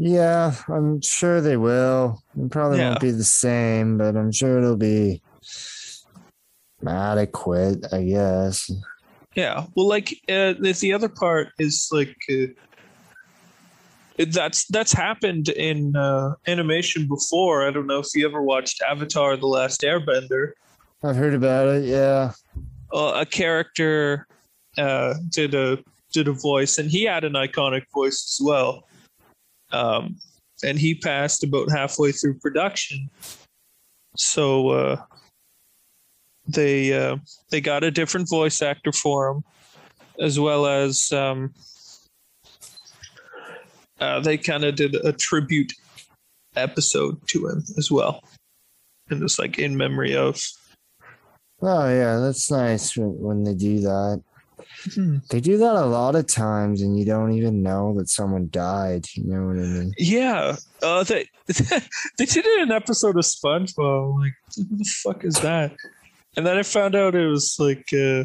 Yeah, 0.02 0.54
I'm 0.68 1.02
sure 1.02 1.42
they 1.42 1.58
will. 1.58 2.22
It 2.34 2.50
probably 2.50 2.78
Yeah. 2.78 2.88
won't 2.88 3.00
be 3.00 3.10
the 3.10 3.22
same, 3.22 3.98
but 3.98 4.16
I'm 4.16 4.32
sure 4.32 4.56
it'll 4.56 4.76
be 4.78 5.20
adequate, 6.86 7.84
I 7.92 8.02
guess. 8.04 8.70
yeah 9.36 9.64
well 9.76 9.86
like 9.86 10.10
uh, 10.28 10.54
there's 10.58 10.80
the 10.80 10.92
other 10.92 11.08
part 11.08 11.48
is 11.60 11.88
like 11.92 12.16
uh, 12.32 12.46
that's 14.30 14.64
that's 14.66 14.92
happened 14.92 15.48
in 15.50 15.94
uh, 15.94 16.34
animation 16.48 17.06
before 17.06 17.64
i 17.66 17.70
don't 17.70 17.86
know 17.86 18.00
if 18.00 18.08
you 18.14 18.26
ever 18.26 18.42
watched 18.42 18.82
avatar 18.82 19.36
the 19.36 19.46
last 19.46 19.82
airbender 19.82 20.50
I've 21.04 21.16
heard 21.16 21.32
about 21.34 21.68
it. 21.68 21.84
Yeah. 21.84 22.32
uh, 22.92 23.12
a 23.22 23.24
character 23.24 24.26
uh, 24.76 25.14
did 25.30 25.54
a 25.54 25.78
did 26.12 26.26
a 26.28 26.32
voice, 26.32 26.76
and 26.78 26.90
he 26.90 27.04
had 27.04 27.22
an 27.24 27.34
iconic 27.34 27.84
voice 27.94 28.18
as 28.38 28.44
well. 28.44 28.84
Um, 29.72 30.16
and 30.62 30.78
he 30.78 30.94
passed 30.94 31.42
about 31.44 31.70
halfway 31.70 32.12
through 32.12 32.34
production, 32.34 33.08
so 34.16 34.68
uh, 34.70 34.96
they 36.46 36.92
uh, 36.92 37.16
they 37.50 37.60
got 37.60 37.84
a 37.84 37.90
different 37.90 38.28
voice 38.28 38.60
actor 38.62 38.92
for 38.92 39.28
him, 39.28 39.44
as 40.20 40.38
well 40.38 40.66
as 40.66 41.12
um, 41.12 41.54
uh, 44.00 44.20
they 44.20 44.36
kind 44.36 44.64
of 44.64 44.76
did 44.76 44.94
a 44.96 45.12
tribute 45.12 45.72
episode 46.56 47.16
to 47.28 47.48
him 47.48 47.64
as 47.78 47.90
well, 47.90 48.22
and 49.08 49.22
it's 49.22 49.38
like 49.38 49.58
in 49.58 49.76
memory 49.76 50.16
of. 50.16 50.40
Oh, 51.62 51.88
yeah. 51.88 52.16
That's 52.16 52.50
nice 52.50 52.96
when, 52.96 53.20
when 53.20 53.44
they 53.44 53.52
do 53.52 53.80
that. 53.80 54.22
Hmm. 54.94 55.18
They 55.30 55.40
do 55.40 55.58
that 55.58 55.74
a 55.74 55.86
lot 55.86 56.14
of 56.16 56.26
times, 56.26 56.82
and 56.82 56.98
you 56.98 57.04
don't 57.04 57.32
even 57.32 57.62
know 57.62 57.94
that 57.98 58.08
someone 58.08 58.48
died. 58.50 59.06
You 59.14 59.24
know 59.24 59.46
what 59.46 59.56
I 59.56 59.68
mean? 59.68 59.94
Yeah, 59.98 60.56
uh, 60.82 61.04
they 61.04 61.28
they 61.46 62.24
did 62.26 62.46
it 62.46 62.62
in 62.62 62.70
an 62.70 62.72
episode 62.72 63.16
of 63.16 63.24
SpongeBob. 63.24 64.14
I'm 64.14 64.20
like, 64.20 64.34
who 64.56 64.64
the 64.76 64.84
fuck 64.84 65.24
is 65.24 65.34
that? 65.36 65.72
And 66.36 66.46
then 66.46 66.56
I 66.56 66.62
found 66.62 66.94
out 66.94 67.14
it 67.14 67.26
was 67.26 67.56
like 67.58 67.84
uh, 67.92 68.24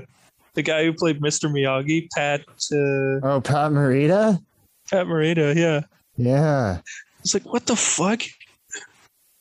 the 0.54 0.62
guy 0.64 0.84
who 0.86 0.94
played 0.94 1.22
Mr. 1.22 1.50
Miyagi, 1.52 2.08
Pat 2.16 2.42
uh, 2.72 3.28
Oh, 3.28 3.42
Pat 3.42 3.72
Morita? 3.72 4.40
Pat 4.92 5.08
Morita. 5.08 5.56
Yeah, 5.56 5.82
Yeah. 6.18 6.80
it's 7.22 7.34
like 7.34 7.46
what 7.52 7.66
the 7.66 7.76
fuck? 7.76 8.22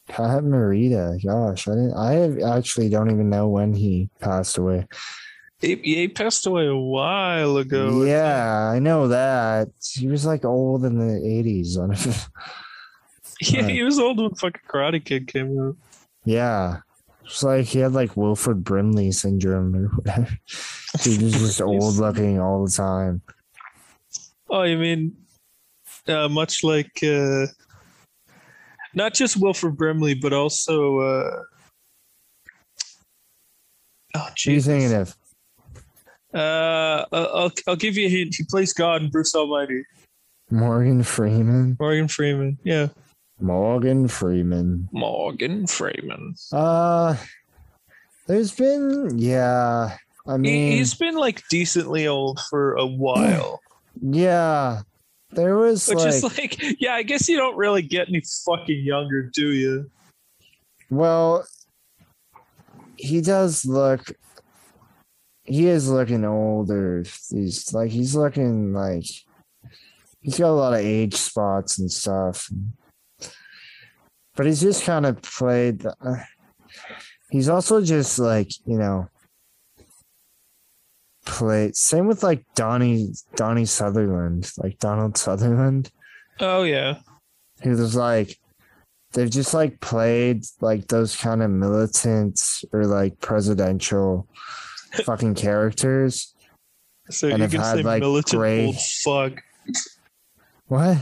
Pat 0.09 0.43
Morita. 0.45 1.23
Gosh, 1.25 1.67
I 1.69 1.73
didn't. 1.73 1.95
I 1.95 2.57
actually 2.57 2.89
don't 2.89 3.11
even 3.11 3.31
know 3.31 3.49
when 3.49 3.73
he 3.75 4.09
passed 4.21 4.59
away. 4.59 4.87
He, 5.65 5.77
he 5.83 6.09
passed 6.09 6.47
away 6.47 6.67
a 6.67 6.77
while 6.77 7.57
ago. 7.57 8.05
Yeah, 8.05 8.71
I 8.71 8.79
know 8.79 9.09
that. 9.09 9.69
He 9.93 10.09
was 10.09 10.27
like 10.27 10.45
old 10.45 10.85
in 10.85 10.99
the 10.99 11.21
80s. 11.21 11.79
on 11.79 11.95
Yeah, 13.41 13.69
he 13.69 13.83
was 13.83 13.99
old 13.99 14.19
when 14.19 14.35
fucking 14.35 14.63
Karate 14.69 15.05
Kid 15.05 15.27
came 15.27 15.59
out. 15.59 15.77
yeah. 16.25 16.79
It's 17.25 17.43
like 17.43 17.65
he 17.65 17.79
had 17.79 17.93
like 17.93 18.17
Wilford 18.19 18.63
Brimley 18.63 19.11
syndrome 19.13 19.75
or 19.75 19.89
whatever. 19.89 20.29
He 21.03 21.19
was 21.19 21.33
just 21.33 21.61
old 21.63 21.97
looking 21.97 22.39
all 22.39 22.65
the 22.65 22.71
time. 22.71 23.23
Oh, 24.49 24.63
you 24.63 24.79
mean 24.79 25.17
uh, 26.07 26.29
much 26.29 26.63
like 26.63 27.03
uh, 27.03 27.47
not 28.95 29.15
just 29.15 29.37
Wilford 29.37 29.77
Brimley, 29.77 30.15
but 30.15 30.33
also 30.33 30.99
uh, 31.01 31.43
oh, 34.15 34.21
What 34.21 34.47
are 34.47 34.51
you 34.51 34.61
thinking 34.61 34.93
of? 34.95 35.17
Uh, 36.35 37.05
I'll 37.13 37.53
I'll 37.67 37.77
give 37.77 37.97
you 37.97 38.07
a 38.07 38.11
hint. 38.11 38.35
He 38.35 38.45
plays 38.45 38.73
God 38.73 39.03
in 39.03 39.11
Bruce 39.11 39.35
Almighty. 39.35 39.85
Morgan 40.51 41.03
Freeman? 41.03 41.77
Morgan 41.79 42.09
Freeman. 42.09 42.59
Yeah, 42.65 42.89
Morgan 43.41 44.09
Freeman. 44.09 44.89
Morgan 44.93 45.67
Freeman. 45.67 46.35
Uh, 46.53 47.17
there's 48.27 48.53
been, 48.53 49.19
yeah. 49.19 49.97
I 50.27 50.33
He, 50.33 50.39
mean, 50.39 50.73
he's 50.73 50.95
been 50.95 51.17
like 51.17 51.43
decently 51.49 52.07
old 52.07 52.41
for 52.51 52.75
a 52.75 52.87
while, 52.87 53.61
yeah. 54.03 54.83
There 55.31 55.57
was 55.57 55.89
which 55.89 55.99
like, 55.99 56.09
is 56.09 56.23
like, 56.23 56.63
yeah, 56.81 56.95
I 56.95 57.03
guess 57.03 57.29
you 57.29 57.37
don't 57.37 57.57
really 57.57 57.83
get 57.83 58.09
any 58.09 58.23
fucking 58.47 58.85
younger, 58.85 59.31
do 59.35 59.53
you? 59.53 59.91
well, 60.91 61.45
he 62.97 63.21
does 63.21 63.65
look. 63.67 64.13
He 65.45 65.67
is 65.67 65.91
looking 65.91 66.25
older. 66.25 67.05
He's 67.31 67.73
like 67.75 67.91
he's 67.91 68.15
looking 68.15 68.73
like 68.73 69.07
he's 70.21 70.39
got 70.39 70.49
a 70.49 70.53
lot 70.53 70.73
of 70.73 70.81
age 70.81 71.15
spots 71.15 71.79
and 71.79 71.91
stuff. 71.91 72.51
But 74.37 74.47
he's 74.47 74.61
just 74.61 74.85
kind 74.85 75.07
of 75.07 75.21
played. 75.23 75.87
Uh, 75.87 76.17
he's 77.31 77.49
also 77.49 77.83
just 77.83 78.19
like 78.19 78.51
you 78.67 78.79
know 78.79 79.09
played. 81.27 81.77
Same 81.77 82.07
with 82.07 82.23
like 82.23 82.45
Donnie 82.55 83.13
Donnie 83.37 83.67
Sutherland, 83.67 84.51
like 84.57 84.79
Donald 84.79 85.17
Sutherland. 85.19 85.91
Oh 86.41 86.63
yeah, 86.63 87.01
who 87.63 87.71
was 87.71 87.95
like 87.95 88.39
they've 89.13 89.31
just 89.31 89.55
like 89.55 89.81
played 89.81 90.45
like 90.61 90.89
those 90.89 91.17
kind 91.17 91.43
of 91.43 91.51
militant 91.51 92.41
or 92.73 92.87
like 92.87 93.21
presidential 93.21 94.29
fucking 95.05 95.35
characters. 95.35 96.35
so 97.11 97.29
And 97.29 97.39
you're 97.39 97.49
have 97.49 97.53
had, 97.53 97.77
say 97.77 97.83
like, 97.83 98.01
militant 98.01 98.39
gray- 98.41 98.67
old 98.67 98.77
fuck. 99.05 99.43
What? 100.67 100.99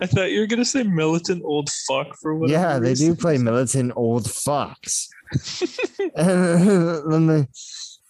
I 0.00 0.06
thought 0.06 0.30
you 0.30 0.40
were 0.40 0.46
gonna 0.46 0.64
say 0.64 0.82
militant 0.84 1.42
old 1.44 1.70
fuck 1.88 2.14
for 2.22 2.34
whatever 2.36 2.60
Yeah, 2.60 2.78
they 2.78 2.94
do 2.94 3.14
play 3.16 3.36
militant 3.38 3.92
old 3.96 4.24
fucks. 4.26 5.08
and 6.16 7.12
then 7.12 7.26
the, 7.26 7.48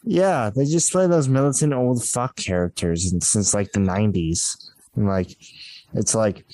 yeah, 0.05 0.51
they 0.55 0.65
just 0.67 0.93
play 0.93 1.07
those 1.07 1.29
militant 1.29 1.73
old 1.73 2.05
fuck 2.05 2.37
characters 2.37 3.11
and 3.11 3.23
since 3.23 3.55
like 3.55 3.73
the 3.73 3.81
90s. 3.81 4.57
And 4.97 5.07
like 5.07 5.35
it's 5.95 6.15
like 6.15 6.45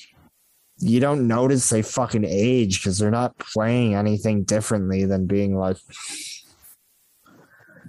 you 0.78 1.00
don't 1.00 1.26
notice 1.26 1.68
they 1.68 1.82
fucking 1.82 2.24
age 2.24 2.80
because 2.80 2.98
they're 2.98 3.10
not 3.10 3.36
playing 3.38 3.94
anything 3.94 4.44
differently 4.44 5.04
than 5.04 5.26
being 5.26 5.56
like 5.56 5.78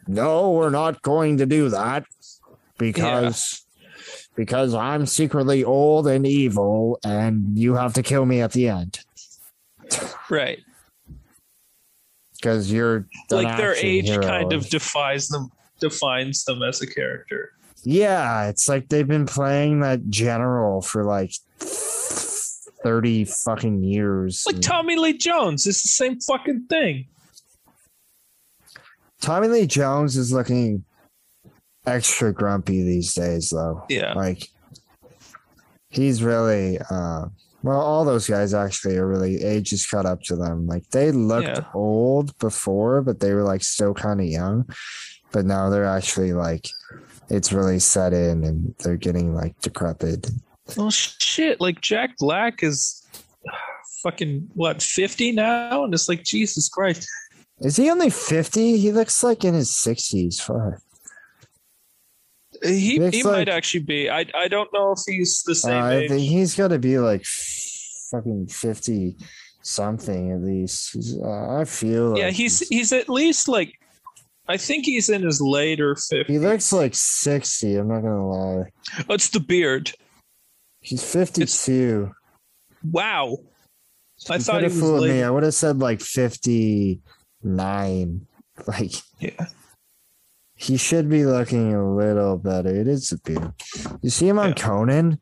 no, 0.08 0.52
we're 0.52 0.70
not 0.70 1.02
going 1.02 1.38
to 1.38 1.46
do 1.46 1.70
that 1.70 2.06
because 2.78 3.64
because 4.36 4.74
I'm 4.74 5.06
secretly 5.06 5.64
old 5.64 6.08
and 6.08 6.26
evil 6.28 7.00
and 7.04 7.58
you 7.58 7.76
have 7.76 7.94
to 7.94 8.04
kill 8.04 8.26
me 8.26 8.42
at 8.42 8.52
the 8.52 8.68
end 8.68 9.00
Right. 10.30 10.60
because 12.36 12.72
you're 12.72 13.08
like 13.32 13.58
their 13.58 13.76
age 13.76 14.08
hero. 14.10 14.22
kind 14.24 14.52
of 14.54 14.70
defies 14.70 15.28
them 15.30 15.50
defines 15.80 16.44
them 16.46 16.62
as 16.64 16.82
a 16.82 16.88
character. 16.88 17.52
yeah 17.84 18.48
it's 18.48 18.68
like 18.70 18.88
they've 18.90 19.08
been 19.08 19.26
playing 19.26 19.80
that 19.82 20.10
general 20.10 20.82
for 20.82 21.04
like 21.04 21.32
30 21.60 23.26
fucking 23.26 23.84
years 23.84 24.44
Like 24.46 24.62
Tommy 24.62 24.96
Lee 24.96 25.18
Jones, 25.18 25.66
it's 25.66 25.82
the 25.82 25.88
same 25.90 26.20
fucking 26.20 26.66
thing. 26.70 27.08
Tommy 29.26 29.48
lee 29.48 29.66
jones 29.66 30.16
is 30.18 30.32
looking 30.32 30.84
extra 31.88 32.32
grumpy 32.34 32.84
these 32.84 33.14
days 33.14 33.50
though 33.50 33.84
Yeah. 33.90 34.14
like 34.14 34.48
he's 35.90 36.22
really 36.24 36.78
uh 36.90 37.26
well 37.64 37.80
all 37.82 38.06
those 38.06 38.28
guys 38.28 38.54
actually 38.54 38.98
are 38.98 39.08
really 39.08 39.44
age 39.44 39.72
has 39.72 39.86
caught 39.86 40.06
up 40.06 40.22
to 40.24 40.36
them 40.36 40.68
like 40.68 40.88
they 40.92 41.12
looked 41.12 41.48
Yeah. 41.48 41.64
old 41.74 42.38
before 42.40 43.02
but 43.02 43.20
they 43.20 43.34
were 43.34 43.44
like 43.44 43.64
still 43.64 43.94
kind 43.94 44.20
of 44.20 44.28
young 44.28 44.66
but 45.32 45.46
now 45.46 45.70
they're 45.70 45.86
actually 45.86 46.34
like 46.34 46.68
it's 47.30 47.52
really 47.52 47.80
set 47.80 48.14
in 48.14 48.44
and 48.44 48.76
they're 48.80 48.98
getting 48.98 49.34
like 49.34 49.60
decrepit 49.62 50.30
Oh 50.80 50.90
shit! 50.90 51.62
Like 51.62 51.80
Jack 51.82 52.18
Black 52.18 52.64
is 52.64 53.06
fucking 54.02 54.50
what 54.56 54.82
fifty 54.82 55.32
now, 55.32 55.84
and 55.84 55.94
it's 55.94 56.10
like 56.10 56.24
Jesus 56.24 56.68
Christ. 56.70 57.08
Is 57.60 57.78
he 57.78 57.90
only 57.90 58.10
50 58.10 58.78
he 58.78 58.92
looks 58.92 59.24
like 59.24 59.44
in 59.46 59.54
his 59.54 59.70
60s 59.72 60.42
fuck 60.42 60.82
He 62.64 63.00
Looks 63.00 63.16
he 63.18 63.24
like- 63.24 63.34
might 63.34 63.50
actually 63.50 63.82
be. 63.84 64.10
I 64.10 64.26
I 64.34 64.48
don't 64.48 64.72
know 64.74 64.92
if 64.94 65.00
he's 65.06 65.44
the 65.44 65.52
Uh, 65.52 65.56
same 65.56 65.84
i 65.84 66.08
think 66.08 66.22
he's 66.22 66.56
got 66.56 66.70
to 66.70 66.80
be 66.80 66.98
like 67.00 67.24
fucking 68.12 68.48
50 68.48 69.18
something 69.62 70.32
at 70.32 70.42
least 70.42 70.94
He's, 70.94 71.18
uh, 71.20 71.58
i 71.60 71.66
feel 71.66 72.10
like 72.12 72.20
yeah, 72.20 72.30
he's 72.30 72.60
he's 72.70 72.94
at 72.94 73.10
least 73.10 73.48
like. 73.48 73.74
I 74.48 74.58
think 74.58 74.86
he's 74.86 75.10
in 75.10 75.24
his 75.24 75.42
later 75.42 75.96
fifties. 75.96 76.28
he 76.28 76.38
looks 76.40 76.72
like 76.72 76.94
60 76.94 77.76
i'm 77.78 77.88
not 77.88 78.02
gonna 78.02 78.28
lie 78.30 78.70
Oh, 79.10 79.14
it's 79.16 79.30
the 79.30 79.40
beard. 79.40 79.92
He's 80.82 81.02
52. 81.04 82.12
Wow. 82.92 83.38
I 84.30 84.36
You 84.36 84.40
thought 84.42 84.62
he 84.62 84.68
was 84.68 85.02
me. 85.10 85.24
I 85.24 85.32
would 85.32 85.42
have 85.42 85.56
said 85.56 85.80
like 85.80 86.00
59. 87.46 88.26
Like 88.68 88.94
Yeah. 89.20 89.48
he 90.56 90.78
should 90.78 91.10
be 91.10 91.26
looking 91.26 91.74
a 91.74 91.94
little 91.94 92.38
better. 92.38 92.70
It 92.74 92.88
is 92.88 93.12
a 93.12 93.18
beard. 93.18 93.52
You 94.02 94.10
see 94.10 94.30
him 94.30 94.40
on 94.40 94.50
Yeah. 94.50 94.54
Conan? 94.56 95.20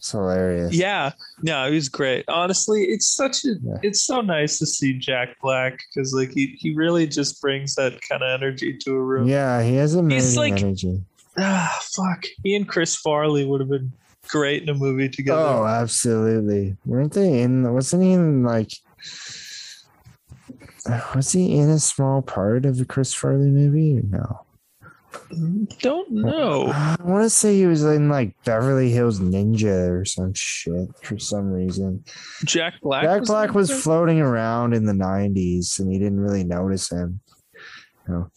It's 0.00 0.10
hilarious. 0.10 0.74
Yeah, 0.74 1.12
no, 1.42 1.70
he's 1.70 1.88
great. 1.88 2.24
Honestly, 2.26 2.82
it's 2.86 3.06
such 3.06 3.44
a 3.44 3.54
Yeah. 3.62 3.78
it's 3.84 4.00
so 4.00 4.20
nice 4.20 4.58
to 4.58 4.66
see 4.66 4.98
Jack 4.98 5.36
Black 5.40 5.78
because 5.94 6.12
like 6.12 6.32
he 6.32 6.56
he 6.58 6.74
really 6.74 7.06
just 7.06 7.40
brings 7.40 7.76
that 7.76 8.00
kind 8.08 8.20
of 8.24 8.28
energy 8.42 8.76
to 8.78 8.90
a 8.96 9.00
room. 9.00 9.28
Yeah, 9.28 9.62
he 9.62 9.76
has 9.76 9.94
amazing 9.94 10.40
like- 10.40 10.60
energy. 10.60 11.04
Ah, 11.38 11.78
fuck. 11.94 12.24
He 12.42 12.56
and 12.56 12.66
Chris 12.68 12.96
Farley 12.96 13.44
would 13.44 13.60
have 13.60 13.70
been 13.70 13.92
great 14.26 14.64
in 14.64 14.68
a 14.70 14.74
movie 14.74 15.08
together. 15.08 15.38
Oh, 15.40 15.66
absolutely. 15.66 16.76
Weren't 16.84 17.12
they 17.12 17.42
in 17.42 17.72
wasn't 17.72 18.02
he 18.02 18.12
in 18.12 18.42
like 18.42 18.72
was 21.14 21.32
he 21.32 21.56
in 21.56 21.70
a 21.70 21.78
small 21.78 22.22
part 22.22 22.64
of 22.64 22.78
the 22.78 22.84
Chris 22.84 23.14
Farley 23.14 23.50
movie 23.50 24.00
no? 24.08 24.46
Don't 25.80 26.10
know. 26.10 26.66
I 26.66 26.96
want 27.02 27.24
to 27.24 27.30
say 27.30 27.56
he 27.56 27.66
was 27.66 27.84
in 27.84 28.08
like 28.08 28.34
Beverly 28.44 28.90
Hills 28.90 29.18
Ninja 29.18 29.88
or 29.90 30.04
some 30.04 30.34
shit 30.34 30.88
for 31.02 31.18
some 31.18 31.50
reason. 31.50 32.04
Jack 32.44 32.74
Black. 32.82 33.02
Jack 33.02 33.20
was 33.20 33.28
Black 33.28 33.48
in 33.48 33.54
was 33.54 33.82
floating 33.82 34.20
around 34.20 34.74
in 34.74 34.84
the 34.84 34.92
90s 34.92 35.78
and 35.78 35.90
he 35.90 35.98
didn't 35.98 36.20
really 36.20 36.44
notice 36.44 36.90
him. 36.90 37.20
You 38.06 38.14
know, 38.14 38.30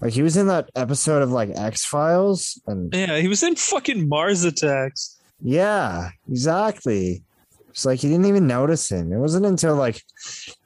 like 0.00 0.12
he 0.12 0.22
was 0.22 0.36
in 0.36 0.46
that 0.46 0.70
episode 0.74 1.22
of 1.22 1.30
like 1.30 1.50
X 1.54 1.84
Files 1.84 2.60
and 2.66 2.94
yeah, 2.94 3.18
he 3.18 3.28
was 3.28 3.42
in 3.42 3.56
fucking 3.56 4.08
Mars 4.08 4.44
Attacks. 4.44 5.20
yeah, 5.42 6.10
exactly. 6.28 7.22
It's 7.70 7.84
like 7.84 8.00
he 8.00 8.08
didn't 8.08 8.26
even 8.26 8.46
notice 8.46 8.90
him. 8.90 9.12
It 9.12 9.18
wasn't 9.18 9.46
until 9.46 9.76
like 9.76 10.02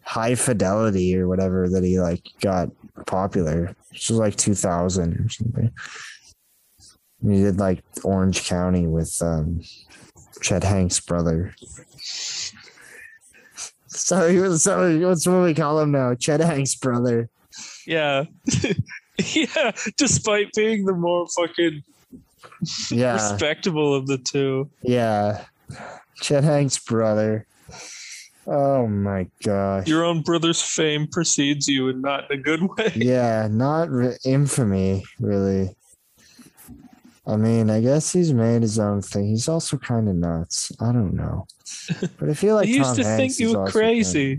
High 0.06 0.36
Fidelity 0.36 1.16
or 1.18 1.26
whatever 1.28 1.68
that 1.68 1.82
he 1.84 2.00
like 2.00 2.22
got 2.40 2.70
popular. 3.06 3.74
Which 3.90 4.08
was 4.08 4.18
like 4.18 4.36
2000 4.36 5.14
or 5.14 5.28
something. 5.28 5.72
And 7.22 7.34
he 7.34 7.42
did 7.42 7.58
like 7.58 7.82
Orange 8.04 8.44
County 8.46 8.86
with 8.86 9.16
um 9.20 9.60
Chet 10.42 10.62
Hanks' 10.64 11.00
brother. 11.00 11.54
So 13.86 14.28
he 14.28 14.38
was 14.38 14.62
so 14.62 14.98
what's 15.08 15.26
what 15.26 15.42
we 15.42 15.54
call 15.54 15.80
him 15.80 15.90
now? 15.92 16.14
Chet 16.14 16.40
Hanks' 16.40 16.74
brother. 16.74 17.28
Yeah. 17.86 18.24
yeah, 19.18 19.72
despite 19.96 20.52
being 20.54 20.84
the 20.84 20.92
more 20.92 21.26
fucking 21.28 21.82
Yeah. 22.90 23.14
respectable 23.14 23.94
of 23.94 24.06
the 24.06 24.18
two. 24.18 24.68
Yeah. 24.82 25.44
Chet 26.20 26.44
Hanks' 26.44 26.78
brother. 26.78 27.46
Oh 28.48 28.86
my 28.86 29.26
gosh. 29.42 29.88
Your 29.88 30.04
own 30.04 30.22
brother's 30.22 30.62
fame 30.62 31.08
precedes 31.08 31.66
you, 31.66 31.88
and 31.88 32.00
not 32.02 32.30
in 32.30 32.38
a 32.38 32.42
good 32.42 32.62
way. 32.62 32.92
yeah, 32.94 33.48
not 33.50 33.90
re- 33.90 34.16
infamy, 34.24 35.02
really. 35.18 35.74
I 37.26 37.34
mean, 37.36 37.70
I 37.70 37.80
guess 37.80 38.12
he's 38.12 38.32
made 38.32 38.62
his 38.62 38.78
own 38.78 39.02
thing. 39.02 39.26
He's 39.26 39.48
also 39.48 39.76
kind 39.78 40.08
of 40.08 40.14
nuts. 40.14 40.70
I 40.80 40.92
don't 40.92 41.14
know, 41.14 41.46
but 42.20 42.28
I 42.28 42.34
feel 42.34 42.54
like 42.54 42.68
I 42.68 42.70
used 42.70 42.84
Tom 42.90 42.96
to 42.96 43.04
Hanks 43.04 43.36
think 43.36 43.40
you 43.40 43.58
were 43.58 43.66
crazy, 43.66 44.38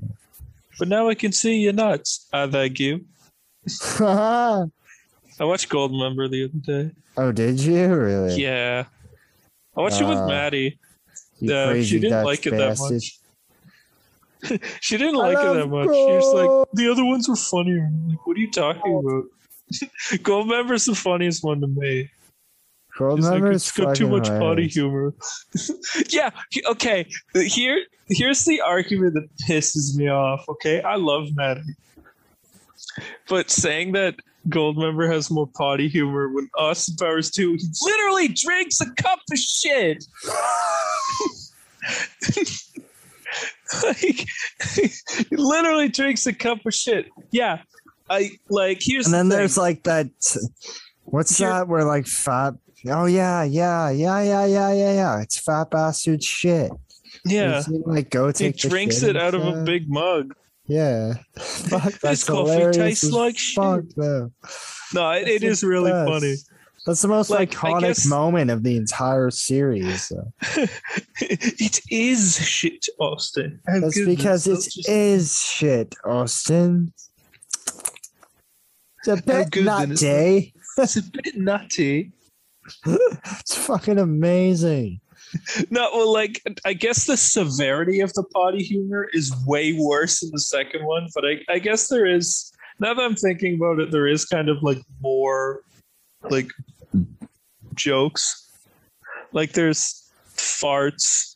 but 0.79 0.87
now 0.87 1.09
I 1.09 1.15
can 1.15 1.33
see 1.33 1.57
you're 1.59 1.73
nuts. 1.73 2.27
I 2.31 2.47
thank 2.47 2.79
you. 2.79 3.03
I 3.99 4.63
watched 5.41 5.67
Goldmember 5.69 6.29
the 6.31 6.45
other 6.45 6.85
day. 6.85 6.91
oh, 7.17 7.33
did 7.33 7.59
you 7.59 7.93
really? 7.93 8.41
Yeah, 8.41 8.85
I 9.75 9.81
watched 9.81 9.99
it 9.99 10.05
with 10.05 10.17
Uh, 10.19 10.27
Maddie. 10.27 10.79
Uh, 11.43 11.73
she 11.81 11.99
didn't 11.99 12.11
Dutch 12.11 12.25
like 12.25 12.45
it 12.47 12.51
that 12.51 12.79
much. 12.79 13.19
She 14.81 14.97
didn't 14.97 15.15
like 15.15 15.37
it 15.37 15.53
that 15.53 15.67
much. 15.67 15.87
She 15.87 15.91
was 15.91 16.33
like, 16.33 16.69
the 16.73 16.89
other 16.91 17.03
ones 17.03 17.27
were 17.27 17.35
funnier. 17.35 17.85
I'm 17.85 18.09
like, 18.09 18.25
what 18.27 18.37
are 18.37 18.39
you 18.39 18.51
talking 18.51 18.99
about? 18.99 19.25
Goldmember's 20.23 20.85
the 20.85 20.95
funniest 20.95 21.43
one 21.43 21.61
to 21.61 21.67
me. 21.67 22.09
Gold 22.97 23.19
like, 23.19 23.33
member's 23.33 23.63
it's 23.63 23.71
got 23.71 23.95
too 23.95 24.07
much 24.07 24.27
potty 24.27 24.67
humor. 24.67 25.13
yeah. 26.09 26.31
Okay. 26.67 27.05
Here, 27.35 27.83
here's 28.07 28.43
the 28.45 28.61
argument 28.61 29.13
that 29.13 29.27
pisses 29.47 29.95
me 29.95 30.09
off. 30.09 30.45
Okay, 30.49 30.81
I 30.81 30.95
love 30.95 31.27
Maddie, 31.35 31.75
but 33.29 33.51
saying 33.51 33.91
that 33.91 34.15
Goldmember 34.49 35.11
has 35.11 35.29
more 35.29 35.47
potty 35.55 35.87
humor 35.87 36.29
when 36.29 36.49
Austin 36.57 36.95
Powers 36.95 37.29
too, 37.29 37.53
he 37.53 37.67
literally 37.83 38.29
drinks 38.29 38.81
a 38.81 38.89
cup 38.93 39.19
of 39.31 39.37
shit. 39.37 40.03
like, 43.83 44.25
he 44.75 44.89
literally 45.31 45.89
drinks 45.89 46.25
a 46.27 46.33
cup 46.33 46.65
of 46.65 46.73
shit. 46.73 47.07
Yeah. 47.31 47.61
I 48.09 48.31
like. 48.49 48.79
Here's 48.81 49.05
And 49.05 49.13
then 49.13 49.29
thing. 49.29 49.37
there's 49.37 49.57
like 49.57 49.83
that. 49.83 50.07
What's 51.03 51.37
Here- 51.37 51.49
that? 51.49 51.67
Where 51.67 51.83
like 51.85 52.07
fat. 52.07 52.53
Oh 52.87 53.05
yeah, 53.05 53.43
yeah, 53.43 53.89
yeah, 53.89 54.21
yeah, 54.21 54.45
yeah, 54.45 54.71
yeah, 54.71 54.93
yeah. 54.93 55.21
It's 55.21 55.39
fat 55.39 55.69
bastard 55.71 56.23
shit. 56.23 56.71
yeah. 57.25 57.61
See, 57.61 57.81
like 57.85 58.09
go 58.09 58.27
He 58.27 58.33
take. 58.33 58.57
the 58.61 58.69
drinks 58.69 59.01
it 59.03 59.17
out 59.17 59.33
of 59.33 59.43
a 59.45 59.63
big 59.63 59.89
mug. 59.89 60.33
Yeah. 60.67 61.13
Fuck, 61.37 61.93
that's 62.01 62.23
coffee 62.23 62.51
hilarious 62.51 62.77
tastes 62.77 63.11
like 63.11 63.37
fuck, 63.37 63.81
shit. 63.83 63.95
though. 63.97 64.31
No, 64.93 65.11
it, 65.11 65.27
it 65.27 65.43
is 65.43 65.63
really 65.63 65.91
the 65.91 66.05
funny. 66.05 66.35
That's 66.87 67.01
the 67.01 67.09
most 67.09 67.29
Like, 67.29 67.51
iconic 67.51 67.81
guess- 67.81 68.05
moment 68.07 68.49
of 68.49 68.63
the 68.63 68.77
entire 68.77 69.29
series. 69.29 70.09
it 71.19 71.81
is 71.91 72.39
shit, 72.47 72.85
Austin. 72.97 73.59
Oh, 73.69 73.81
That's 73.81 73.93
goodness, 73.95 74.15
because 74.15 74.47
it 74.47 74.55
just- 74.55 74.89
is 74.89 75.37
shit, 75.43 75.95
Austin. 76.05 76.93
It's 78.99 79.07
a 79.07 79.17
bit 79.21 79.51
goodness. 79.51 80.01
nutty. 80.01 80.53
That's 80.77 80.95
a 80.97 81.03
bit 81.03 81.35
nutty. 81.35 82.11
It's 82.85 83.55
fucking 83.55 83.97
amazing. 83.99 84.99
No, 85.69 85.89
well, 85.93 86.11
like 86.13 86.41
I 86.65 86.71
guess 86.73 87.05
the 87.05 87.17
severity 87.17 87.99
of 87.99 88.13
the 88.13 88.23
potty 88.33 88.63
humor 88.63 89.09
is 89.13 89.33
way 89.45 89.73
worse 89.73 90.23
in 90.23 90.29
the 90.31 90.39
second 90.39 90.85
one, 90.85 91.09
but 91.13 91.25
I, 91.25 91.39
I 91.49 91.59
guess 91.59 91.87
there 91.89 92.05
is. 92.05 92.51
Now 92.79 92.93
that 92.93 93.01
I'm 93.01 93.15
thinking 93.15 93.55
about 93.55 93.79
it, 93.79 93.91
there 93.91 94.07
is 94.07 94.23
kind 94.25 94.47
of 94.49 94.61
like 94.63 94.77
more, 95.01 95.61
like 96.29 96.49
jokes. 97.77 98.49
Like 99.31 99.53
there's 99.53 100.09
farts. 100.35 101.35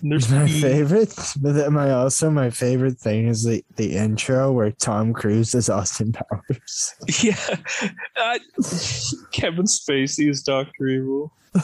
and 0.00 0.10
There's 0.12 0.30
My 0.30 0.46
pee. 0.46 0.60
favorite, 0.60 1.14
but 1.40 1.52
then 1.54 1.72
my 1.74 1.90
also 1.92 2.30
my 2.30 2.50
favorite 2.50 2.98
thing 2.98 3.28
is 3.28 3.44
the, 3.44 3.64
the 3.76 3.96
intro 3.96 4.50
where 4.52 4.70
Tom 4.72 5.12
Cruise 5.12 5.54
is 5.54 5.68
Austin 5.70 6.12
Powers. 6.18 6.94
Yeah, 7.22 7.36
uh, 8.16 8.38
Kevin 9.32 9.66
Spacey 9.66 10.28
is 10.30 10.42
Doctor 10.42 10.86
Evil. 10.88 11.32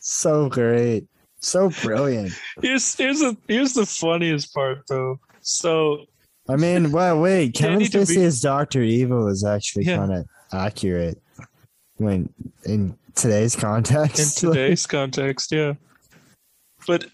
so 0.00 0.48
great, 0.48 1.06
so 1.40 1.70
brilliant. 1.82 2.32
Here's 2.62 2.94
here's 2.96 3.20
the 3.20 3.36
here's 3.46 3.74
the 3.74 3.86
funniest 3.86 4.52
part 4.54 4.82
though. 4.88 5.18
So 5.40 6.04
I 6.48 6.56
mean, 6.56 6.92
well, 6.92 7.20
wait, 7.20 7.54
Kevin 7.54 7.80
Spacey 7.80 8.24
as 8.24 8.40
Doctor 8.40 8.82
Evil 8.82 9.28
is 9.28 9.44
actually 9.44 9.84
Yeah. 9.84 9.98
kind 9.98 10.12
of 10.14 10.26
accurate 10.52 11.20
when 11.98 12.32
in 12.64 12.96
today's 13.14 13.54
context. 13.54 14.42
in 14.42 14.50
today's 14.50 14.86
context, 14.86 15.52
yeah. 15.52 15.74
But 16.86 17.06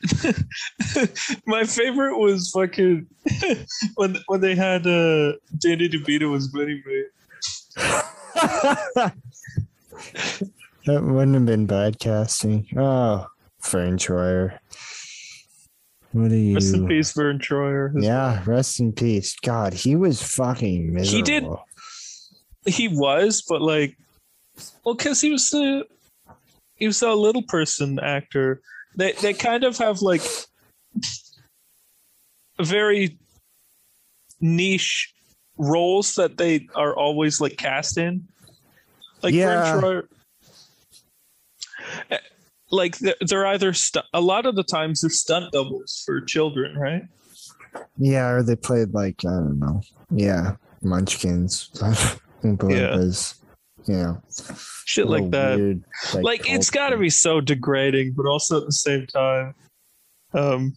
my 1.47 1.65
favorite 1.65 2.19
was 2.19 2.51
fucking 2.51 3.07
when 3.97 4.17
when 4.29 4.41
they 4.41 4.55
had 4.55 4.87
uh 4.87 5.33
Danny 5.59 5.89
DeVito 5.89 6.37
as 6.37 6.53
Mini-Me. 6.55 7.05
that 10.87 11.03
wouldn't 11.03 11.35
have 11.35 11.47
been 11.47 11.67
bad 11.67 11.99
casting. 11.99 12.67
Oh, 12.77 13.27
Verne 13.63 13.97
Troyer. 13.97 14.59
What 16.13 16.31
are 16.31 16.37
you? 16.37 16.55
Rest 16.55 16.75
in 16.75 16.87
peace, 16.87 17.13
Verne 17.13 17.39
Troyer. 17.39 17.91
Yeah, 18.01 18.43
rest 18.47 18.79
in 18.79 18.93
peace. 18.93 19.35
God, 19.43 19.73
he 19.73 19.97
was 19.97 20.23
fucking 20.23 20.93
miserable. 20.93 21.17
He 21.17 21.23
did- 21.23 21.49
He 22.75 22.89
was, 22.89 23.43
but 23.49 23.61
like, 23.61 23.97
well, 24.85 24.95
because 24.95 25.21
he 25.21 25.31
was 25.31 25.51
the 25.51 25.87
he 26.77 26.87
was 26.87 27.03
a 27.03 27.13
little 27.13 27.43
person 27.43 27.99
actor. 27.99 28.61
They 28.97 29.13
they 29.13 29.33
kind 29.35 29.65
of 29.65 29.77
have 29.79 30.03
like 30.03 30.23
very 32.61 33.19
niche 34.41 35.13
roles 35.57 36.15
that 36.15 36.37
they 36.37 36.67
are 36.75 36.95
always 36.95 37.41
like 37.41 37.57
cast 37.57 37.99
in. 37.99 38.27
Like 39.23 39.35
Yeah. 39.35 39.73
Troyer, 39.81 40.03
eh, 42.11 42.19
like 42.71 42.99
they're, 42.99 43.47
either 43.47 43.73
stu- 43.73 44.01
a 44.13 44.21
lot 44.21 44.47
of 44.47 44.57
the 44.57 44.65
times 44.65 45.01
they're 45.01 45.11
stunt 45.11 45.53
doubles 45.53 46.03
for 46.05 46.21
children, 46.21 46.77
right? 46.77 47.05
Yeah, 47.97 48.29
or 48.29 48.43
they 48.43 48.57
played 48.57 48.93
like 48.93 49.25
I 49.25 49.31
don't 49.31 49.59
know. 49.59 49.81
Yeah, 50.11 50.57
Munchkins, 50.83 51.71
Oompa 52.43 53.44
You 53.87 53.95
know, 53.97 54.23
Shit 54.87 55.07
like 55.09 55.31
that. 55.31 55.59
weird, 55.59 55.85
like 56.23 56.49
it's 56.51 56.71
got 56.71 56.91
to 56.91 56.97
be 56.97 57.11
so 57.11 57.41
degrading 57.41 58.15
but 58.17 58.27
also 58.27 58.59
at 58.61 58.67
the 58.67 58.73
same 58.73 59.07
time 59.07 59.55
um 60.33 60.75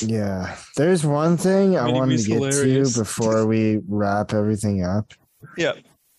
Yeah, 0.00 0.54
there's 0.76 1.04
one 1.04 1.36
thing 1.36 1.76
I 1.76 1.90
wanted 1.90 2.18
to 2.20 2.26
get 2.28 2.34
hilarious. 2.34 2.94
to 2.94 3.00
before 3.00 3.46
we 3.46 3.80
wrap 3.88 4.32
everything 4.32 4.84
up, 4.84 5.12
yeah 5.56 5.72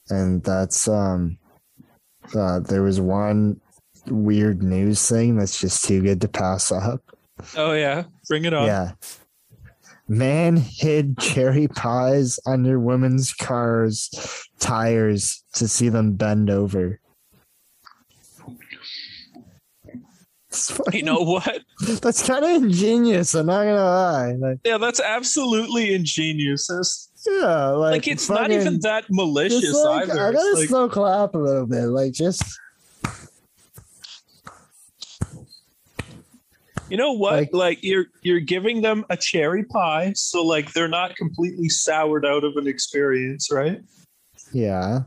and 0.10 0.44
that's 0.44 0.88
um, 0.90 1.38
uh, 2.36 2.60
there 2.60 2.84
was 2.84 3.00
one 3.00 3.62
weird 4.08 4.62
news 4.62 5.08
thing 5.08 5.38
that's 5.38 5.62
just 5.62 5.86
too 5.86 6.02
good 6.02 6.20
to 6.20 6.28
pass 6.28 6.72
up. 6.74 7.02
oh 7.56 7.72
yeah 7.72 8.04
bring 8.28 8.44
it 8.44 8.54
on 8.54 8.66
Yeah. 8.68 8.92
Man 10.08 10.58
hid 10.58 11.18
cherry 11.18 11.68
pies 11.68 12.40
under 12.46 12.80
women's 12.80 13.34
cars' 13.34 14.10
tires 14.60 15.44
to 15.54 15.68
see 15.68 15.90
them 15.90 16.14
bend 16.14 16.50
over. 16.50 17.00
You 20.92 21.02
know 21.02 21.20
what 21.20 21.62
that's 22.02 22.26
kind 22.28 22.46
of 22.46 22.64
ingenious. 22.64 23.34
I'm 23.34 23.48
not 23.48 23.64
gonna 23.64 23.76
lie. 23.84 24.34
Like, 24.34 24.60
yeah 24.64 24.78
that's 24.78 25.00
absolutely 25.00 25.94
ingenious 25.96 26.70
It's- 26.70 27.10
yeah, 27.26 27.68
like, 27.70 27.92
like, 27.92 28.08
it's 28.10 28.30
not 28.30 28.52
even 28.52 28.82
that 28.82 29.06
malicious 29.10 29.74
like, 29.74 30.10
either 30.10 30.20
I 30.20 30.32
gotta 30.34 30.56
like, 30.58 30.68
slow 30.68 30.90
clap 30.90 31.36
a 31.36 31.38
little 31.38 31.66
bit. 31.66 31.86
Like, 31.86 32.12
just 32.12 32.44
you 36.90 36.98
know 36.98 37.14
what 37.14 37.34
like- 37.34 37.54
like, 37.54 37.80
you're 37.84 38.06
you're 38.22 38.40
giving 38.40 38.82
them 38.82 39.06
a 39.10 39.18
cherry 39.18 39.64
pie 39.64 40.12
so 40.16 40.44
like 40.44 40.72
they're 40.74 40.88
not 40.88 41.16
completely 41.16 41.70
soured 41.70 42.26
out 42.26 42.44
of 42.44 42.56
an 42.58 42.68
experience 42.68 43.52
right 43.52 43.82
yeah. 44.54 45.02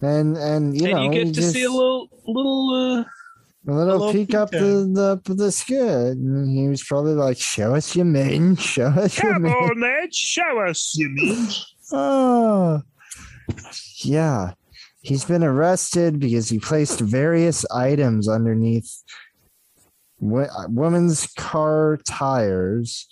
And 0.00 0.36
and 0.36 0.76
you 0.80 0.86
and 0.86 0.94
know 0.94 1.02
you 1.04 1.10
get 1.10 1.26
you 1.28 1.32
to 1.32 1.40
just- 1.40 1.52
see 1.52 1.64
a 1.64 1.70
little 1.70 2.08
little 2.26 2.70
uh 2.74 3.04
A 3.66 3.72
little 3.72 3.96
little 3.98 4.12
peek 4.12 4.28
peek 4.28 4.36
up 4.36 4.50
the, 4.52 5.20
the 5.24 5.34
the 5.34 5.50
skirt. 5.50 6.16
And 6.16 6.48
he 6.56 6.68
was 6.68 6.84
probably 6.84 7.14
like, 7.14 7.36
"Show 7.36 7.74
us 7.74 7.96
your 7.96 8.04
men, 8.04 8.54
show 8.74 8.86
us 8.86 9.18
your 9.20 9.32
come 9.32 9.42
mane." 9.42 9.52
on 9.52 9.80
man 9.80 10.08
show 10.12 10.60
us 10.60 10.94
you 10.96 11.08
mean 11.08 11.48
Oh, 11.90 12.82
yeah. 14.04 14.52
He's 15.00 15.24
been 15.24 15.42
arrested 15.42 16.20
because 16.20 16.48
he 16.48 16.58
placed 16.60 17.00
various 17.00 17.64
items 17.72 18.28
underneath 18.28 19.02
wo- 19.02 19.27
women's 20.20 21.26
car 21.34 21.98
tires 22.06 23.08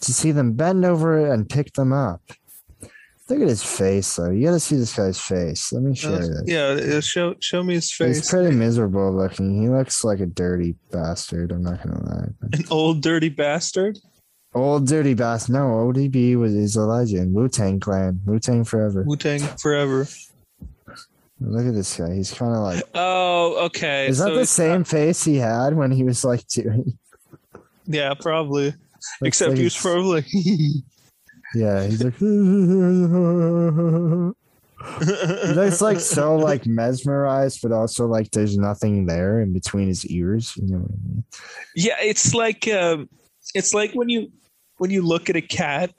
to 0.00 0.12
see 0.12 0.30
them 0.32 0.52
bend 0.52 0.84
over 0.84 1.32
and 1.32 1.48
pick 1.48 1.72
them 1.74 1.92
up. 1.92 2.20
Look 3.28 3.40
at 3.40 3.48
his 3.48 3.64
face, 3.64 4.14
though. 4.14 4.30
You 4.30 4.44
got 4.46 4.52
to 4.52 4.60
see 4.60 4.76
this 4.76 4.94
guy's 4.94 5.18
face. 5.20 5.72
Let 5.72 5.82
me 5.82 5.96
show 5.96 6.14
Uh, 6.14 6.20
you 6.20 6.42
yeah, 6.46 7.00
show 7.00 7.34
show 7.40 7.64
me 7.64 7.74
his 7.74 7.90
face. 7.92 8.18
He's 8.18 8.30
pretty 8.30 8.54
miserable 8.54 9.12
looking. 9.12 9.60
He 9.60 9.68
looks 9.68 10.04
like 10.04 10.20
a 10.20 10.26
dirty 10.26 10.76
bastard. 10.92 11.50
I'm 11.50 11.62
not 11.62 11.82
gonna 11.82 12.04
lie. 12.04 12.28
An 12.52 12.64
old 12.70 13.02
dirty 13.02 13.28
bastard. 13.28 13.98
Old 14.54 14.86
dirty 14.86 15.14
bastard. 15.14 15.54
No, 15.54 15.90
ODB 15.92 16.36
was 16.36 16.54
is 16.54 16.76
a 16.76 16.82
legend. 16.82 17.34
Wu 17.34 17.48
Tang 17.48 17.80
Clan. 17.80 18.20
Wu 18.26 18.38
Tang 18.38 18.62
forever. 18.62 19.02
Wu 19.02 19.16
Tang 19.16 19.40
forever. 19.58 20.06
Look 21.40 21.66
at 21.66 21.74
this 21.74 21.96
guy. 21.96 22.14
He's 22.14 22.32
kind 22.32 22.54
of 22.54 22.62
like. 22.62 22.82
Oh, 22.94 23.66
okay. 23.66 24.08
Is 24.08 24.18
that 24.18 24.28
so 24.28 24.34
the 24.34 24.46
same 24.46 24.78
not- 24.78 24.88
face 24.88 25.24
he 25.24 25.36
had 25.36 25.74
when 25.74 25.90
he 25.90 26.02
was 26.04 26.24
like 26.24 26.44
yeah, 27.86 28.14
probably. 28.14 28.74
Except 29.22 29.50
like 29.50 29.58
he 29.58 29.64
was 29.64 29.76
probably. 29.76 30.24
Yeah, 31.54 31.86
he's 31.86 32.02
like. 32.02 32.16
he 32.18 32.26
looks 35.54 35.80
like 35.80 36.00
so 36.00 36.36
like 36.36 36.66
mesmerized, 36.66 37.60
but 37.62 37.72
also 37.72 38.06
like 38.06 38.30
there's 38.32 38.58
nothing 38.58 39.06
there 39.06 39.40
in 39.40 39.52
between 39.52 39.88
his 39.88 40.04
ears. 40.06 40.54
You 40.56 40.66
know 40.66 40.78
what 40.78 40.90
I 40.90 41.08
mean? 41.08 41.24
yeah, 41.76 41.96
it's 42.00 42.34
like 42.34 42.68
um, 42.68 43.08
it's 43.54 43.72
like 43.72 43.92
when 43.92 44.08
you 44.08 44.30
when 44.78 44.90
you 44.90 45.02
look 45.02 45.30
at 45.30 45.36
a 45.36 45.40
cat. 45.40 45.92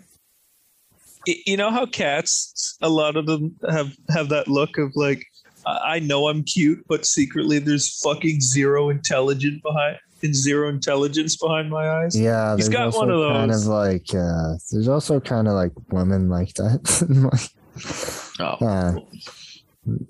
Y- 1.28 1.36
You 1.46 1.58
know 1.58 1.70
how 1.72 1.86
cats, 1.86 2.78
a 2.82 2.90
lot 2.90 3.16
of 3.18 3.26
them 3.26 3.56
have 3.70 3.92
have 4.10 4.30
that 4.30 4.48
look 4.48 4.78
of 4.78 4.92
like, 4.96 5.24
I 5.66 5.96
I 5.96 6.00
know 6.00 6.28
I'm 6.30 6.44
cute, 6.44 6.86
but 6.88 7.06
secretly 7.06 7.60
there's 7.60 8.00
fucking 8.00 8.42
zero 8.42 8.90
intelligence 8.90 9.60
behind 9.62 9.98
and 10.24 10.34
zero 10.36 10.68
intelligence 10.70 11.36
behind 11.38 11.70
my 11.70 11.88
eyes. 11.90 12.20
Yeah, 12.20 12.56
He's 12.56 12.66
there's 12.70 12.76
got 12.78 12.86
also 12.88 13.00
one 13.00 13.10
of 13.12 13.20
those. 13.20 13.38
kind 13.38 13.52
of 13.52 13.64
like 13.66 14.08
uh, 14.16 14.54
there's 14.72 14.88
also 14.88 15.20
kind 15.20 15.48
of 15.48 15.54
like 15.54 15.74
women 15.92 16.30
like 16.30 16.54
that. 16.56 17.50
Oh. 18.40 18.44
uh, 18.66 18.94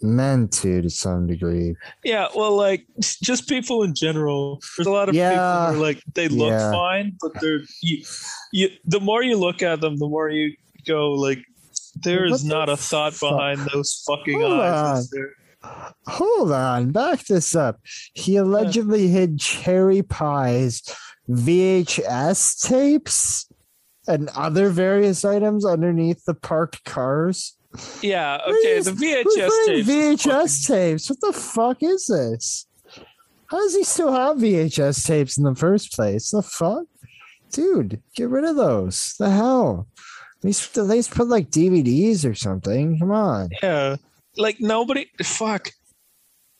men 0.01 0.47
too 0.47 0.81
to 0.81 0.89
some 0.89 1.27
degree. 1.27 1.75
Yeah, 2.03 2.27
well, 2.35 2.55
like 2.55 2.85
just 3.23 3.47
people 3.47 3.83
in 3.83 3.93
general. 3.95 4.59
There's 4.77 4.87
a 4.87 4.91
lot 4.91 5.07
of 5.09 5.15
Yeah. 5.15 5.29
people 5.31 5.43
who 5.75 5.79
are 5.83 5.87
like 5.87 6.03
they 6.13 6.27
look 6.27 6.49
Yeah. 6.49 6.71
fine, 6.71 7.15
but 7.21 7.31
they're 7.39 7.61
you, 7.81 8.03
you. 8.51 8.69
The 8.85 8.99
more 8.99 9.23
you 9.23 9.37
look 9.37 9.61
at 9.61 9.81
them, 9.81 9.97
the 9.97 10.07
more 10.07 10.29
you 10.29 10.53
go 10.87 11.11
like, 11.11 11.43
there 11.95 12.25
is 12.25 12.43
the 12.43 12.49
not 12.49 12.69
a 12.69 12.77
thought 12.77 13.13
fuck? 13.13 13.31
behind 13.31 13.59
those 13.73 14.03
fucking 14.07 14.39
Hold 14.39 14.59
eyes. 14.59 15.09
Hold 16.07 16.51
on, 16.51 16.91
back 16.91 17.25
this 17.25 17.55
up. 17.55 17.79
He 18.13 18.37
allegedly 18.37 19.07
hid 19.07 19.39
Cherry 19.39 20.03
Pie's 20.03 20.83
VHS 21.29 22.67
tapes 22.67 23.49
and 24.07 24.29
other 24.29 24.69
various 24.69 25.25
items 25.25 25.65
underneath 25.65 26.23
the 26.25 26.33
parked 26.33 26.83
cars. 26.85 27.57
Yeah, 28.01 28.39
okay. 28.47 28.79
The 28.79 28.91
VHS 28.91 29.65
tapes. 29.65 29.89
VHS 29.89 30.67
tapes. 30.67 31.09
What 31.09 31.19
the 31.21 31.33
fuck 31.33 31.83
is 31.83 32.05
this? 32.05 32.67
How 33.49 33.57
does 33.59 33.75
he 33.75 33.83
still 33.83 34.11
have 34.11 34.37
VHS 34.37 35.05
tapes 35.05 35.37
in 35.37 35.43
the 35.43 35.55
first 35.55 35.93
place? 35.93 36.31
The 36.31 36.41
fuck, 36.41 36.85
dude, 37.51 38.01
get 38.15 38.29
rid 38.29 38.45
of 38.45 38.55
those. 38.55 39.15
The 39.19 39.29
hell. 39.29 39.87
At 40.39 40.43
least, 40.45 40.77
at 40.77 40.85
least 40.85 41.11
put 41.11 41.27
like 41.27 41.49
DVDs 41.49 42.29
or 42.29 42.35
something. 42.35 42.99
Come 42.99 43.11
on. 43.11 43.49
Yeah, 43.63 43.95
like 44.37 44.59
nobody. 44.59 45.07
Fuck. 45.23 45.71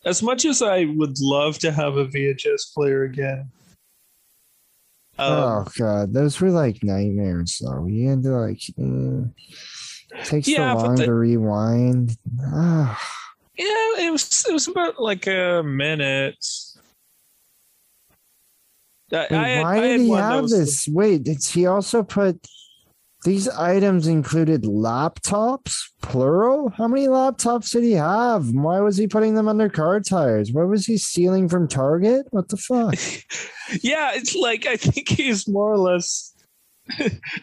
As 0.05 0.23
much 0.23 0.45
as 0.45 0.61
I 0.61 0.85
would 0.85 1.19
love 1.19 1.59
to 1.59 1.71
have 1.71 1.97
a 1.97 2.05
VHS 2.07 2.73
player 2.73 3.03
again. 3.03 3.51
Um, 5.19 5.31
oh 5.33 5.65
god, 5.77 6.13
those 6.13 6.39
were 6.39 6.51
like 6.51 6.83
nightmares 6.83 7.59
though. 7.63 7.87
You 7.87 8.09
had 8.09 8.23
to 8.23 8.29
like 8.29 8.61
eh, 8.79 10.23
takes 10.23 10.47
Yeah, 10.47 10.75
so 10.77 10.83
long 10.85 10.95
the- 10.95 11.05
to 11.05 11.13
rewind. 11.13 12.15
Ah, 12.41 12.99
Yeah, 13.57 13.65
it 14.07 14.11
was 14.11 14.45
it 14.47 14.53
was 14.53 14.67
about 14.67 15.01
like 15.01 15.25
a 15.27 15.63
minute. 15.63 16.37
Wait, 19.11 19.31
I 19.31 19.61
why 19.63 19.77
I 19.77 19.81
did 19.81 20.01
he 20.01 20.09
have 20.11 20.49
this? 20.49 20.87
Wait, 20.87 21.23
did 21.23 21.43
he 21.43 21.65
also 21.65 22.03
put 22.03 22.45
these 23.23 23.49
items 23.49 24.07
included 24.07 24.63
laptops, 24.63 25.89
plural? 26.01 26.69
How 26.69 26.87
many 26.87 27.07
laptops 27.07 27.71
did 27.71 27.83
he 27.83 27.93
have? 27.93 28.51
Why 28.51 28.79
was 28.79 28.97
he 28.97 29.07
putting 29.07 29.35
them 29.35 29.47
under 29.47 29.69
car 29.69 29.99
tires? 29.99 30.51
What 30.51 30.67
was 30.67 30.85
he 30.85 30.97
stealing 30.97 31.49
from 31.49 31.67
Target? 31.67 32.27
What 32.31 32.49
the 32.49 32.57
fuck? 32.57 32.95
Yeah, 33.81 34.11
it's 34.13 34.33
like 34.33 34.65
I 34.65 34.77
think 34.77 35.09
he's 35.09 35.45
more 35.45 35.73
or 35.73 35.77
less. 35.77 36.33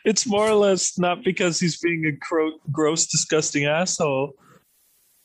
it's 0.07 0.27
more 0.27 0.49
or 0.49 0.55
less 0.55 0.99
not 0.99 1.23
because 1.23 1.61
he's 1.61 1.79
being 1.79 2.07
a 2.07 2.13
gro- 2.13 2.59
gross, 2.73 3.05
disgusting 3.07 3.67
asshole. 3.67 4.33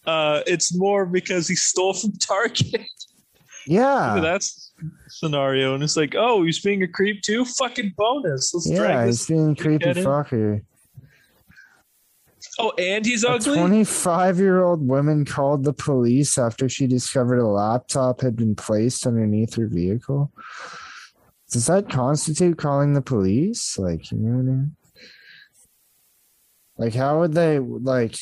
Uh, 0.06 0.42
it's 0.46 0.76
more 0.76 1.06
because 1.06 1.48
he 1.48 1.56
stole 1.56 1.94
from 1.94 2.12
Target. 2.20 2.86
Yeah. 3.66 4.20
That's 4.22 4.69
scenario, 5.08 5.74
and 5.74 5.84
it's 5.84 5.98
like, 5.98 6.16
oh, 6.16 6.44
he's 6.44 6.60
being 6.60 6.84
a 6.84 6.88
creep 6.88 7.22
too. 7.22 7.46
Fucking 7.46 7.94
bonus. 7.98 8.54
Let's 8.54 8.70
Yeah, 8.70 9.06
he's 9.06 9.28
being 9.28 9.56
creepy 9.56 9.86
fucker. 9.86 10.64
Oh, 12.58 12.72
and 12.78 13.06
he's 13.06 13.24
A 13.24 13.32
ugly. 13.32 13.58
25 13.58 14.40
year 14.40 14.64
old 14.64 14.86
woman 14.86 15.24
called 15.24 15.64
the 15.64 15.74
police 15.74 16.38
after 16.38 16.68
she 16.68 16.88
discovered 16.88 17.40
a 17.40 17.48
laptop 17.48 18.22
had 18.22 18.36
been 18.36 18.56
placed 18.56 19.08
underneath 19.08 19.56
her 19.56 19.68
vehicle. 19.68 20.32
Does 21.52 21.68
that 21.68 21.90
constitute 21.90 22.58
calling 22.58 22.94
the 22.94 23.02
police? 23.02 23.78
Like, 23.78 24.12
you 24.12 24.18
know 24.18 24.38
what 24.38 24.40
I 24.40 24.56
mean? 24.56 24.76
Like, 26.78 26.94
how 26.94 27.20
would 27.20 27.34
they, 27.34 27.60
like, 27.60 28.16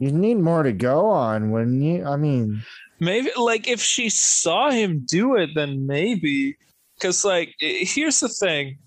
you 0.00 0.10
need 0.10 0.38
more 0.38 0.62
to 0.62 0.72
go 0.72 1.06
on, 1.06 1.50
wouldn't 1.50 1.82
you? 1.82 2.04
I 2.04 2.16
mean, 2.16 2.62
Maybe 3.00 3.30
like 3.36 3.68
if 3.68 3.80
she 3.80 4.08
saw 4.08 4.70
him 4.70 5.04
do 5.06 5.36
it, 5.36 5.50
then 5.54 5.86
maybe. 5.86 6.56
Because 6.96 7.24
like 7.24 7.54
here's 7.58 8.20
the 8.20 8.28
thing. 8.28 8.78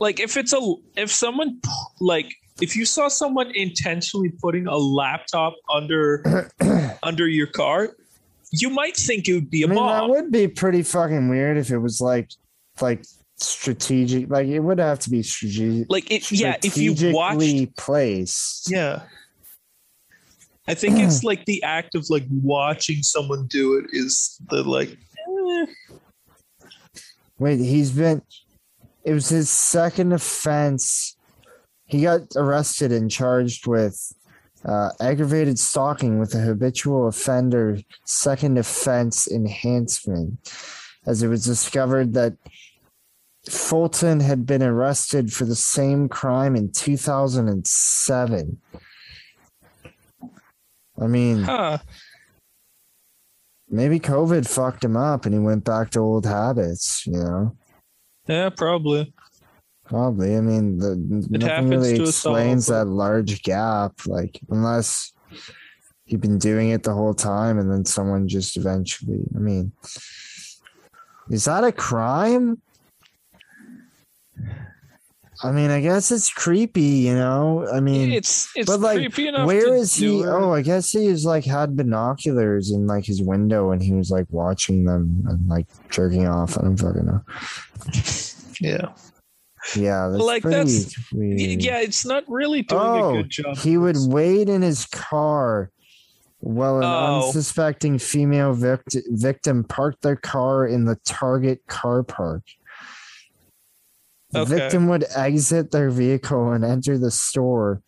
Like 0.00 0.20
if 0.20 0.36
it's 0.36 0.52
a 0.52 0.74
if 0.96 1.10
someone 1.10 1.60
like 2.00 2.32
if 2.60 2.76
you 2.76 2.84
saw 2.84 3.08
someone 3.08 3.50
intentionally 3.54 4.30
putting 4.40 4.66
a 4.66 4.76
laptop 4.76 5.54
under 5.72 6.50
under 7.02 7.28
your 7.28 7.46
car, 7.46 7.90
you 8.52 8.70
might 8.70 8.96
think 8.96 9.28
it 9.28 9.34
would 9.34 9.50
be 9.50 9.64
I 9.64 9.66
a 9.66 9.68
mean, 9.68 9.86
that 9.86 10.08
would 10.08 10.30
be 10.30 10.48
pretty 10.48 10.82
fucking 10.82 11.28
weird 11.28 11.56
if 11.56 11.70
it 11.70 11.78
was 11.78 12.00
like, 12.00 12.30
like, 12.80 13.04
strategic. 13.36 14.30
Like, 14.30 14.48
it 14.48 14.60
would 14.60 14.78
have 14.78 14.98
to 15.00 15.10
be 15.10 15.22
strategic. 15.22 15.90
Like 15.90 16.10
it, 16.10 16.30
yeah, 16.30 16.56
if 16.62 16.76
you 16.76 16.94
watched, 17.12 17.76
placed. 17.76 18.70
yeah. 18.70 19.02
I 20.68 20.74
think 20.74 20.98
it's 20.98 21.24
like 21.24 21.46
the 21.46 21.62
act 21.62 21.94
of 21.94 22.10
like 22.10 22.26
watching 22.30 23.02
someone 23.02 23.46
do 23.46 23.78
it 23.78 23.86
is 23.92 24.38
the 24.50 24.62
like. 24.62 24.90
eh. 24.90 25.66
Wait, 27.38 27.58
he's 27.58 27.90
been. 27.92 28.20
It 29.02 29.14
was 29.14 29.30
his 29.30 29.48
second 29.48 30.12
offense. 30.12 31.16
He 31.86 32.02
got 32.02 32.20
arrested 32.36 32.92
and 32.92 33.10
charged 33.10 33.66
with 33.66 34.12
uh, 34.66 34.90
aggravated 35.00 35.58
stalking 35.58 36.18
with 36.18 36.34
a 36.34 36.40
habitual 36.40 37.08
offender 37.08 37.78
second 38.04 38.58
offense 38.58 39.26
enhancement, 39.26 40.52
as 41.06 41.22
it 41.22 41.28
was 41.28 41.46
discovered 41.46 42.12
that 42.12 42.34
Fulton 43.48 44.20
had 44.20 44.44
been 44.44 44.62
arrested 44.62 45.32
for 45.32 45.46
the 45.46 45.56
same 45.56 46.10
crime 46.10 46.54
in 46.54 46.70
2007. 46.72 48.60
I 51.00 51.06
mean, 51.06 51.42
Huh. 51.42 51.78
maybe 53.68 54.00
COVID 54.00 54.48
fucked 54.48 54.84
him 54.84 54.96
up 54.96 55.24
and 55.26 55.34
he 55.34 55.40
went 55.40 55.64
back 55.64 55.90
to 55.90 56.00
old 56.00 56.26
habits, 56.26 57.06
you 57.06 57.12
know? 57.12 57.56
Yeah, 58.26 58.50
probably. 58.50 59.12
Probably. 59.84 60.36
I 60.36 60.40
mean, 60.40 60.78
the, 60.78 60.96
nothing 61.30 61.70
really 61.70 61.96
to 61.96 62.02
us 62.02 62.26
all, 62.26 62.36
explains 62.36 62.66
that 62.66 62.84
large 62.86 63.42
gap. 63.42 63.92
Like, 64.06 64.38
unless 64.50 65.12
you've 66.06 66.20
been 66.20 66.38
doing 66.38 66.70
it 66.70 66.82
the 66.82 66.92
whole 66.92 67.14
time 67.14 67.58
and 67.58 67.70
then 67.70 67.84
someone 67.84 68.28
just 68.28 68.56
eventually. 68.56 69.20
I 69.34 69.38
mean, 69.38 69.72
is 71.30 71.44
that 71.46 71.64
a 71.64 71.72
crime? 71.72 72.60
I 75.44 75.52
mean, 75.52 75.70
I 75.70 75.80
guess 75.80 76.10
it's 76.10 76.32
creepy, 76.32 76.80
you 76.82 77.14
know? 77.14 77.66
I 77.72 77.78
mean, 77.80 78.10
it's 78.12 78.50
it's 78.56 78.66
but, 78.66 78.80
like, 78.80 78.96
creepy 78.98 79.28
enough. 79.28 79.46
where 79.46 79.66
to 79.66 79.72
is 79.74 79.94
he? 79.94 80.20
it. 80.20 80.26
Oh, 80.26 80.52
I 80.52 80.62
guess 80.62 80.90
he 80.90 81.08
was 81.08 81.24
like 81.24 81.44
had 81.44 81.76
binoculars 81.76 82.70
in 82.72 82.86
like 82.88 83.04
his 83.04 83.22
window 83.22 83.70
and 83.70 83.80
he 83.82 83.92
was 83.92 84.10
like 84.10 84.26
watching 84.30 84.84
them 84.84 85.22
and 85.28 85.46
like 85.48 85.66
jerking 85.90 86.26
off. 86.26 86.58
I 86.58 86.62
don't 86.62 86.76
fucking 86.76 87.06
know. 87.06 87.20
yeah. 88.60 88.88
Yeah, 89.76 90.08
that's 90.08 90.22
Like, 90.22 90.42
pretty 90.42 90.56
that's- 90.56 90.94
Y- 91.12 91.18
weird. 91.18 91.62
Yeah, 91.62 91.80
it's 91.80 92.04
not 92.06 92.24
really 92.28 92.62
doing 92.62 92.80
Oh, 92.82 93.10
a 93.10 93.22
good 93.22 93.30
job. 93.30 93.56
He 93.58 93.76
would 93.76 93.96
wait 93.98 94.48
in 94.48 94.62
his 94.62 94.86
car 94.86 95.70
while 96.40 96.78
an 96.78 96.84
Oh. 96.84 97.26
unsuspecting 97.26 97.98
female 97.98 98.54
vict- 98.54 98.96
victim 99.10 99.64
parked 99.64 100.02
their 100.02 100.16
car 100.16 100.66
in 100.66 100.84
the 100.84 100.96
Target 101.04 101.60
car 101.66 102.02
park. 102.02 102.42
The 104.30 104.40
Okay. 104.40 104.56
victim 104.58 104.88
would 104.88 105.06
exit 105.14 105.70
their 105.70 105.90
vehicle 105.90 106.52
and 106.52 106.64
enter 106.64 106.98
the 106.98 107.10
store. 107.10 107.82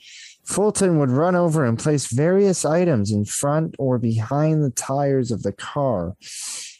Fulton 0.44 0.98
would 0.98 1.10
run 1.10 1.36
over 1.36 1.64
and 1.64 1.78
place 1.78 2.06
various 2.06 2.64
items 2.64 3.12
in 3.12 3.24
front 3.24 3.76
or 3.78 3.98
behind 3.98 4.64
the 4.64 4.70
tires 4.70 5.30
of 5.30 5.42
the 5.42 5.52
car. 5.52 6.16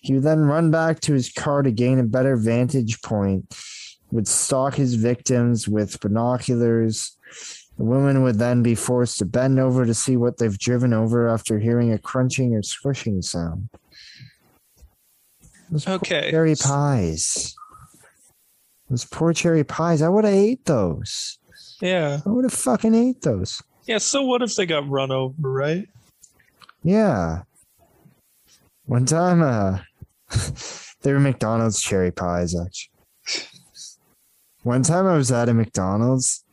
He 0.01 0.15
would 0.15 0.23
then 0.23 0.41
run 0.41 0.71
back 0.71 1.01
to 1.01 1.13
his 1.13 1.31
car 1.31 1.63
to 1.63 1.71
gain 1.71 1.99
a 1.99 2.05
better 2.05 2.37
vantage 2.37 3.01
point, 3.03 3.55
would 4.11 4.27
stalk 4.27 4.75
his 4.75 4.95
victims 4.95 5.69
with 5.69 6.01
binoculars. 6.01 7.17
The 7.77 7.85
woman 7.85 8.23
would 8.23 8.39
then 8.39 8.63
be 8.63 8.75
forced 8.75 9.19
to 9.19 9.25
bend 9.25 9.61
over 9.61 9.87
to 9.87 9.95
see 9.95 10.17
what 10.17 10.39
they've 10.39 10.59
driven 10.59 10.93
over 10.93 11.29
after 11.29 11.59
hearing 11.59 11.93
a 11.93 11.99
crunching 11.99 12.55
or 12.55 12.63
squishing 12.63 13.23
sound. 13.23 13.69
Okay. 15.87 16.31
Cherry 16.31 16.57
pies. 16.57 17.55
Those 18.91 19.05
poor 19.05 19.33
cherry 19.33 19.65
pies. 19.65 20.03
I 20.03 20.09
would 20.09 20.25
have 20.25 20.35
ate 20.35 20.65
those. 20.67 21.39
Yeah. 21.81 22.21
I 22.27 22.29
would 22.29 22.45
have 22.45 22.53
fucking 22.53 22.95
ate 22.95 23.23
those. 23.23 23.63
Yeah. 23.87 23.99
So 23.99 24.23
what 24.23 24.43
if 24.43 24.55
they 24.57 24.67
got 24.67 24.89
run 24.89 25.11
over, 25.13 25.35
right? 25.39 25.89
Yeah. 26.83 27.43
One 28.87 29.07
time, 29.07 29.43
uh, 29.43 29.79
they 31.03 31.13
were 31.13 31.21
McDonald's 31.21 31.81
cherry 31.81 32.11
pies, 32.11 32.55
actually. 32.59 32.91
One 34.63 34.83
time 34.83 35.07
I 35.07 35.17
was 35.17 35.33
at 35.33 35.49
a 35.49 35.55
McDonald's 35.55 36.45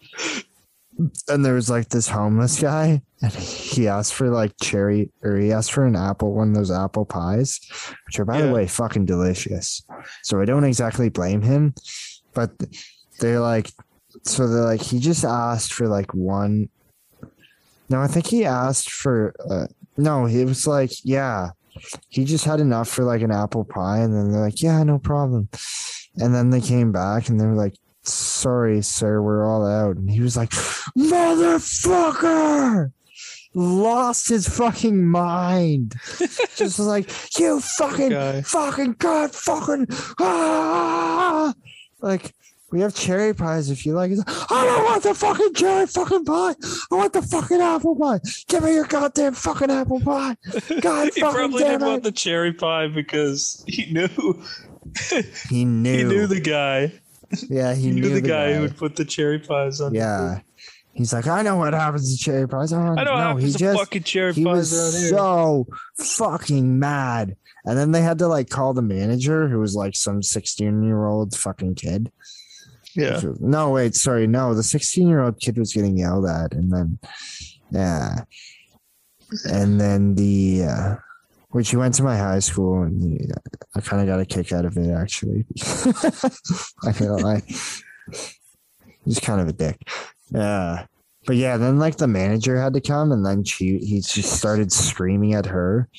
and 1.27 1.45
there 1.45 1.53
was 1.53 1.69
like 1.69 1.89
this 1.89 2.07
homeless 2.07 2.59
guy 2.59 3.01
and 3.21 3.33
he 3.33 3.87
asked 3.87 4.13
for 4.13 4.29
like 4.29 4.53
cherry 4.61 5.11
or 5.23 5.35
he 5.37 5.51
asked 5.51 5.73
for 5.73 5.85
an 5.85 5.95
apple, 5.95 6.33
one 6.33 6.49
of 6.49 6.55
those 6.55 6.71
apple 6.71 7.05
pies, 7.05 7.59
which 8.05 8.17
are, 8.19 8.25
by 8.25 8.39
Yeah. 8.39 8.45
the 8.47 8.53
way, 8.53 8.67
fucking 8.67 9.05
delicious. 9.05 9.83
So 10.23 10.39
I 10.39 10.45
don't 10.45 10.63
exactly 10.63 11.09
blame 11.09 11.41
him, 11.41 11.73
but 12.37 12.51
they're 13.19 13.39
like, 13.39 13.71
so 14.21 14.47
they're 14.47 14.63
like, 14.63 14.83
he 14.83 14.99
just 14.99 15.25
asked 15.25 15.73
for 15.73 15.87
like 15.87 16.13
one. 16.13 16.69
No, 17.89 17.99
I 17.99 18.05
think 18.05 18.27
he 18.27 18.45
asked 18.45 18.91
for, 18.91 19.33
uh, 19.49 19.65
no, 19.97 20.27
it 20.27 20.45
was 20.45 20.67
like, 20.67 20.91
yeah, 21.03 21.49
he 22.09 22.25
just 22.25 22.45
had 22.45 22.59
enough 22.59 22.89
for 22.89 23.03
like 23.03 23.23
an 23.23 23.31
apple 23.31 23.65
pie. 23.65 23.97
And 24.01 24.13
then 24.13 24.31
they're 24.31 24.41
like, 24.41 24.61
yeah, 24.61 24.83
no 24.83 24.99
problem. 24.99 25.49
And 26.17 26.35
then 26.35 26.51
they 26.51 26.61
came 26.61 26.91
back 26.91 27.27
and 27.27 27.41
they 27.41 27.47
were 27.47 27.55
like, 27.55 27.73
sorry, 28.03 28.83
sir, 28.83 29.19
we're 29.19 29.43
all 29.43 29.65
out. 29.65 29.95
And 29.95 30.11
he 30.11 30.21
was 30.21 30.37
like, 30.37 30.51
motherfucker, 30.95 32.91
lost 33.55 34.29
his 34.29 34.47
fucking 34.47 35.07
mind. 35.07 35.95
just 36.55 36.77
like, 36.77 37.09
you 37.39 37.59
fucking, 37.61 38.43
fucking 38.43 38.91
God, 38.99 39.33
fucking, 39.33 39.87
ah! 40.19 41.51
Like, 42.07 42.33
we 42.71 42.81
have 42.81 42.93
cherry 42.93 43.33
pies 43.33 43.69
if 43.69 43.85
you 43.85 43.93
like. 43.93 44.09
He's 44.09 44.17
like, 44.19 44.51
I 44.51 44.65
don't 44.65 44.83
want 44.83 45.03
the 45.03 45.13
fucking 45.13 45.53
cherry 45.53 45.87
fucking 45.87 46.25
pie. 46.25 46.55
I 46.91 46.95
want 46.95 47.13
the 47.13 47.21
fucking 47.21 47.61
apple 47.61 47.95
pie. 47.95 48.19
Give 48.47 48.63
me 48.63 48.73
your 48.73 48.85
goddamn 48.85 49.33
fucking 49.33 49.71
apple 49.71 50.01
pie. 50.01 50.35
God 50.81 51.09
he 51.13 51.21
fucking 51.21 51.33
probably 51.33 51.63
didn't 51.63 51.85
want 51.87 52.03
the 52.03 52.11
cherry 52.11 52.53
pie 52.53 52.87
because 52.87 53.63
he 53.67 53.91
knew 53.91 54.09
he 55.49 55.63
knew. 55.65 55.97
he 55.97 56.03
knew 56.03 56.27
the 56.27 56.41
guy. 56.41 56.91
yeah, 57.49 57.73
he, 57.73 57.83
He, 57.83 57.91
knew, 57.91 58.09
the, 58.09 58.21
guy, 58.21 58.51
guy. 58.51 58.53
who 58.55 58.61
would 58.61 58.77
put 58.77 58.95
the 58.95 59.05
cherry 59.05 59.39
pies 59.39 59.79
on. 59.81 59.93
Yeah. 59.93 60.39
He's 60.97 61.13
like, 61.13 61.27
I 61.27 61.43
know 61.43 61.57
what 61.57 61.73
happens 61.73 62.17
to 62.17 62.23
cherry 62.23 62.47
pies. 62.47 62.73
I 62.73 62.83
don't, 62.83 62.97
I 62.97 63.03
know 63.03 63.13
what 63.13 63.33
no, 63.33 63.35
he 63.35 63.51
just 63.51 63.79
fucking 63.79 64.01
cherry 64.01 64.33
he 64.33 64.43
pies 64.43 64.71
was 64.71 65.09
so 65.09 65.67
fucking 65.99 66.79
mad. 66.79 67.35
And 67.65 67.77
then 67.77 67.91
they 67.91 68.01
had 68.01 68.17
to 68.17 68.27
like 68.27 68.49
call 68.49 68.73
the 68.73 68.81
manager, 68.81 69.47
who 69.47 69.59
was 69.59 69.75
like 69.75 69.95
some 69.95 70.23
16 70.23 70.81
year 70.81 71.05
old 71.05 71.35
fucking 71.35 71.75
kid. 71.75 72.11
yeah. 72.95 73.21
No, 73.39 73.69
wait, 73.69 73.93
sorry. 73.93 74.25
No, 74.25 74.55
the 74.55 74.63
16 74.63 75.07
year 75.07 75.21
old 75.21 75.39
kid 75.39 75.59
was 75.59 75.71
getting 75.71 75.97
yelled 75.99 76.25
at. 76.25 76.53
And 76.53 76.71
then, 76.71 76.97
yeah. 77.69 78.21
And 79.45 79.79
then 79.79 80.15
the, 80.15 80.63
uh, 80.63 80.95
which 81.49 81.69
he 81.69 81.75
went 81.75 81.93
to 81.95 82.03
my 82.03 82.17
high 82.17 82.39
school 82.39 82.81
and 82.81 83.03
he, 83.03 83.29
I 83.75 83.81
kind 83.81 84.01
of 84.01 84.07
got 84.07 84.19
a 84.19 84.25
kick 84.25 84.51
out 84.51 84.65
of 84.65 84.75
it 84.77 84.89
actually. 84.89 85.45
I 86.83 86.91
can't 86.91 87.21
lie. 87.21 87.43
He's 89.05 89.19
kind 89.19 89.41
of 89.41 89.47
a 89.47 89.53
dick. 89.53 89.79
Yeah. 90.31 90.85
But 91.25 91.35
yeah, 91.35 91.57
then 91.57 91.77
like 91.77 91.97
the 91.97 92.07
manager 92.07 92.59
had 92.59 92.73
to 92.73 92.81
come 92.81 93.11
and 93.11 93.25
then 93.25 93.43
she 93.43 93.79
he 93.79 93.99
just 93.99 94.37
started 94.37 94.71
screaming 94.71 95.33
at 95.33 95.45
her. 95.45 95.89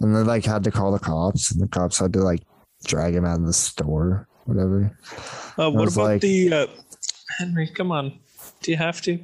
And 0.00 0.14
they 0.14 0.20
like 0.20 0.44
had 0.44 0.64
to 0.64 0.70
call 0.70 0.92
the 0.92 0.98
cops 0.98 1.50
and 1.50 1.60
the 1.60 1.68
cops 1.68 1.98
had 1.98 2.12
to 2.14 2.20
like 2.20 2.42
drag 2.84 3.14
him 3.14 3.24
out 3.24 3.40
of 3.40 3.46
the 3.46 3.52
store, 3.52 4.28
whatever. 4.44 4.96
Uh, 5.58 5.70
what 5.70 5.92
about 5.92 6.04
like- 6.04 6.20
the 6.22 6.52
uh, 6.52 6.66
Henry? 7.38 7.68
Come 7.68 7.92
on, 7.92 8.18
do 8.62 8.70
you 8.70 8.76
have 8.76 9.00
to? 9.02 9.18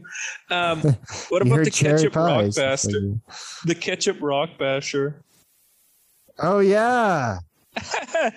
Um, 0.51 0.80
what 1.28 1.43
about 1.43 1.64
the 1.64 1.70
ketchup 1.70 2.16
rock 2.16 2.55
bastard? 2.55 3.20
The 3.64 3.74
ketchup 3.74 4.18
rock 4.20 4.51
basher. 4.59 5.22
Oh 6.39 6.61
yeah. 6.61 7.39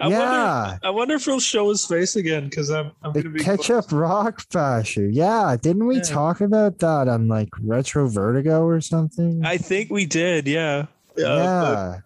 I 0.00 0.08
Yeah. 0.08 0.62
wonder. 0.62 0.78
I 0.84 0.90
wonder 0.90 1.14
if 1.16 1.24
he'll 1.26 1.40
show 1.40 1.68
his 1.68 1.84
face 1.84 2.16
again 2.16 2.44
because 2.48 2.70
I'm. 2.70 2.92
I'm 3.02 3.12
The 3.12 3.22
gonna 3.22 3.34
be 3.34 3.40
ketchup 3.44 3.92
rock 3.92 4.48
basher. 4.50 5.06
Yeah, 5.08 5.56
didn't 5.60 5.86
we 5.86 5.96
Yeah. 5.96 6.02
talk 6.02 6.40
about 6.40 6.78
that 6.78 7.06
on 7.08 7.28
like 7.28 7.50
Retro 7.62 8.08
Vertigo 8.08 8.64
or 8.64 8.80
something? 8.80 9.42
I 9.44 9.58
think 9.58 9.90
we 9.90 10.06
did. 10.06 10.46
Yeah. 10.48 10.86
Yeah. 11.16 11.36
yeah. 11.36 11.96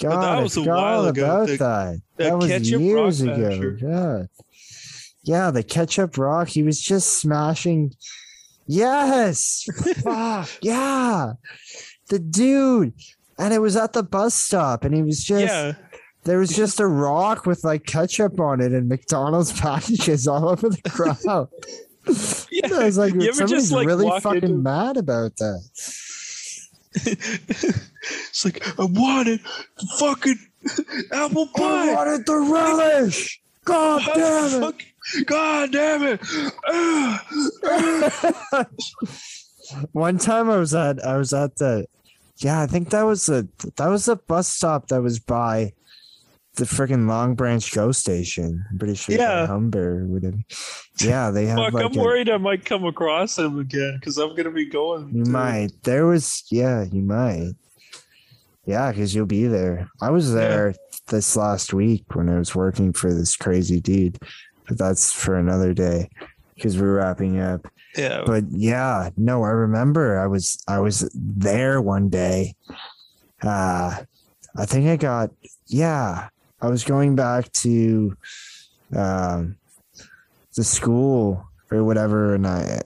but 0.00 0.08
God, 0.10 0.22
that 0.22 0.42
was 0.42 0.56
a 0.56 0.62
while 0.62 1.00
all 1.00 1.06
ago. 1.06 1.24
about 1.24 1.46
The- 1.48 1.56
that. 1.56 2.00
the 2.16 2.24
That 2.24 2.36
was 2.38 2.46
ketchup 2.46 2.80
years 2.80 3.20
ago. 3.20 3.36
basher. 3.50 3.78
Yeah. 3.82 4.22
Yeah, 5.24 5.50
the 5.50 5.62
ketchup 5.64 6.16
rock. 6.16 6.48
He 6.48 6.62
was 6.62 6.80
just 6.80 7.18
smashing. 7.20 7.94
Yes. 8.66 9.64
Fuck. 10.02 10.48
Yeah. 10.62 11.32
The 12.08 12.18
dude. 12.18 12.92
And 13.38 13.54
it 13.54 13.60
was 13.60 13.76
at 13.76 13.92
the 13.92 14.02
bus 14.02 14.34
stop, 14.34 14.84
and 14.84 14.92
he 14.94 15.02
was 15.02 15.22
just 15.22 15.44
yeah. 15.46 15.74
There 16.24 16.38
was 16.38 16.50
just 16.54 16.80
a 16.80 16.86
rock 16.86 17.46
with 17.46 17.64
like 17.64 17.84
ketchup 17.86 18.38
on 18.40 18.60
it 18.60 18.72
and 18.72 18.88
McDonald's 18.88 19.52
packages 19.60 20.26
all 20.28 20.48
over 20.48 20.68
the 20.68 20.82
crowd. 20.90 21.48
Yeah. 22.50 22.68
I 22.74 22.84
was 22.86 22.96
like, 22.96 23.12
You 23.12 23.34
somebody's 23.34 23.64
just, 23.64 23.72
like, 23.72 23.86
really 23.86 24.08
fucking 24.20 24.42
into- 24.42 24.56
mad 24.56 24.96
about 24.96 25.36
that. 25.36 25.62
it's 27.04 28.44
like 28.46 28.66
I 28.80 28.84
wanted 28.84 29.40
the 29.78 29.86
fucking 29.98 30.38
apple 31.12 31.48
pie. 31.48 31.90
I 31.90 31.94
wanted 31.94 32.24
the 32.24 32.36
relish. 32.36 33.42
God 33.66 34.00
damn 34.14 34.46
it. 34.46 34.60
fuck- 34.60 34.82
God 35.26 35.72
damn 35.72 36.02
it! 36.02 36.20
One 39.92 40.16
time 40.18 40.48
I 40.50 40.56
was 40.56 40.74
at 40.74 41.04
I 41.04 41.16
was 41.18 41.32
at 41.32 41.56
the 41.56 41.86
yeah, 42.38 42.62
I 42.62 42.66
think 42.66 42.90
that 42.90 43.02
was 43.02 43.26
the 43.26 43.48
that 43.76 43.88
was 43.88 44.06
the 44.06 44.16
bus 44.16 44.48
stop 44.48 44.88
that 44.88 45.02
was 45.02 45.18
by 45.18 45.72
the 46.58 46.64
freaking 46.64 47.08
Long 47.08 47.34
Branch 47.34 47.72
Go 47.74 47.92
Station. 47.92 48.64
I'm 48.70 48.78
pretty 48.78 48.94
sure 48.94 49.16
Yeah. 49.16 49.46
Humber 49.46 50.04
would 50.06 50.24
have 50.24 50.34
Yeah, 51.00 51.30
they 51.30 51.46
have 51.46 51.58
Fuck, 51.58 51.72
like 51.72 51.84
I'm 51.86 51.98
a- 51.98 52.02
worried 52.02 52.28
I 52.28 52.36
might 52.36 52.64
come 52.64 52.84
across 52.84 53.38
him 53.38 53.58
again 53.58 53.96
because 53.98 54.18
I'm 54.18 54.34
gonna 54.36 54.50
be 54.50 54.66
going. 54.66 55.10
You 55.14 55.24
to- 55.24 55.30
might. 55.30 55.70
There 55.84 56.06
was, 56.06 56.44
yeah, 56.50 56.84
you 56.92 57.00
might. 57.02 57.52
Yeah, 58.66 58.90
because 58.92 59.14
you'll 59.14 59.26
be 59.26 59.46
there. 59.46 59.88
I 60.02 60.10
was 60.10 60.32
there 60.34 60.74
this 61.08 61.36
last 61.36 61.72
week 61.72 62.04
when 62.14 62.28
I 62.28 62.38
was 62.38 62.54
working 62.54 62.92
for 62.92 63.14
this 63.14 63.34
crazy 63.36 63.80
dude, 63.80 64.18
but 64.68 64.76
that's 64.76 65.10
for 65.10 65.36
another 65.36 65.72
day 65.72 66.10
because 66.54 66.78
we're 66.78 66.96
wrapping 66.96 67.40
up. 67.40 67.66
Yeah. 67.96 68.24
But 68.26 68.44
yeah, 68.50 69.08
no, 69.16 69.42
I 69.44 69.48
remember 69.50 70.18
I 70.20 70.26
was 70.26 70.62
I 70.68 70.80
was 70.80 71.08
there 71.14 71.80
one 71.80 72.08
day. 72.10 72.54
Uh 73.42 74.02
I 74.56 74.66
think 74.66 74.88
I 74.88 74.96
got 74.96 75.30
yeah, 75.68 76.28
I 76.60 76.68
was 76.68 76.84
going 76.84 77.16
back 77.16 77.50
to 77.52 78.16
um 78.94 79.56
the 80.54 80.64
school 80.64 81.46
or 81.70 81.84
whatever 81.84 82.34
and 82.34 82.46
I 82.46 82.80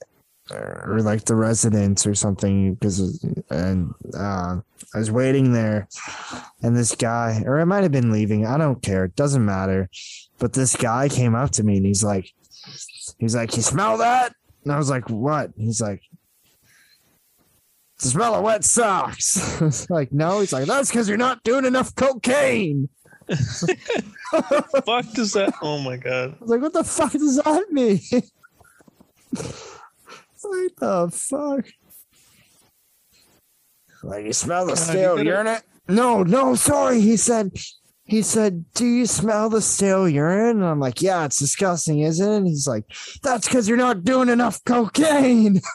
or 0.50 1.00
like 1.00 1.24
the 1.24 1.34
residence 1.34 2.06
or 2.06 2.14
something 2.14 2.74
because 2.74 3.24
and 3.50 3.94
uh, 4.14 4.58
I 4.94 4.98
was 4.98 5.10
waiting 5.10 5.52
there 5.52 5.88
and 6.62 6.76
this 6.76 6.94
guy 6.94 7.42
or 7.46 7.60
I 7.60 7.64
might 7.64 7.82
have 7.82 7.92
been 7.92 8.12
leaving 8.12 8.44
I 8.46 8.58
don't 8.58 8.82
care 8.82 9.04
it 9.04 9.16
doesn't 9.16 9.44
matter 9.44 9.88
but 10.38 10.52
this 10.52 10.76
guy 10.76 11.08
came 11.08 11.34
up 11.34 11.50
to 11.52 11.62
me 11.62 11.78
and 11.78 11.86
he's 11.86 12.04
like 12.04 12.30
he's 13.18 13.34
like 13.34 13.56
you 13.56 13.62
smell 13.62 13.98
that? 13.98 14.34
And 14.64 14.72
I 14.72 14.78
was 14.78 14.90
like 14.90 15.08
what? 15.08 15.52
He's 15.56 15.80
like 15.80 16.02
the 18.00 18.08
smell 18.08 18.34
of 18.34 18.42
wet 18.42 18.64
socks. 18.64 19.60
Like 19.88 20.12
no 20.12 20.40
he's 20.40 20.52
like 20.52 20.66
that's 20.66 20.90
because 20.90 21.08
you're 21.08 21.16
not 21.16 21.42
doing 21.44 21.64
enough 21.64 21.94
cocaine 21.94 22.88
fuck 24.84 25.10
does 25.12 25.32
that? 25.32 25.54
Oh 25.62 25.78
my 25.78 25.96
god. 25.96 26.34
I 26.34 26.36
was 26.40 26.50
like 26.50 26.60
what 26.60 26.72
the 26.72 26.84
fuck 26.84 27.12
does 27.12 27.36
that 27.36 27.70
mean 27.70 28.00
what 30.42 30.76
the 30.76 31.10
fuck 31.12 31.66
like 34.02 34.24
you 34.24 34.32
smell 34.32 34.66
the 34.66 34.76
stale 34.76 35.22
urine 35.22 35.58
no 35.88 36.22
no 36.22 36.54
sorry 36.54 37.00
he 37.00 37.16
said 37.16 37.52
he 38.04 38.20
said, 38.22 38.64
Do 38.74 38.84
you 38.84 39.06
smell 39.06 39.48
the 39.48 39.62
stale 39.62 40.06
urine? 40.08 40.56
And 40.56 40.66
I'm 40.66 40.80
like, 40.80 41.00
Yeah, 41.00 41.24
it's 41.24 41.38
disgusting, 41.38 42.00
isn't 42.00 42.30
it? 42.30 42.36
And 42.36 42.46
he's 42.46 42.66
like, 42.66 42.84
That's 43.22 43.48
because 43.48 43.66
you're 43.68 43.78
not 43.78 44.04
doing 44.04 44.28
enough 44.28 44.62
cocaine. 44.64 45.62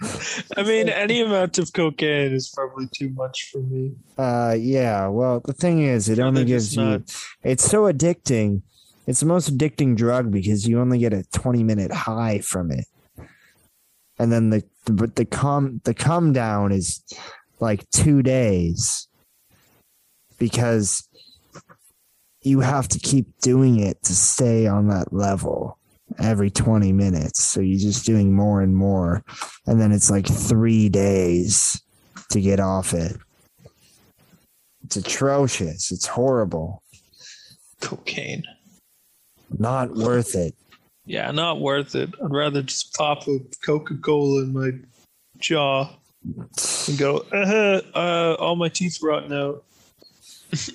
I 0.56 0.62
mean, 0.62 0.88
any 0.88 1.20
amount 1.20 1.58
of 1.58 1.72
cocaine 1.72 2.32
is 2.32 2.48
probably 2.48 2.86
too 2.88 3.10
much 3.10 3.50
for 3.50 3.58
me. 3.58 3.92
Uh, 4.16 4.56
yeah. 4.58 5.06
Well, 5.08 5.40
the 5.40 5.52
thing 5.52 5.82
is, 5.82 6.08
it 6.08 6.18
only 6.18 6.44
gives 6.44 6.74
you. 6.76 7.04
It's 7.42 7.64
so 7.64 7.82
addicting. 7.92 8.62
It's 9.06 9.20
the 9.20 9.26
most 9.26 9.56
addicting 9.56 9.96
drug 9.96 10.30
because 10.30 10.66
you 10.66 10.80
only 10.80 10.98
get 10.98 11.12
a 11.12 11.24
20 11.32 11.62
minute 11.62 11.92
high 11.92 12.38
from 12.38 12.70
it, 12.70 12.86
and 14.18 14.32
then 14.32 14.50
the 14.50 14.62
but 14.86 15.16
the 15.16 15.24
come 15.24 15.80
the 15.84 15.94
come 15.94 16.32
down 16.32 16.72
is 16.72 17.02
like 17.58 17.88
two 17.90 18.22
days 18.22 19.08
because 20.38 21.08
you 22.42 22.60
have 22.60 22.88
to 22.88 22.98
keep 22.98 23.26
doing 23.42 23.78
it 23.78 24.02
to 24.02 24.14
stay 24.14 24.66
on 24.66 24.88
that 24.88 25.12
level 25.12 25.78
every 26.18 26.50
20 26.50 26.92
minutes. 26.92 27.42
So 27.42 27.60
you're 27.60 27.78
just 27.78 28.04
doing 28.04 28.32
more 28.32 28.60
and 28.60 28.76
more, 28.76 29.24
and 29.66 29.80
then 29.80 29.92
it's 29.92 30.10
like 30.10 30.26
three 30.26 30.88
days 30.88 31.80
to 32.30 32.40
get 32.40 32.60
off 32.60 32.92
it. 32.94 33.16
It's 34.84 34.96
atrocious. 34.96 35.92
It's 35.92 36.06
horrible. 36.06 36.82
Cocaine. 37.80 38.44
Not 39.58 39.94
worth 39.94 40.34
it. 40.34 40.54
Yeah, 41.06 41.30
not 41.30 41.60
worth 41.60 41.94
it. 41.94 42.10
I'd 42.22 42.30
rather 42.30 42.62
just 42.62 42.94
pop 42.94 43.26
a 43.26 43.38
Coca 43.64 43.96
Cola 43.96 44.42
in 44.42 44.52
my 44.52 44.70
jaw 45.38 45.90
and 46.22 46.98
go, 46.98 47.24
uh, 47.32 47.80
uh, 47.96 48.36
all 48.38 48.56
my 48.56 48.68
teeth 48.68 48.98
rotten 49.02 49.32
out. 49.32 49.64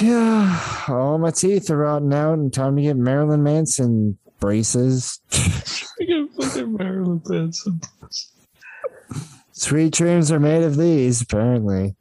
Yeah, 0.00 0.84
all 0.86 1.18
my 1.18 1.32
teeth 1.32 1.68
are 1.68 1.76
rotten 1.76 2.12
out 2.12 2.38
and 2.38 2.54
time 2.54 2.76
to 2.76 2.82
get 2.82 2.96
Marilyn 2.96 3.42
Manson 3.42 4.16
braces. 4.40 5.20
Fucking 5.30 6.76
Marilyn 6.76 7.22
Manson. 7.26 7.80
Sweet 9.52 9.92
dreams 9.92 10.32
are 10.32 10.40
made 10.40 10.62
of 10.62 10.76
these, 10.76 11.20
apparently. 11.22 11.94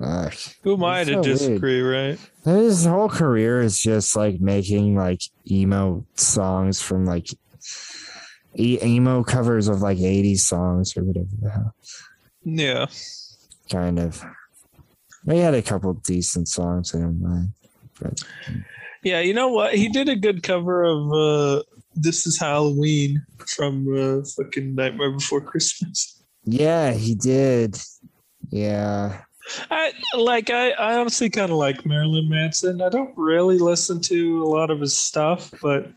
Ugh. 0.00 0.34
Who 0.62 0.74
am 0.74 0.84
I 0.84 1.04
to 1.04 1.10
so 1.10 1.12
weird. 1.14 1.24
disagree, 1.24 1.80
right? 1.80 2.18
His 2.44 2.84
whole 2.84 3.08
career 3.08 3.60
is 3.60 3.80
just 3.80 4.14
like 4.14 4.40
making 4.40 4.94
like 4.94 5.22
emo 5.50 6.04
songs 6.14 6.80
from 6.80 7.04
like 7.04 7.28
e- 8.54 8.78
emo 8.82 9.24
covers 9.24 9.66
of 9.68 9.80
like 9.80 9.98
80s 9.98 10.40
songs 10.40 10.96
or 10.96 11.04
whatever 11.04 11.26
the 11.40 11.50
hell. 11.50 11.74
Yeah. 12.44 12.86
Kind 13.70 13.98
of. 13.98 14.24
He 15.28 15.38
had 15.38 15.54
a 15.54 15.62
couple 15.62 15.94
decent 15.94 16.48
songs 16.48 16.94
I 16.94 17.00
don't 17.00 17.20
mind. 17.20 17.52
But 18.00 18.22
Yeah, 19.04 19.20
you 19.20 19.32
know 19.34 19.48
what? 19.48 19.74
He 19.74 19.88
did 19.88 20.08
a 20.08 20.16
good 20.16 20.42
cover 20.42 20.84
of 20.84 21.12
uh, 21.12 21.62
This 21.94 22.26
is 22.26 22.38
Halloween 22.38 23.24
from 23.46 23.86
uh, 23.96 24.24
fucking 24.36 24.74
Nightmare 24.74 25.12
Before 25.12 25.40
Christmas. 25.40 26.22
yeah, 26.44 26.92
he 26.92 27.14
did. 27.14 27.78
Yeah. 28.50 29.20
I 29.70 29.92
like 30.14 30.50
I, 30.50 30.70
I 30.72 30.96
honestly 30.96 31.30
kind 31.30 31.50
of 31.50 31.56
like 31.56 31.86
Marilyn 31.86 32.28
Manson. 32.28 32.82
I 32.82 32.90
don't 32.90 33.14
really 33.16 33.58
listen 33.58 34.00
to 34.02 34.42
a 34.42 34.46
lot 34.48 34.70
of 34.70 34.80
his 34.80 34.94
stuff, 34.96 35.50
but 35.62 35.90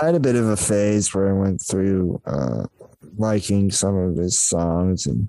I 0.00 0.06
had 0.06 0.14
a 0.14 0.20
bit 0.20 0.36
of 0.36 0.46
a 0.46 0.56
phase 0.56 1.12
where 1.12 1.28
I 1.28 1.32
went 1.32 1.60
through 1.60 2.20
uh, 2.26 2.66
liking 3.16 3.72
some 3.72 3.96
of 3.96 4.16
his 4.16 4.38
songs 4.38 5.06
and 5.06 5.28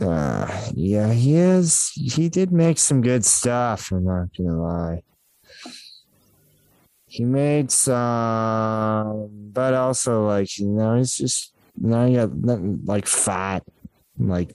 uh, 0.00 0.70
yeah, 0.74 1.12
he 1.12 1.36
is. 1.36 1.90
He 1.94 2.28
did 2.28 2.52
make 2.52 2.78
some 2.78 3.00
good 3.00 3.24
stuff. 3.24 3.90
I'm 3.92 4.04
not 4.04 4.28
gonna 4.36 4.60
lie. 4.60 5.02
He 7.06 7.24
made 7.24 7.70
some, 7.70 9.28
but 9.52 9.74
also 9.74 10.26
like 10.26 10.58
you 10.58 10.68
know, 10.68 10.96
he's 10.96 11.16
just 11.16 11.52
now 11.76 12.04
you 12.04 12.16
got 12.18 12.34
nothing 12.34 12.80
like 12.84 13.06
fat, 13.06 13.64
like. 14.18 14.54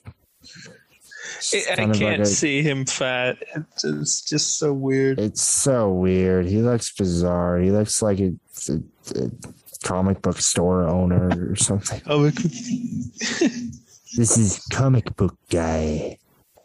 I, 1.52 1.64
I 1.72 1.76
kind 1.76 1.90
of 1.90 1.98
can't 1.98 2.20
like 2.20 2.28
see 2.28 2.62
him 2.62 2.86
fat. 2.86 3.38
It's, 3.82 4.22
just 4.22 4.58
so 4.58 4.72
weird. 4.72 5.18
It's 5.18 5.42
so 5.42 5.90
weird. 5.90 6.46
He 6.46 6.62
looks 6.62 6.92
bizarre. 6.92 7.58
He 7.58 7.72
looks 7.72 8.00
like 8.00 8.20
a, 8.20 8.32
a, 8.68 8.74
a 9.16 9.30
comic 9.82 10.22
book 10.22 10.38
store 10.38 10.84
owner 10.84 11.50
or 11.50 11.56
something. 11.56 12.00
Oh, 12.06 12.30
This 14.14 14.38
is 14.38 14.64
comic 14.70 15.16
book 15.16 15.36
guy. 15.50 16.18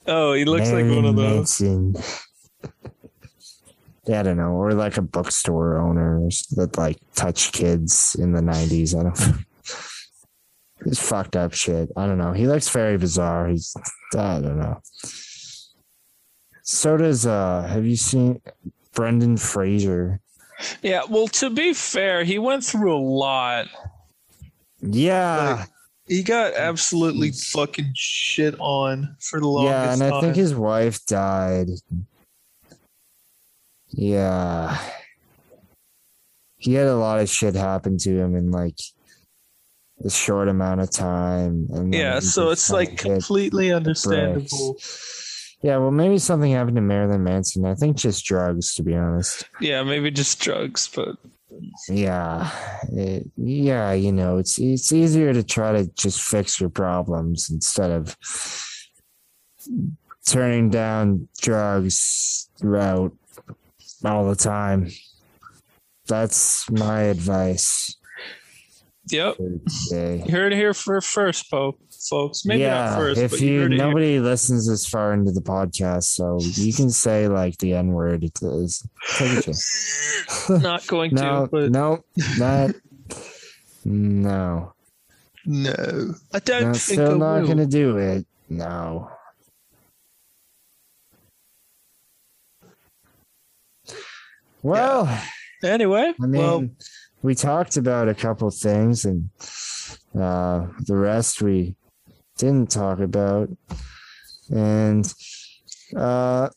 oh, 0.08 0.34
he 0.34 0.46
looks 0.46 0.72
like 0.72 0.86
one 0.86 1.06
of 1.06 1.16
those. 1.16 1.60
Manson. 1.62 1.96
Yeah, 4.08 4.20
I 4.20 4.24
don't 4.24 4.38
know, 4.38 4.52
or 4.52 4.74
like 4.74 4.98
a 4.98 5.02
bookstore 5.02 5.78
owner 5.80 6.28
that 6.56 6.78
like 6.78 6.98
touched 7.16 7.54
kids 7.54 8.16
in 8.20 8.32
the 8.34 8.42
nineties. 8.42 8.94
I 8.96 9.04
don't. 9.04 9.20
It's 10.84 11.00
fucked 11.00 11.36
up 11.36 11.54
shit. 11.54 11.90
I 11.96 12.08
don't 12.08 12.18
know. 12.18 12.34
He 12.34 12.48
looks 12.48 12.68
very 12.70 12.98
bizarre. 12.98 13.48
He's 13.48 13.76
I 14.18 14.40
don't 14.40 14.58
know. 14.58 14.82
So 16.64 16.98
does 16.98 17.28
uh 17.28 17.68
have 17.70 17.86
you 17.86 17.96
seen 17.96 18.42
Brendan 18.96 19.38
Fraser? 19.38 20.22
Yeah, 20.82 21.02
well, 21.08 21.28
to 21.28 21.52
be 21.52 21.74
fair, 21.74 22.24
he 22.24 22.40
went 22.40 22.64
through 22.64 22.96
a 22.96 22.98
lot. 22.98 23.68
Yeah. 24.82 25.66
He 26.12 26.24
got 26.24 26.56
absolutely 26.56 27.32
fucking 27.32 27.94
shit 27.96 28.54
on 28.60 29.16
for 29.22 29.40
the 29.40 29.48
longest 29.48 29.72
time. 29.72 29.88
yeah, 29.88 29.94
and 29.94 30.04
I 30.04 30.10
time. 30.10 30.22
think 30.22 30.36
his 30.36 30.54
wife 30.54 31.06
died. 31.06 31.68
Yeah. 33.88 34.78
He 36.58 36.74
had 36.74 36.88
a 36.88 36.98
lot 36.98 37.22
of 37.22 37.30
shit 37.30 37.56
happen 37.56 37.98
to 38.00 38.10
him 38.10 38.36
in 38.36 38.52
like 38.52 38.76
a 40.04 40.10
short 40.10 40.50
amount 40.50 40.82
of 40.82 40.92
time. 40.92 41.68
And 41.72 41.94
yeah, 41.94 42.20
so 42.20 42.50
it's 42.50 42.70
like 42.70 42.98
completely 42.98 43.72
understandable. 43.72 44.74
bricks. 44.74 45.56
Yeah, 45.64 45.78
well, 45.78 45.92
maybe 45.92 46.18
something 46.18 46.52
happened 46.52 46.76
to 46.76 46.82
Marilyn 46.82 47.24
Manson. 47.24 47.66
I 47.66 47.76
think 47.76 47.96
just 47.96 48.26
drugs, 48.26 48.76
to 48.76 48.84
be 48.84 48.96
honest. 48.96 49.46
Yeah, 49.62 49.82
maybe 49.84 50.12
just 50.12 50.42
drugs, 50.42 50.90
but 50.94 51.16
Yeah, 51.90 52.50
it- 52.92 53.30
yeah, 53.38 53.92
you 53.94 54.12
know, 54.12 54.38
it's 54.38 54.58
it's 54.60 54.92
easier 54.92 55.34
to 55.34 55.44
try 55.44 55.72
to 55.74 55.86
just 55.94 56.22
fix 56.22 56.60
your 56.60 56.70
problems 56.70 57.50
instead 57.50 57.92
of 57.92 58.16
turning 60.26 60.70
down 60.70 61.28
drugs 61.42 62.50
throughout 62.58 63.12
all 64.06 64.30
the 64.30 64.36
time. 64.36 64.90
That's 66.08 66.70
my 66.70 67.02
advice 67.04 67.96
yep. 69.10 69.36
You 69.40 70.24
heard 70.30 70.54
it 70.54 70.56
here 70.56 70.74
for 70.74 71.00
first, 71.02 71.50
po- 71.50 71.78
folks. 72.10 72.46
Maybe 72.46 72.62
yeah, 72.62 72.86
not 72.92 72.98
first, 72.98 73.22
if 73.22 73.32
but 73.32 73.40
you, 73.42 73.54
you 73.54 73.66
it 73.66 73.70
here. 73.72 73.78
nobody 73.78 74.20
listens 74.20 74.68
this 74.68 74.86
far 74.88 75.14
into 75.14 75.32
the 75.32 75.42
podcast, 75.42 76.04
so 76.04 76.40
you 76.42 76.74
can 76.74 76.90
say 76.90 77.28
like 77.28 77.58
the 77.58 77.74
N 77.74 77.90
word. 77.90 78.24
It 78.24 78.40
is 78.42 78.88
take 79.18 79.38
a 79.40 79.42
chance. 79.42 80.50
Not 80.50 80.86
going 80.88 81.14
no, 81.14 81.46
to, 81.46 81.52
but 81.52 81.72
no, 81.72 82.04
not 82.38 82.72
no. 83.86 84.74
no. 85.46 86.14
I 86.34 86.40
don't 86.40 86.62
No, 86.62 86.74
think 86.74 86.76
still 86.78 87.16
I 87.16 87.18
not 87.18 87.42
will. 87.42 87.48
gonna 87.48 87.66
do 87.66 87.98
it. 87.98 88.26
No. 88.50 89.10
Well, 94.64 95.22
Anyway, 95.64 96.14
I 96.22 96.26
mean, 96.26 96.42
well, 96.42 96.70
we 97.22 97.36
talked 97.36 97.78
about 97.78 98.10
a 98.10 98.16
couple 98.16 98.50
things, 98.52 99.06
and 99.06 99.30
uh, 100.16 100.68
the 100.80 100.96
rest 100.96 101.42
we 101.42 101.76
didn't 102.38 102.72
talk 102.72 103.00
about. 103.00 103.50
And 104.50 105.12
uh, 105.96 106.50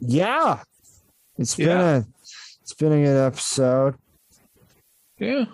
yeah, 0.00 0.62
it's 1.36 1.54
been 1.54 1.78
a 1.78 2.06
it's 2.62 2.74
been 2.74 2.92
a 2.92 3.04
good 3.04 3.26
episode. 3.26 3.94
yeah. 5.18 5.44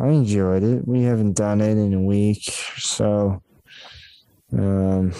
I 0.00 0.08
enjoyed 0.08 0.62
it. 0.62 0.88
We 0.88 1.02
haven't 1.02 1.36
done 1.36 1.60
it 1.60 1.76
in 1.76 1.92
a 1.92 2.00
week, 2.00 2.44
so 2.78 3.42
um, 4.56 5.12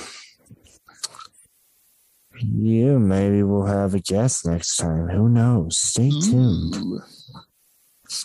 you 2.40 2.98
maybe 2.98 3.43
we'll 3.43 3.66
have 3.66 3.94
a 3.94 4.01
guest 4.01 4.47
next 4.47 4.77
time. 4.77 5.09
Who 5.09 5.28
knows? 5.28 5.77
Stay 5.77 6.09
tuned. 6.09 6.77
Ooh. 6.77 7.01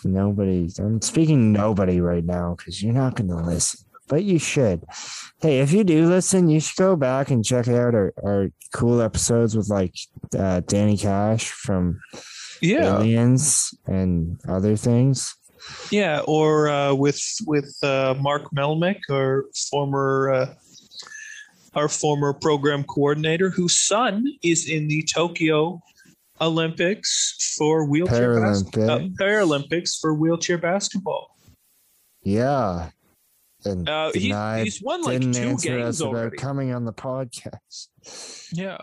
Nobody. 0.04 0.68
I'm 0.78 1.00
speaking 1.02 1.52
nobody 1.52 2.00
right 2.00 2.24
now 2.24 2.54
because 2.56 2.82
you're 2.82 2.94
not 2.94 3.16
going 3.16 3.28
to 3.28 3.36
listen, 3.36 3.80
but 4.08 4.24
you 4.24 4.38
should. 4.38 4.84
Hey, 5.40 5.60
if 5.60 5.72
you 5.72 5.84
do 5.84 6.06
listen, 6.08 6.48
you 6.48 6.60
should 6.60 6.76
go 6.76 6.96
back 6.96 7.30
and 7.30 7.44
check 7.44 7.68
out 7.68 7.94
our, 7.94 8.12
our 8.24 8.48
cool 8.72 9.00
episodes 9.00 9.56
with 9.56 9.68
like 9.68 9.94
uh, 10.38 10.60
Danny 10.66 10.96
Cash 10.96 11.50
from 11.50 12.00
Yeah, 12.60 12.98
Aliens 12.98 13.72
and 13.86 14.38
other 14.48 14.76
things. 14.76 15.34
yeah. 15.90 16.22
Or 16.26 16.68
uh, 16.68 16.94
with 16.94 17.20
with 17.46 17.72
uh, 17.82 18.14
Mark 18.20 18.44
Melnick, 18.54 19.00
our 19.10 19.44
former 19.70 20.30
uh, 20.32 20.54
our 21.74 21.88
former 21.88 22.32
program 22.32 22.82
coordinator, 22.84 23.50
whose 23.50 23.76
son 23.76 24.26
is 24.42 24.68
in 24.68 24.88
the 24.88 25.02
Tokyo 25.02 25.80
Olympics 26.40 27.54
for 27.58 27.84
wheelchair 27.84 28.40
bas- 28.40 28.62
uh, 28.62 29.08
Paralympics 29.20 29.98
for 30.00 30.14
wheelchair 30.14 30.58
basketball. 30.58 31.36
Yeah. 32.22 32.90
And 33.64 33.88
Uh, 33.88 34.12
he, 34.14 34.32
he's 34.64 34.80
won 34.82 35.02
like 35.02 35.18
didn't 35.20 35.34
two 35.34 35.40
answer 35.48 35.68
games 35.70 35.88
us 35.88 36.00
about 36.00 36.14
already. 36.14 36.36
coming 36.36 36.72
on 36.72 36.84
the 36.84 36.92
podcast. 36.92 37.88
Yeah. 38.52 38.78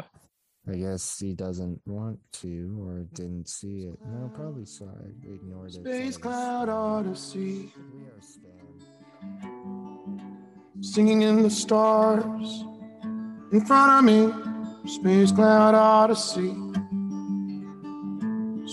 I 0.68 0.76
guess 0.76 1.20
he 1.20 1.34
doesn't 1.34 1.80
want 1.86 2.20
to 2.42 2.76
or 2.82 3.06
didn't 3.14 3.48
see 3.48 3.84
it. 3.84 4.00
No, 4.04 4.30
probably 4.34 4.66
saw 4.66 4.86
it. 4.86 5.14
Ignored 5.24 5.70
it. 5.70 5.74
Space 5.86 6.18
Cloud 6.18 6.70
Odyssey, 6.70 7.72
We 7.94 8.02
are 8.06 8.20
Stan. 8.22 8.66
singing 10.82 11.22
in 11.22 11.44
the 11.44 11.50
stars. 11.50 12.64
In 13.52 13.62
front 13.66 14.00
of 14.00 14.04
me, 14.06 14.34
Space 14.92 15.32
Cloud 15.32 15.76
Odyssey. 15.76 16.54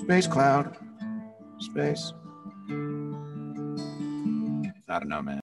Space 0.03 0.27
Cloud, 0.27 0.77
space. 1.61 2.13
I 4.89 4.99
don't 4.99 5.09
know, 5.09 5.23
man. 5.23 5.41